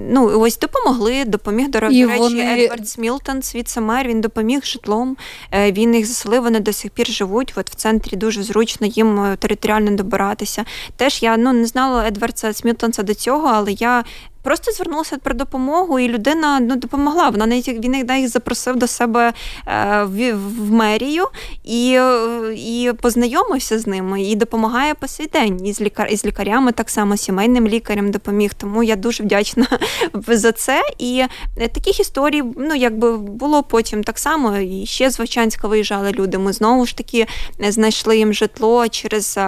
ну 0.09 0.39
ось 0.39 0.59
допомогли, 0.59 1.25
допоміг 1.25 1.69
до, 1.69 1.79
речі, 1.79 2.05
вони... 2.05 2.63
Едвард 2.63 2.89
Смілтон, 2.89 3.39
віце-мер, 3.55 4.07
він 4.07 4.21
допоміг 4.21 4.65
житлом. 4.65 5.17
Е, 5.51 5.71
він 5.71 5.95
їх 5.95 6.05
заселив, 6.05 6.43
вони 6.43 6.59
до 6.59 6.73
сих 6.73 6.91
пір 6.91 7.07
живуть. 7.07 7.53
От 7.55 7.69
в 7.69 7.75
центрі 7.75 8.17
дуже 8.17 8.43
зручно 8.43 8.87
їм 8.87 9.19
е, 9.19 9.35
територіально 9.35 9.91
добиратися. 9.91 10.65
Теж 10.95 11.23
я 11.23 11.37
ну 11.37 11.53
не 11.53 11.65
знала 11.65 12.07
Едварда 12.07 12.53
Смілтонса 12.53 13.03
до 13.03 13.13
цього, 13.13 13.47
але 13.47 13.71
я 13.71 14.03
просто 14.47 14.71
звернулася 14.71 15.17
про 15.17 15.33
допомогу, 15.33 15.99
і 15.99 16.07
людина 16.07 16.59
ну 16.59 16.75
допомогла. 16.75 17.29
Вона 17.29 17.45
навіть 17.45 17.67
він 17.67 17.95
їх 18.19 18.29
запросив 18.29 18.75
до 18.75 18.87
себе 18.87 19.33
е, 19.67 20.03
в, 20.03 20.33
в 20.33 20.71
мерію 20.71 21.25
і 21.63 21.93
е, 21.97 22.53
і 22.53 22.91
познайомився 23.01 23.79
з 23.79 23.87
ними 23.87 24.23
і 24.23 24.35
допомагає 24.35 24.93
по 24.93 25.07
свій 25.07 25.27
день. 25.27 25.65
І 25.65 25.73
з 25.73 25.81
лікар 25.81 26.07
і 26.11 26.17
з 26.17 26.25
лікарями 26.25 26.71
так 26.71 26.89
само 26.89 27.17
сімейним 27.17 27.67
лікарем 27.67 28.11
допоміг. 28.11 28.53
Тому 28.53 28.83
я 28.83 28.95
дуже 28.95 29.23
вдячна 29.23 29.67
за 30.27 30.51
це. 30.51 30.81
І 30.97 31.23
е, 31.57 31.67
таких 31.67 31.99
історій, 31.99 32.43
ну 32.57 32.75
якби 32.75 33.17
було 33.17 33.63
потім 33.63 34.03
так 34.03 34.19
само. 34.19 34.57
І 34.57 34.85
ще 34.85 35.09
з 35.09 35.19
Вовчанська 35.19 35.67
виїжджали 35.67 36.11
люди. 36.11 36.37
Ми 36.37 36.53
знову 36.53 36.85
ж 36.85 36.97
таки 36.97 37.27
знайшли 37.59 38.17
їм 38.17 38.33
житло 38.33 38.87
через. 38.87 39.39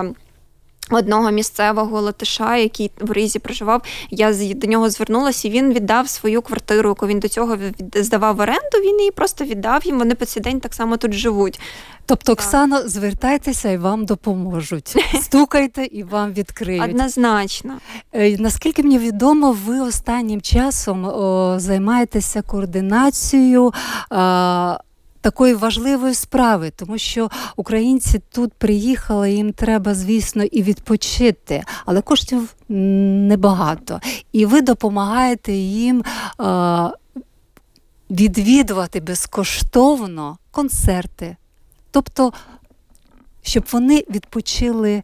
Одного 0.89 1.31
місцевого 1.31 2.01
латиша, 2.01 2.57
який 2.57 2.91
в 2.99 3.11
Ризі 3.11 3.39
проживав, 3.39 3.81
я 4.09 4.33
до 4.33 4.67
нього 4.67 4.89
звернулася, 4.89 5.47
і 5.47 5.51
він 5.51 5.73
віддав 5.73 6.09
свою 6.09 6.41
квартиру, 6.41 6.89
яку 6.89 7.07
він 7.07 7.19
до 7.19 7.27
цього 7.27 7.57
здавав 7.95 8.35
в 8.35 8.39
оренду. 8.39 8.77
Він 8.83 8.99
її 8.99 9.11
просто 9.11 9.45
віддав 9.45 9.85
їм. 9.85 9.97
Вони 9.97 10.15
по 10.15 10.25
цей 10.25 10.43
день 10.43 10.59
так 10.59 10.73
само 10.73 10.97
тут 10.97 11.13
живуть. 11.13 11.59
Тобто, 12.05 12.31
Оксано, 12.31 12.89
звертайтеся 12.89 13.71
і 13.71 13.77
вам 13.77 14.05
допоможуть. 14.05 14.95
Стукайте 15.21 15.85
і 15.85 16.03
вам 16.03 16.33
відкриють. 16.33 16.83
Однозначно. 16.83 17.73
Е, 18.13 18.37
наскільки 18.37 18.83
мені 18.83 18.99
відомо, 18.99 19.57
ви 19.65 19.79
останнім 19.79 20.41
часом 20.41 21.05
о, 21.05 21.55
займаєтеся 21.59 22.41
координацією. 22.41 23.73
О, 24.11 24.77
такої 25.21 25.53
важливої 25.53 26.13
справи, 26.13 26.71
тому 26.75 26.97
що 26.97 27.29
українці 27.55 28.21
тут 28.31 28.53
приїхали, 28.53 29.31
їм 29.31 29.53
треба, 29.53 29.95
звісно, 29.95 30.43
і 30.43 30.63
відпочити, 30.63 31.63
але 31.85 32.01
коштів 32.01 32.55
небагато. 32.69 33.99
І 34.31 34.45
ви 34.45 34.61
допомагаєте 34.61 35.53
їм. 35.53 36.03
Е- 36.41 36.89
Відвідувати 38.11 38.99
безкоштовно 38.99 40.37
концерти, 40.51 41.37
тобто, 41.91 42.33
щоб 43.41 43.63
вони 43.71 44.05
відпочили 44.09 45.03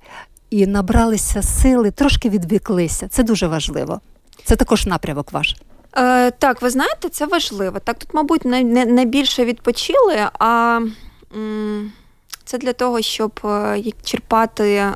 і 0.50 0.68
набралися 0.68 1.42
сили, 1.42 1.92
трошки 1.92 2.30
відвіклися. 2.30 3.08
Це 3.08 3.24
дуже 3.24 3.48
важливо. 3.48 4.02
Це 4.44 4.56
також 4.56 4.86
напрямок 4.86 5.32
ваш. 5.32 5.56
Е, 5.98 6.32
Так, 6.32 6.62
ви 6.62 6.70
знаєте, 6.70 7.10
це 7.10 7.26
важливо. 7.26 7.80
Так, 7.80 7.98
тут, 8.00 8.14
мабуть, 8.14 8.46
не, 8.46 8.64
не, 8.64 8.86
не 8.86 9.06
більше 9.06 9.46
відпочили, 9.46 10.28
а. 10.40 10.80
М- 11.36 11.92
це 12.46 12.58
для 12.58 12.74
того, 12.74 13.02
щоб 13.02 13.40
е, 13.46 13.84
черпати 14.04 14.74
е, 14.74 14.96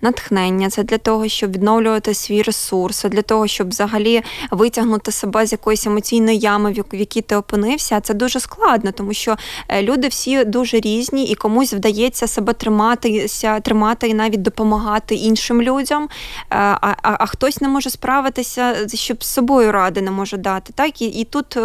натхнення, 0.00 0.70
це 0.70 0.82
для 0.82 0.98
того, 0.98 1.28
щоб 1.28 1.52
відновлювати 1.52 2.14
свій 2.14 2.42
ресурс, 2.42 3.04
для 3.04 3.22
того, 3.22 3.46
щоб 3.46 3.68
взагалі 3.68 4.22
витягнути 4.50 5.12
себе 5.12 5.46
з 5.46 5.52
якоїсь 5.52 5.86
емоційної 5.86 6.38
ями, 6.38 6.72
в 6.92 6.94
якій 6.94 7.22
ти 7.22 7.36
опинився. 7.36 8.00
Це 8.00 8.14
дуже 8.14 8.40
складно, 8.40 8.92
тому 8.92 9.12
що 9.12 9.36
е, 9.68 9.82
люди 9.82 10.08
всі 10.08 10.44
дуже 10.44 10.80
різні, 10.80 11.24
і 11.24 11.34
комусь 11.34 11.72
вдається 11.72 12.26
себе 12.26 12.52
триматися, 12.52 13.60
тримати 13.60 14.08
і 14.08 14.14
навіть 14.14 14.42
допомагати 14.42 15.14
іншим 15.14 15.62
людям. 15.62 16.08
А, 16.48 16.76
а, 16.82 16.94
а 17.02 17.26
хтось 17.26 17.60
не 17.60 17.68
може 17.68 17.90
справитися, 17.90 18.88
щоб 18.94 19.24
з 19.24 19.26
собою 19.26 19.72
ради 19.72 20.02
не 20.02 20.10
може 20.10 20.36
дати. 20.36 20.72
Так 20.72 21.02
і, 21.02 21.06
і 21.06 21.24
тут, 21.24 21.56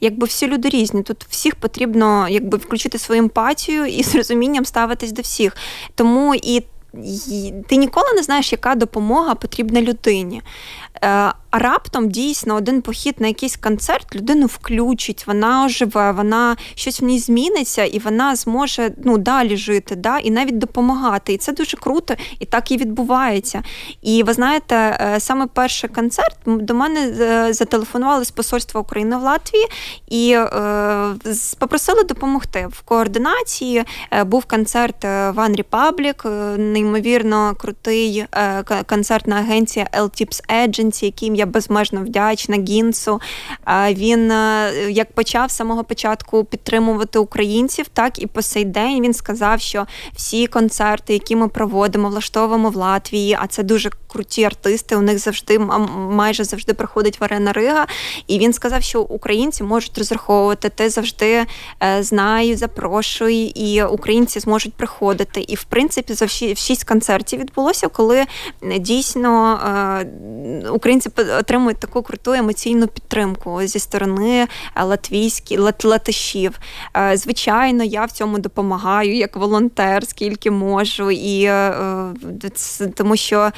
якби 0.00 0.26
всі 0.26 0.46
люди 0.46 0.68
різні. 0.68 1.02
Тут 1.02 1.26
всіх 1.28 1.54
потрібно 1.54 2.28
якби 2.28 2.58
включити 2.58 2.98
свою 2.98 3.22
емпатію 3.22 3.86
і 3.86 4.02
зрозуміти 4.02 4.49
розумінням 4.50 4.64
ставитись 4.64 5.12
до 5.12 5.22
всіх. 5.22 5.56
Тому 5.94 6.34
і. 6.34 6.62
Ти 7.68 7.76
ніколи 7.76 8.06
не 8.14 8.22
знаєш, 8.22 8.52
яка 8.52 8.74
допомога 8.74 9.34
потрібна 9.34 9.82
людині. 9.82 10.42
Е, 11.04 11.32
а 11.50 11.58
раптом 11.58 12.08
дійсно 12.08 12.54
один 12.54 12.82
похід 12.82 13.14
на 13.18 13.26
якийсь 13.26 13.56
концерт 13.56 14.16
людину 14.16 14.46
включить, 14.46 15.26
вона 15.26 15.64
оживе, 15.64 16.12
вона 16.12 16.56
щось 16.74 17.00
в 17.00 17.04
ній 17.04 17.18
зміниться, 17.18 17.84
і 17.84 17.98
вона 17.98 18.36
зможе 18.36 18.90
ну, 19.04 19.18
далі 19.18 19.56
жити, 19.56 19.96
да, 19.96 20.18
і 20.18 20.30
навіть 20.30 20.58
допомагати. 20.58 21.32
І 21.32 21.36
це 21.36 21.52
дуже 21.52 21.76
круто, 21.76 22.14
і 22.38 22.44
так 22.44 22.70
і 22.70 22.76
відбувається. 22.76 23.62
І 24.02 24.22
ви 24.22 24.32
знаєте, 24.32 24.76
е, 24.76 25.20
саме 25.20 25.46
перший 25.46 25.90
концерт 25.90 26.36
до 26.46 26.74
мене 26.74 27.00
е, 27.20 27.52
зателефонували 27.52 28.24
з 28.24 28.30
посольства 28.30 28.80
України 28.80 29.16
в 29.16 29.22
Латвії 29.22 29.66
і 30.08 30.32
е, 30.32 31.14
попросили 31.58 32.04
допомогти 32.04 32.68
в 32.70 32.80
координації. 32.80 33.84
Був 34.26 34.44
концерт 34.44 35.04
One 35.04 35.64
Republic, 35.64 36.26
неймовірно 36.58 37.54
крутий 37.58 38.26
концертна 38.86 39.36
агенція 39.36 39.88
L-Tips 39.98 40.42
Agency, 40.66 40.89
яким 41.02 41.34
я 41.34 41.46
безмежно 41.46 42.00
вдячна 42.00 42.56
Гінсу. 42.56 43.20
Він 43.90 44.30
е, 44.30 44.72
як 44.90 45.12
почав 45.12 45.50
з 45.50 45.56
самого 45.56 45.84
початку 45.84 46.44
підтримувати 46.44 47.18
українців, 47.18 47.86
так 47.92 48.22
і 48.22 48.26
по 48.26 48.42
сей 48.42 48.64
день 48.64 49.02
він 49.02 49.14
сказав, 49.14 49.60
що 49.60 49.86
всі 50.14 50.46
концерти, 50.46 51.12
які 51.12 51.36
ми 51.36 51.48
проводимо, 51.48 52.08
влаштовуємо 52.08 52.70
в 52.70 52.76
Латвії, 52.76 53.36
а 53.40 53.46
це 53.46 53.62
дуже 53.62 53.90
круті 54.08 54.44
артисти. 54.44 54.96
У 54.96 55.00
них 55.00 55.18
завжди 55.18 55.58
майже 55.58 56.44
завжди 56.44 56.74
приходить 56.74 57.20
Варена 57.20 57.52
Рига. 57.52 57.86
І 58.26 58.38
він 58.38 58.52
сказав, 58.52 58.82
що 58.82 59.02
українці 59.02 59.62
можуть 59.62 59.98
розраховувати. 59.98 60.68
Ти 60.68 60.88
завжди 60.90 61.46
е, 61.82 62.02
знаю, 62.02 62.56
запрошуй, 62.56 63.36
і 63.36 63.82
українці 63.82 64.40
зможуть 64.40 64.74
приходити. 64.74 65.44
І 65.48 65.54
в 65.54 65.64
принципі 65.64 66.14
за 66.14 66.24
всі 66.24 66.56
шість 66.56 66.84
концертів 66.84 67.40
відбулося, 67.40 67.88
коли 67.88 68.24
дійсно 68.78 69.54
е, 69.54 70.70
українці 70.80 71.10
отримують 71.38 71.78
таку 71.78 72.02
круту 72.02 72.32
емоційну 72.32 72.86
підтримку 72.86 73.60
зі 73.62 73.78
сторони 73.78 74.48
е, 74.76 74.84
латвійських 74.84 75.60
латишів. 75.84 76.58
Е, 76.96 77.16
звичайно, 77.16 77.84
я 77.84 78.04
в 78.04 78.10
цьому 78.10 78.38
допомагаю 78.38 79.16
як 79.16 79.36
волонтер, 79.36 80.06
скільки 80.06 80.50
можу, 80.50 81.10
і 81.10 81.44
е, 81.44 81.74
тому 82.94 83.16
що 83.16 83.50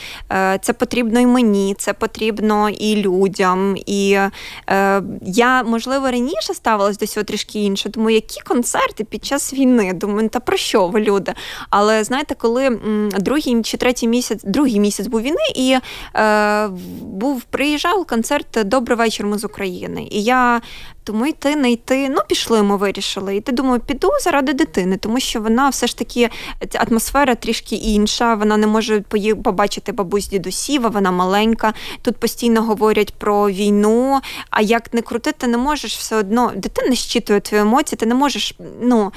це 0.61 0.73
потрібно 0.73 1.21
і 1.21 1.27
мені, 1.27 1.75
це 1.79 1.93
потрібно 1.93 2.71
і 2.71 2.97
людям. 2.97 3.77
І 3.87 4.19
я, 5.23 5.63
можливо, 5.63 6.11
раніше 6.11 6.55
ставилась 6.55 6.99
до 6.99 7.07
цього 7.07 7.25
трішки 7.25 7.59
інше. 7.59 7.89
Думаю, 7.89 8.15
які 8.15 8.41
концерти 8.41 9.05
під 9.05 9.25
час 9.25 9.55
війни? 9.55 9.93
Думаю, 9.93 10.29
та 10.29 10.41
про 10.41 10.57
що 10.57 10.89
ви 10.89 11.01
люди? 11.01 11.35
Але 11.71 12.05
знаєте, 12.05 12.35
коли 12.35 12.81
другий 13.19 13.63
чи 13.63 13.77
третій 13.77 14.09
місяць, 14.09 14.43
другий 14.45 14.81
місяць 14.81 15.07
був 15.07 15.21
війни, 15.21 15.47
і 15.55 15.77
був 17.13 17.43
приїжджав 17.43 18.05
концерт 18.05 18.59
Добрий 18.65 18.99
вечір 18.99 19.27
ми 19.27 19.39
з 19.39 19.45
України. 19.45 20.09
І 20.11 20.23
я 20.23 20.61
тому 21.05 21.27
йти, 21.27 21.57
не 21.57 21.73
йти. 21.73 22.09
Ну, 22.09 22.19
пішли, 22.29 22.63
ми 22.63 22.77
вирішили. 22.77 23.37
І 23.37 23.41
ти 23.41 23.53
думаю, 23.53 23.81
піду 23.81 24.09
заради 24.21 24.53
дитини, 24.53 24.97
тому 24.97 25.21
що 25.21 25.41
вона 25.41 25.69
все 25.69 25.87
ж 25.87 25.99
таки 25.99 26.31
атмосфера 26.75 27.35
трішки 27.35 27.77
інша. 27.77 28.35
Вона 28.35 28.57
не 28.57 28.67
може 28.67 29.01
побачити 29.45 29.93
бабусь 29.93 30.29
дідусів, 30.29 30.87
а 30.87 30.89
вона 30.89 31.11
маленька. 31.11 31.75
Тут 32.03 32.17
постійно 32.17 32.63
говорять 32.63 33.15
про 33.15 33.51
війну. 33.51 34.21
А 34.51 34.61
як 34.61 34.95
не 34.95 35.03
крутити, 35.03 35.47
не 35.47 35.59
можеш 35.59 35.97
все 35.97 36.17
одно. 36.17 36.53
Дитина 36.57 36.95
щитує 36.95 37.41
твої 37.41 37.63
емоції, 37.63 37.97
ти 37.97 38.07
не 38.07 38.15
можеш 38.15 38.55
ну, 38.81 39.13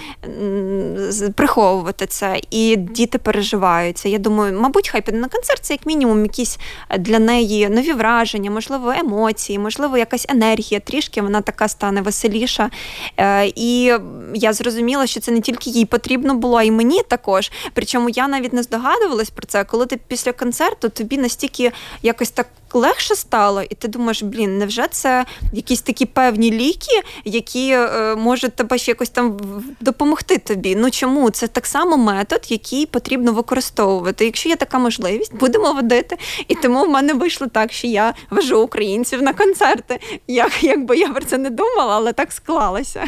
приховувати 1.36 2.06
це. 2.06 2.42
І 2.52 2.76
діти 2.76 3.18
переживаються. 3.18 4.10
Я 4.10 4.18
думаю, 4.18 4.60
мабуть, 4.62 4.90
хай 4.90 5.02
піде 5.02 5.18
на 5.18 5.28
концерт, 5.28 5.60
це 5.62 5.74
як 5.74 5.86
мінімум 5.86 6.24
якісь 6.24 6.60
для 7.00 7.20
неї 7.20 7.70
нові 7.70 7.85
враження, 7.94 8.52
можливо, 8.52 8.92
емоції, 8.92 9.60
можливо, 9.60 9.98
якась 9.98 10.26
енергія. 10.30 10.80
Трішки 10.80 11.22
вона 11.22 11.42
така 11.42 11.68
стане 11.68 12.02
веселіша. 12.02 12.70
Е, 13.18 13.52
і 13.56 13.94
я 14.36 14.54
зрозуміла, 14.54 15.08
що 15.08 15.20
це 15.20 15.32
не 15.32 15.42
тільки 15.42 15.70
їй 15.70 15.86
потрібно 15.86 16.36
було, 16.36 16.58
а 16.58 16.64
й 16.64 16.72
мені 16.72 17.02
також. 17.04 17.52
Причому 17.74 18.10
я 18.10 18.28
навіть 18.28 18.54
не 18.54 18.64
здогадувалась 18.64 19.30
про 19.30 19.48
це. 19.48 19.64
Коли 19.64 19.86
ти 19.86 20.00
після 20.08 20.32
концерту 20.32 20.90
тобі 20.90 21.18
настільки 21.18 21.72
якось 22.02 22.32
так 22.32 22.48
легше 22.76 23.16
стало, 23.16 23.62
і 23.62 23.76
ти 23.76 23.88
думаєш, 23.88 24.24
блін, 24.24 24.58
невже 24.58 24.88
це 24.88 25.26
якісь 25.54 25.82
такі 25.82 26.06
певні 26.06 26.52
ліки, 26.52 27.02
які 27.26 27.70
е, 27.72 28.16
можуть 28.16 28.56
тебе 28.56 28.78
ще 28.78 28.92
якось 28.92 29.10
там 29.10 29.38
допомогти 29.80 30.38
тобі? 30.38 30.76
Ну 30.76 30.92
чому? 30.92 31.30
Це 31.30 31.48
так 31.48 31.66
само 31.66 31.98
метод, 31.98 32.46
який 32.50 32.86
потрібно 32.86 33.34
використовувати. 33.34 34.26
Якщо 34.26 34.50
є 34.50 34.56
така 34.56 34.80
можливість, 34.80 35.36
будемо 35.36 35.74
водити. 35.74 36.18
І 36.48 36.56
тому 36.56 36.86
в 36.86 36.90
мене 36.90 37.14
вийшло 37.14 37.48
так, 37.48 37.72
що 37.72 37.88
я 37.88 38.14
вожу 38.30 38.62
українців 38.62 39.22
на 39.22 39.34
концерти. 39.34 40.00
Як, 40.28 40.64
Якби 40.64 40.98
я 40.98 41.10
про 41.10 41.26
це 41.26 41.38
не 41.38 41.50
думала, 41.50 41.96
але 41.96 42.14
так 42.14 42.32
склалося. 42.32 43.04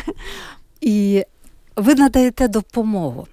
І 0.82 1.24
ви 1.76 1.96
надаєте 1.96 2.48
допомогу. 2.48 3.28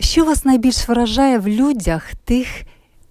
Що 0.00 0.24
вас 0.24 0.44
найбільш 0.44 0.88
вражає 0.88 1.38
в 1.38 1.48
людях 1.48 2.10
тих, 2.24 2.48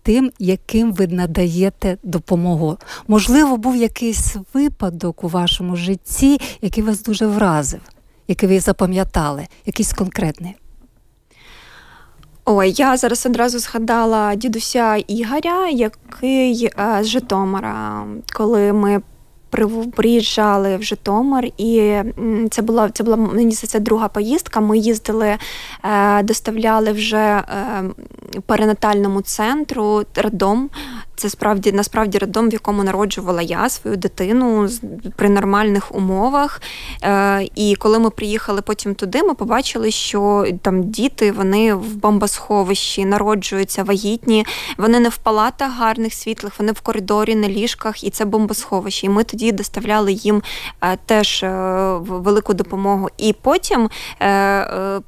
тим, 0.10 0.32
яким 0.40 0.94
ви 0.94 1.08
надаєте 1.08 1.98
допомогу. 2.04 2.78
Можливо, 3.08 3.58
був 3.58 3.76
якийсь 3.76 4.36
випадок 4.54 5.24
у 5.24 5.28
вашому 5.28 5.76
житті, 5.76 6.40
який 6.62 6.84
вас 6.84 7.04
дуже 7.04 7.28
вразив, 7.28 7.80
який 8.28 8.50
ви 8.50 8.60
запам'ятали, 8.60 9.48
якийсь 9.66 9.94
конкретний. 9.94 10.56
Ой, 12.46 12.74
я 12.78 12.98
зараз 12.98 13.26
одразу 13.26 13.60
згадала 13.60 14.36
дідуся 14.36 14.96
Ігоря, 14.96 15.70
який 15.70 16.66
е, 16.66 17.00
з 17.02 17.08
Житомира, 17.08 18.08
коли 18.34 18.74
ми 18.74 19.02
приїжджали 19.96 20.78
в 20.78 20.84
Житомир, 20.84 21.52
і 21.58 22.02
це 22.52 22.62
була 22.62 22.90
це 22.90 23.04
була 23.04 23.18
мені 23.18 23.52
це 23.52 23.80
друга 23.80 24.08
поїздка. 24.08 24.60
Ми 24.60 24.78
їздили, 24.78 25.38
е, 25.84 26.24
доставляли 26.24 26.92
вже 26.92 27.18
е, 27.18 27.44
перинатальному 28.46 29.22
центру 29.22 30.04
роддом. 30.16 30.70
Це 31.20 31.30
справді 31.30 31.72
насправді 31.72 32.18
роддом, 32.18 32.50
в 32.50 32.54
якому 32.54 32.84
народжувала 32.84 33.42
я 33.42 33.70
свою 33.70 33.98
дитину 33.98 34.70
при 35.16 35.30
нормальних 35.30 35.96
умовах. 35.96 36.62
Е, 37.04 37.48
І 37.56 37.76
коли 37.76 38.00
ми 38.00 38.10
приїхали 38.10 38.62
потім 38.62 38.96
туди, 38.96 39.24
ми 39.24 39.34
побачили, 39.34 39.92
що 39.92 40.46
там 40.62 40.84
діти 40.84 41.32
вони 41.32 41.74
в 41.74 41.96
бомбосховищі 41.96 43.06
народжуються 43.06 43.84
вагітні, 43.84 44.46
вони 44.78 45.00
не 45.00 45.10
в 45.10 45.18
палатах 45.18 45.78
гарних 45.78 46.14
світлих, 46.14 46.54
вони 46.60 46.72
в 46.72 46.82
коридорі 46.82 47.36
на 47.36 47.50
ліжках, 47.50 48.04
і 48.04 48.10
це 48.10 48.26
бомбосховище. 48.26 49.06
І 49.06 49.10
ми 49.10 49.24
тоді 49.24 49.52
доставляли 49.52 50.12
їм 50.12 50.42
е, 50.82 50.98
теж 51.06 51.44
е, 51.44 51.50
велику 52.00 52.54
допомогу. 52.54 53.10
І 53.18 53.34
потім 53.34 53.90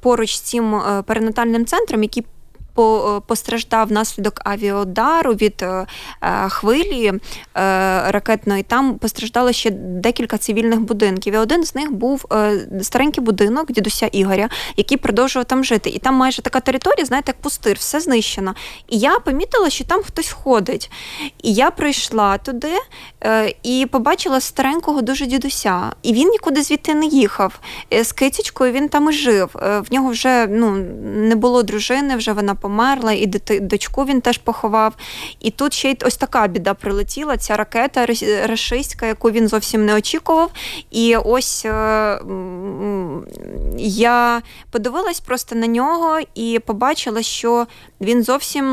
поруч 0.00 0.36
з 0.36 0.40
цим 0.40 0.80
перинатальним 1.06 1.66
центром, 1.66 2.02
який 2.02 2.24
постраждав 3.26 3.88
внаслідок 3.88 4.40
авіаудару 4.44 5.32
від 5.32 5.62
е, 5.62 5.86
е, 6.22 6.48
хвилі 6.48 7.12
ракетної. 7.54 8.62
Там 8.62 8.98
постраждало 8.98 9.52
ще 9.52 9.70
декілька 9.70 10.38
цивільних 10.38 10.80
будинків. 10.80 11.34
І 11.34 11.36
один 11.36 11.64
з 11.64 11.74
них 11.74 11.92
був 11.92 12.26
старенький 12.82 13.24
будинок 13.24 13.72
дідуся 13.72 14.06
Ігоря, 14.06 14.48
який 14.76 14.98
продовжував 14.98 15.44
там 15.44 15.64
жити. 15.64 15.90
І 15.90 15.98
там 15.98 16.14
майже 16.14 16.42
така 16.42 16.60
територія, 16.60 17.04
знаєте, 17.04 17.30
як 17.30 17.40
пустир, 17.40 17.76
все 17.76 18.00
знищено. 18.00 18.54
І 18.88 18.98
я 18.98 19.18
помітила, 19.18 19.70
що 19.70 19.84
там 19.84 20.02
хтось 20.02 20.30
ходить. 20.30 20.90
І 21.42 21.54
я 21.54 21.70
прийшла 21.70 22.38
туди 22.38 22.72
і 23.62 23.86
побачила 23.90 24.40
старенького 24.40 25.02
дуже 25.02 25.26
дідуся. 25.26 25.92
І 26.02 26.12
він 26.12 26.28
нікуди 26.28 26.62
звідти 26.62 26.94
не 26.94 27.06
їхав. 27.06 27.60
З 28.02 28.12
кицечкою 28.12 28.72
він 28.72 28.88
там 28.88 29.10
і 29.10 29.12
жив. 29.12 29.50
В 29.54 29.84
нього 29.90 30.10
вже 30.10 30.46
ну, 30.46 30.70
не 31.02 31.36
було 31.36 31.62
дружини, 31.62 32.16
вже 32.16 32.32
вона 32.32 32.54
померла, 32.62 33.12
і 33.12 33.26
дочку 33.60 34.04
він 34.04 34.20
теж 34.20 34.38
поховав. 34.38 34.94
І 35.40 35.50
тут 35.50 35.72
ще 35.72 35.90
й 35.90 35.96
ось 36.04 36.16
така 36.16 36.46
біда 36.46 36.74
прилетіла. 36.74 37.36
Ця 37.36 37.56
ракета 37.56 38.06
рашистська, 38.46 39.06
яку 39.06 39.30
він 39.30 39.48
зовсім 39.48 39.86
не 39.86 39.94
очікував. 39.94 40.50
І 40.90 41.16
ось 41.16 41.64
е, 41.64 42.20
я 43.78 44.42
подивилась 44.70 45.20
просто 45.20 45.54
на 45.54 45.66
нього 45.66 46.20
і 46.34 46.60
побачила, 46.66 47.22
що 47.22 47.66
він 48.00 48.22
зовсім 48.22 48.64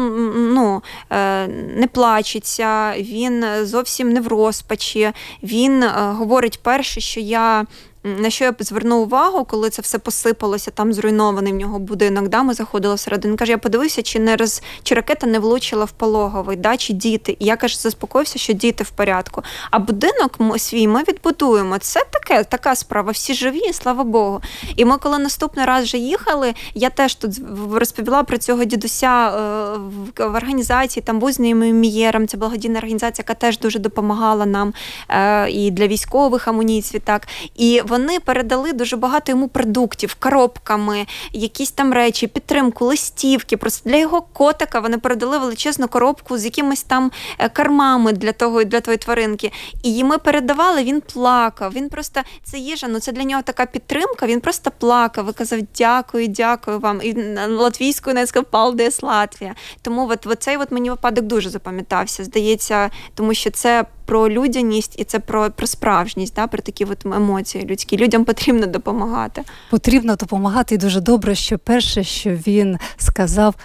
ну, 0.53 0.81
е, 1.09 1.47
не 1.77 1.87
плачеться, 1.87 2.93
він 2.97 3.45
зовсім 3.63 4.13
не 4.13 4.21
в 4.21 4.27
розпачі. 4.27 5.11
Він 5.43 5.83
е, 5.83 5.89
говорить 5.95 6.59
перше, 6.63 7.01
що 7.01 7.19
я 7.19 7.65
на 8.03 8.29
що 8.29 8.45
я 8.45 8.55
звернув 8.59 9.01
увагу, 9.01 9.45
коли 9.45 9.69
це 9.69 9.81
все 9.81 9.99
посипалося, 9.99 10.71
там 10.71 10.93
зруйнований 10.93 11.53
в 11.53 11.55
нього 11.55 11.79
будинок. 11.79 12.27
Да, 12.27 12.43
Ми 12.43 12.53
заходили 12.53 12.95
всередину. 12.95 13.37
Каже, 13.37 13.51
я 13.51 13.57
подивився, 13.57 14.01
чи 14.01 14.19
не 14.19 14.35
роз... 14.35 14.61
чи 14.83 14.95
ракета 14.95 15.27
не 15.27 15.39
влучила 15.39 15.85
в 15.85 15.91
пологовий, 15.91 16.57
да, 16.57 16.77
чи 16.77 16.93
діти. 16.93 17.37
І 17.39 17.45
я 17.45 17.55
каже, 17.55 17.77
заспокоївся, 17.77 18.39
що 18.39 18.53
діти 18.53 18.83
в 18.83 18.89
порядку. 18.89 19.43
А 19.71 19.79
будинок 19.79 20.37
свій 20.57 20.87
ми 20.87 21.03
відбудуємо. 21.03 21.77
Це 21.77 22.01
таке, 22.11 22.43
така 22.43 22.75
справа. 22.75 23.11
Всі 23.11 23.33
живі, 23.33 23.73
слава 23.73 24.03
Богу. 24.03 24.41
І 24.75 24.85
ми, 24.85 24.97
коли 24.97 25.17
наступний 25.17 25.65
раз 25.65 25.83
вже 25.83 25.97
їхали, 25.97 26.53
я 26.73 26.89
теж 26.89 27.15
тут 27.15 27.31
розповіла 27.73 28.23
про 28.23 28.37
цього 28.37 28.63
дідуся 28.63 29.29
е, 29.29 30.23
в 30.25 30.35
організації 30.35 31.03
там 31.03 31.19
Бузним 31.19 31.59
Мієром. 31.59 32.27
Це 32.27 32.37
благодійна 32.37 32.77
організація, 32.77 33.23
яка 33.27 33.33
теж 33.33 33.59
дуже 33.59 33.79
допомагала 33.79 34.45
нам 34.45 34.73
е, 35.09 35.49
і 35.49 35.71
для 35.71 35.87
військових 35.87 36.47
амуніцій. 36.47 36.99
Так 36.99 37.27
і 37.55 37.81
вони 37.89 38.19
передали 38.19 38.73
дуже 38.73 38.97
багато 38.97 39.31
йому 39.31 39.47
продуктів, 39.47 40.15
коробками, 40.19 41.05
якісь 41.33 41.71
там 41.71 41.93
речі, 41.93 42.27
підтримку, 42.27 42.85
листівки. 42.85 43.57
Просто 43.57 43.89
для 43.89 43.97
його 43.97 44.21
котика 44.21 44.79
вони 44.79 44.97
передали 44.97 45.37
величезну 45.37 45.87
коробку 45.87 46.37
з 46.37 46.45
якимись 46.45 46.83
там 46.83 47.11
е, 47.39 47.49
кармами 47.49 48.13
для 48.13 48.31
того 48.31 48.63
для 48.63 48.81
твоєї 48.81 48.97
тваринки. 48.97 49.51
І 49.83 50.03
ми 50.03 50.17
передавали, 50.17 50.83
він 50.83 51.01
плакав. 51.01 51.73
Він 51.73 51.89
просто 51.89 52.21
це 52.43 52.57
їжа, 52.57 52.87
ну 52.87 52.99
це 52.99 53.11
для 53.11 53.23
нього 53.23 53.41
така 53.41 53.65
підтримка. 53.65 54.27
Він 54.27 54.39
просто 54.41 54.71
плакав 54.77 55.29
і 55.29 55.33
казав 55.33 55.59
Дякую, 55.77 56.27
дякую 56.27 56.79
вам. 56.79 57.01
І 57.03 57.13
латвійською 57.47 58.13
не 58.13 58.27
сказав 58.27 58.45
Палдес 58.45 59.03
Латвія. 59.03 59.55
Тому 59.81 60.09
от, 60.09 60.27
от 60.27 60.43
цей 60.43 60.57
от 60.57 60.71
мені 60.71 60.89
випадок 60.89 61.25
дуже 61.25 61.49
запам'ятався. 61.49 62.23
Здається, 62.23 62.89
тому 63.15 63.33
що 63.33 63.51
це 63.51 63.85
про 64.09 64.29
людяність 64.29 64.95
і 64.99 65.03
це 65.03 65.19
про 65.19 65.51
про 65.51 65.67
справжність, 65.67 66.35
да, 66.35 66.47
про 66.47 66.61
такі 66.61 66.85
от 66.85 67.05
емоції 67.05 67.65
людські. 67.65 67.97
Людям 67.97 68.25
потрібно 68.25 68.65
допомагати. 68.67 69.43
Потрібно 69.69 70.15
допомагати 70.15 70.75
і 70.75 70.77
дуже 70.77 71.01
добре, 71.01 71.35
що 71.35 71.57
перше, 71.57 72.03
що 72.03 72.29
він 72.29 72.77
сказав. 72.97 73.55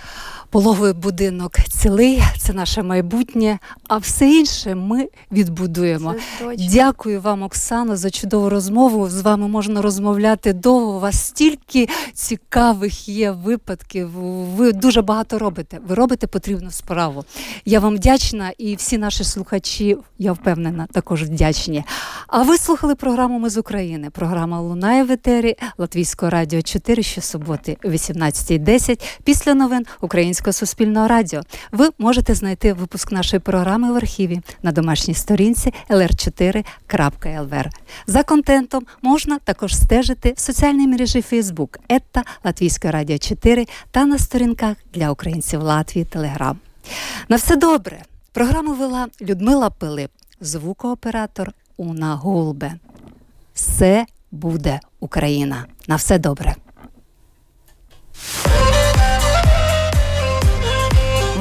Пологовий 0.55 0.93
будинок 0.93 1.53
цілий, 1.69 2.23
це 2.39 2.53
наше 2.53 2.83
майбутнє, 2.83 3.59
а 3.89 3.97
все 3.97 4.29
інше 4.29 4.75
ми 4.75 5.09
відбудуємо. 5.33 6.15
Дякую 6.59 7.21
вам, 7.21 7.43
Оксано, 7.43 7.97
за 7.97 8.11
чудову 8.11 8.49
розмову. 8.49 9.09
З 9.09 9.21
вами 9.21 9.49
можна 9.49 9.83
розмовляти 9.83 10.53
довго. 10.53 10.97
У 10.97 11.01
вас 11.01 11.27
стільки 11.27 11.89
цікавих 12.13 13.09
є 13.09 13.31
випадків. 13.31 14.11
Ви 14.57 14.73
дуже 14.73 15.03
багато 15.03 15.39
робите. 15.39 15.79
Ви 15.89 15.95
робите 15.95 16.27
потрібну 16.27 16.71
справу. 16.71 17.25
Я 17.65 17.81
вам 17.81 17.95
вдячна, 17.95 18.53
і 18.59 18.75
всі 18.75 18.99
наші 18.99 19.25
слухачі, 19.25 19.97
я 20.19 20.33
впевнена, 20.33 20.87
також 20.93 21.23
вдячні. 21.23 21.85
А 22.27 22.43
ви 22.43 22.59
слухали 22.59 22.95
програму 22.95 23.39
Ми 23.39 23.51
з 23.51 23.59
України. 23.59 24.11
Програма 24.11 24.61
лунає 24.61 25.05
в 25.05 25.11
етері 25.11 25.57
Латвійського 25.79 26.31
радіо 26.31 26.63
4 26.63 27.03
щосуботи 27.03 27.77
о 27.85 27.89
18.10 27.89 29.03
після 29.25 29.55
новин 29.55 29.87
українського 30.01 30.44
Українського 30.45 30.67
суспільного 30.67 31.09
радіо. 31.09 31.43
Ви 31.73 31.89
можете 31.99 32.35
знайти 32.35 32.73
випуск 32.73 33.13
нашої 33.13 33.41
програми 33.41 33.93
в 33.93 33.97
архіві 33.97 34.41
на 34.63 34.73
домашній 34.73 35.15
сторінці 35.15 35.73
lr4.lvr. 35.91 37.67
За 38.07 38.23
контентом 38.23 38.87
можна 39.03 39.39
також 39.39 39.77
стежити 39.77 40.35
в 40.37 40.41
соціальній 40.41 40.89
мережі 40.89 41.25
Facebook 41.33 41.79
ета 41.89 42.23
Латвійське 42.45 42.91
Радіо 42.91 43.19
4 43.19 43.67
та 43.91 44.05
на 44.05 44.19
сторінках 44.19 44.77
для 44.95 45.11
українців 45.11 45.63
Латвії 45.63 46.05
Телеграм. 46.05 46.59
На 47.29 47.37
все 47.37 47.57
добре. 47.57 48.03
Програму 48.33 48.75
вела 48.75 49.09
Людмила 49.21 49.71
Пилип, 49.71 50.11
звукооператор 50.41 51.53
Уна 51.77 52.15
Гулбе. 52.15 52.75
Все 53.55 54.07
буде 54.31 54.81
Україна. 55.01 55.67
На 55.89 55.97
все 55.97 56.19
добре. 56.19 56.55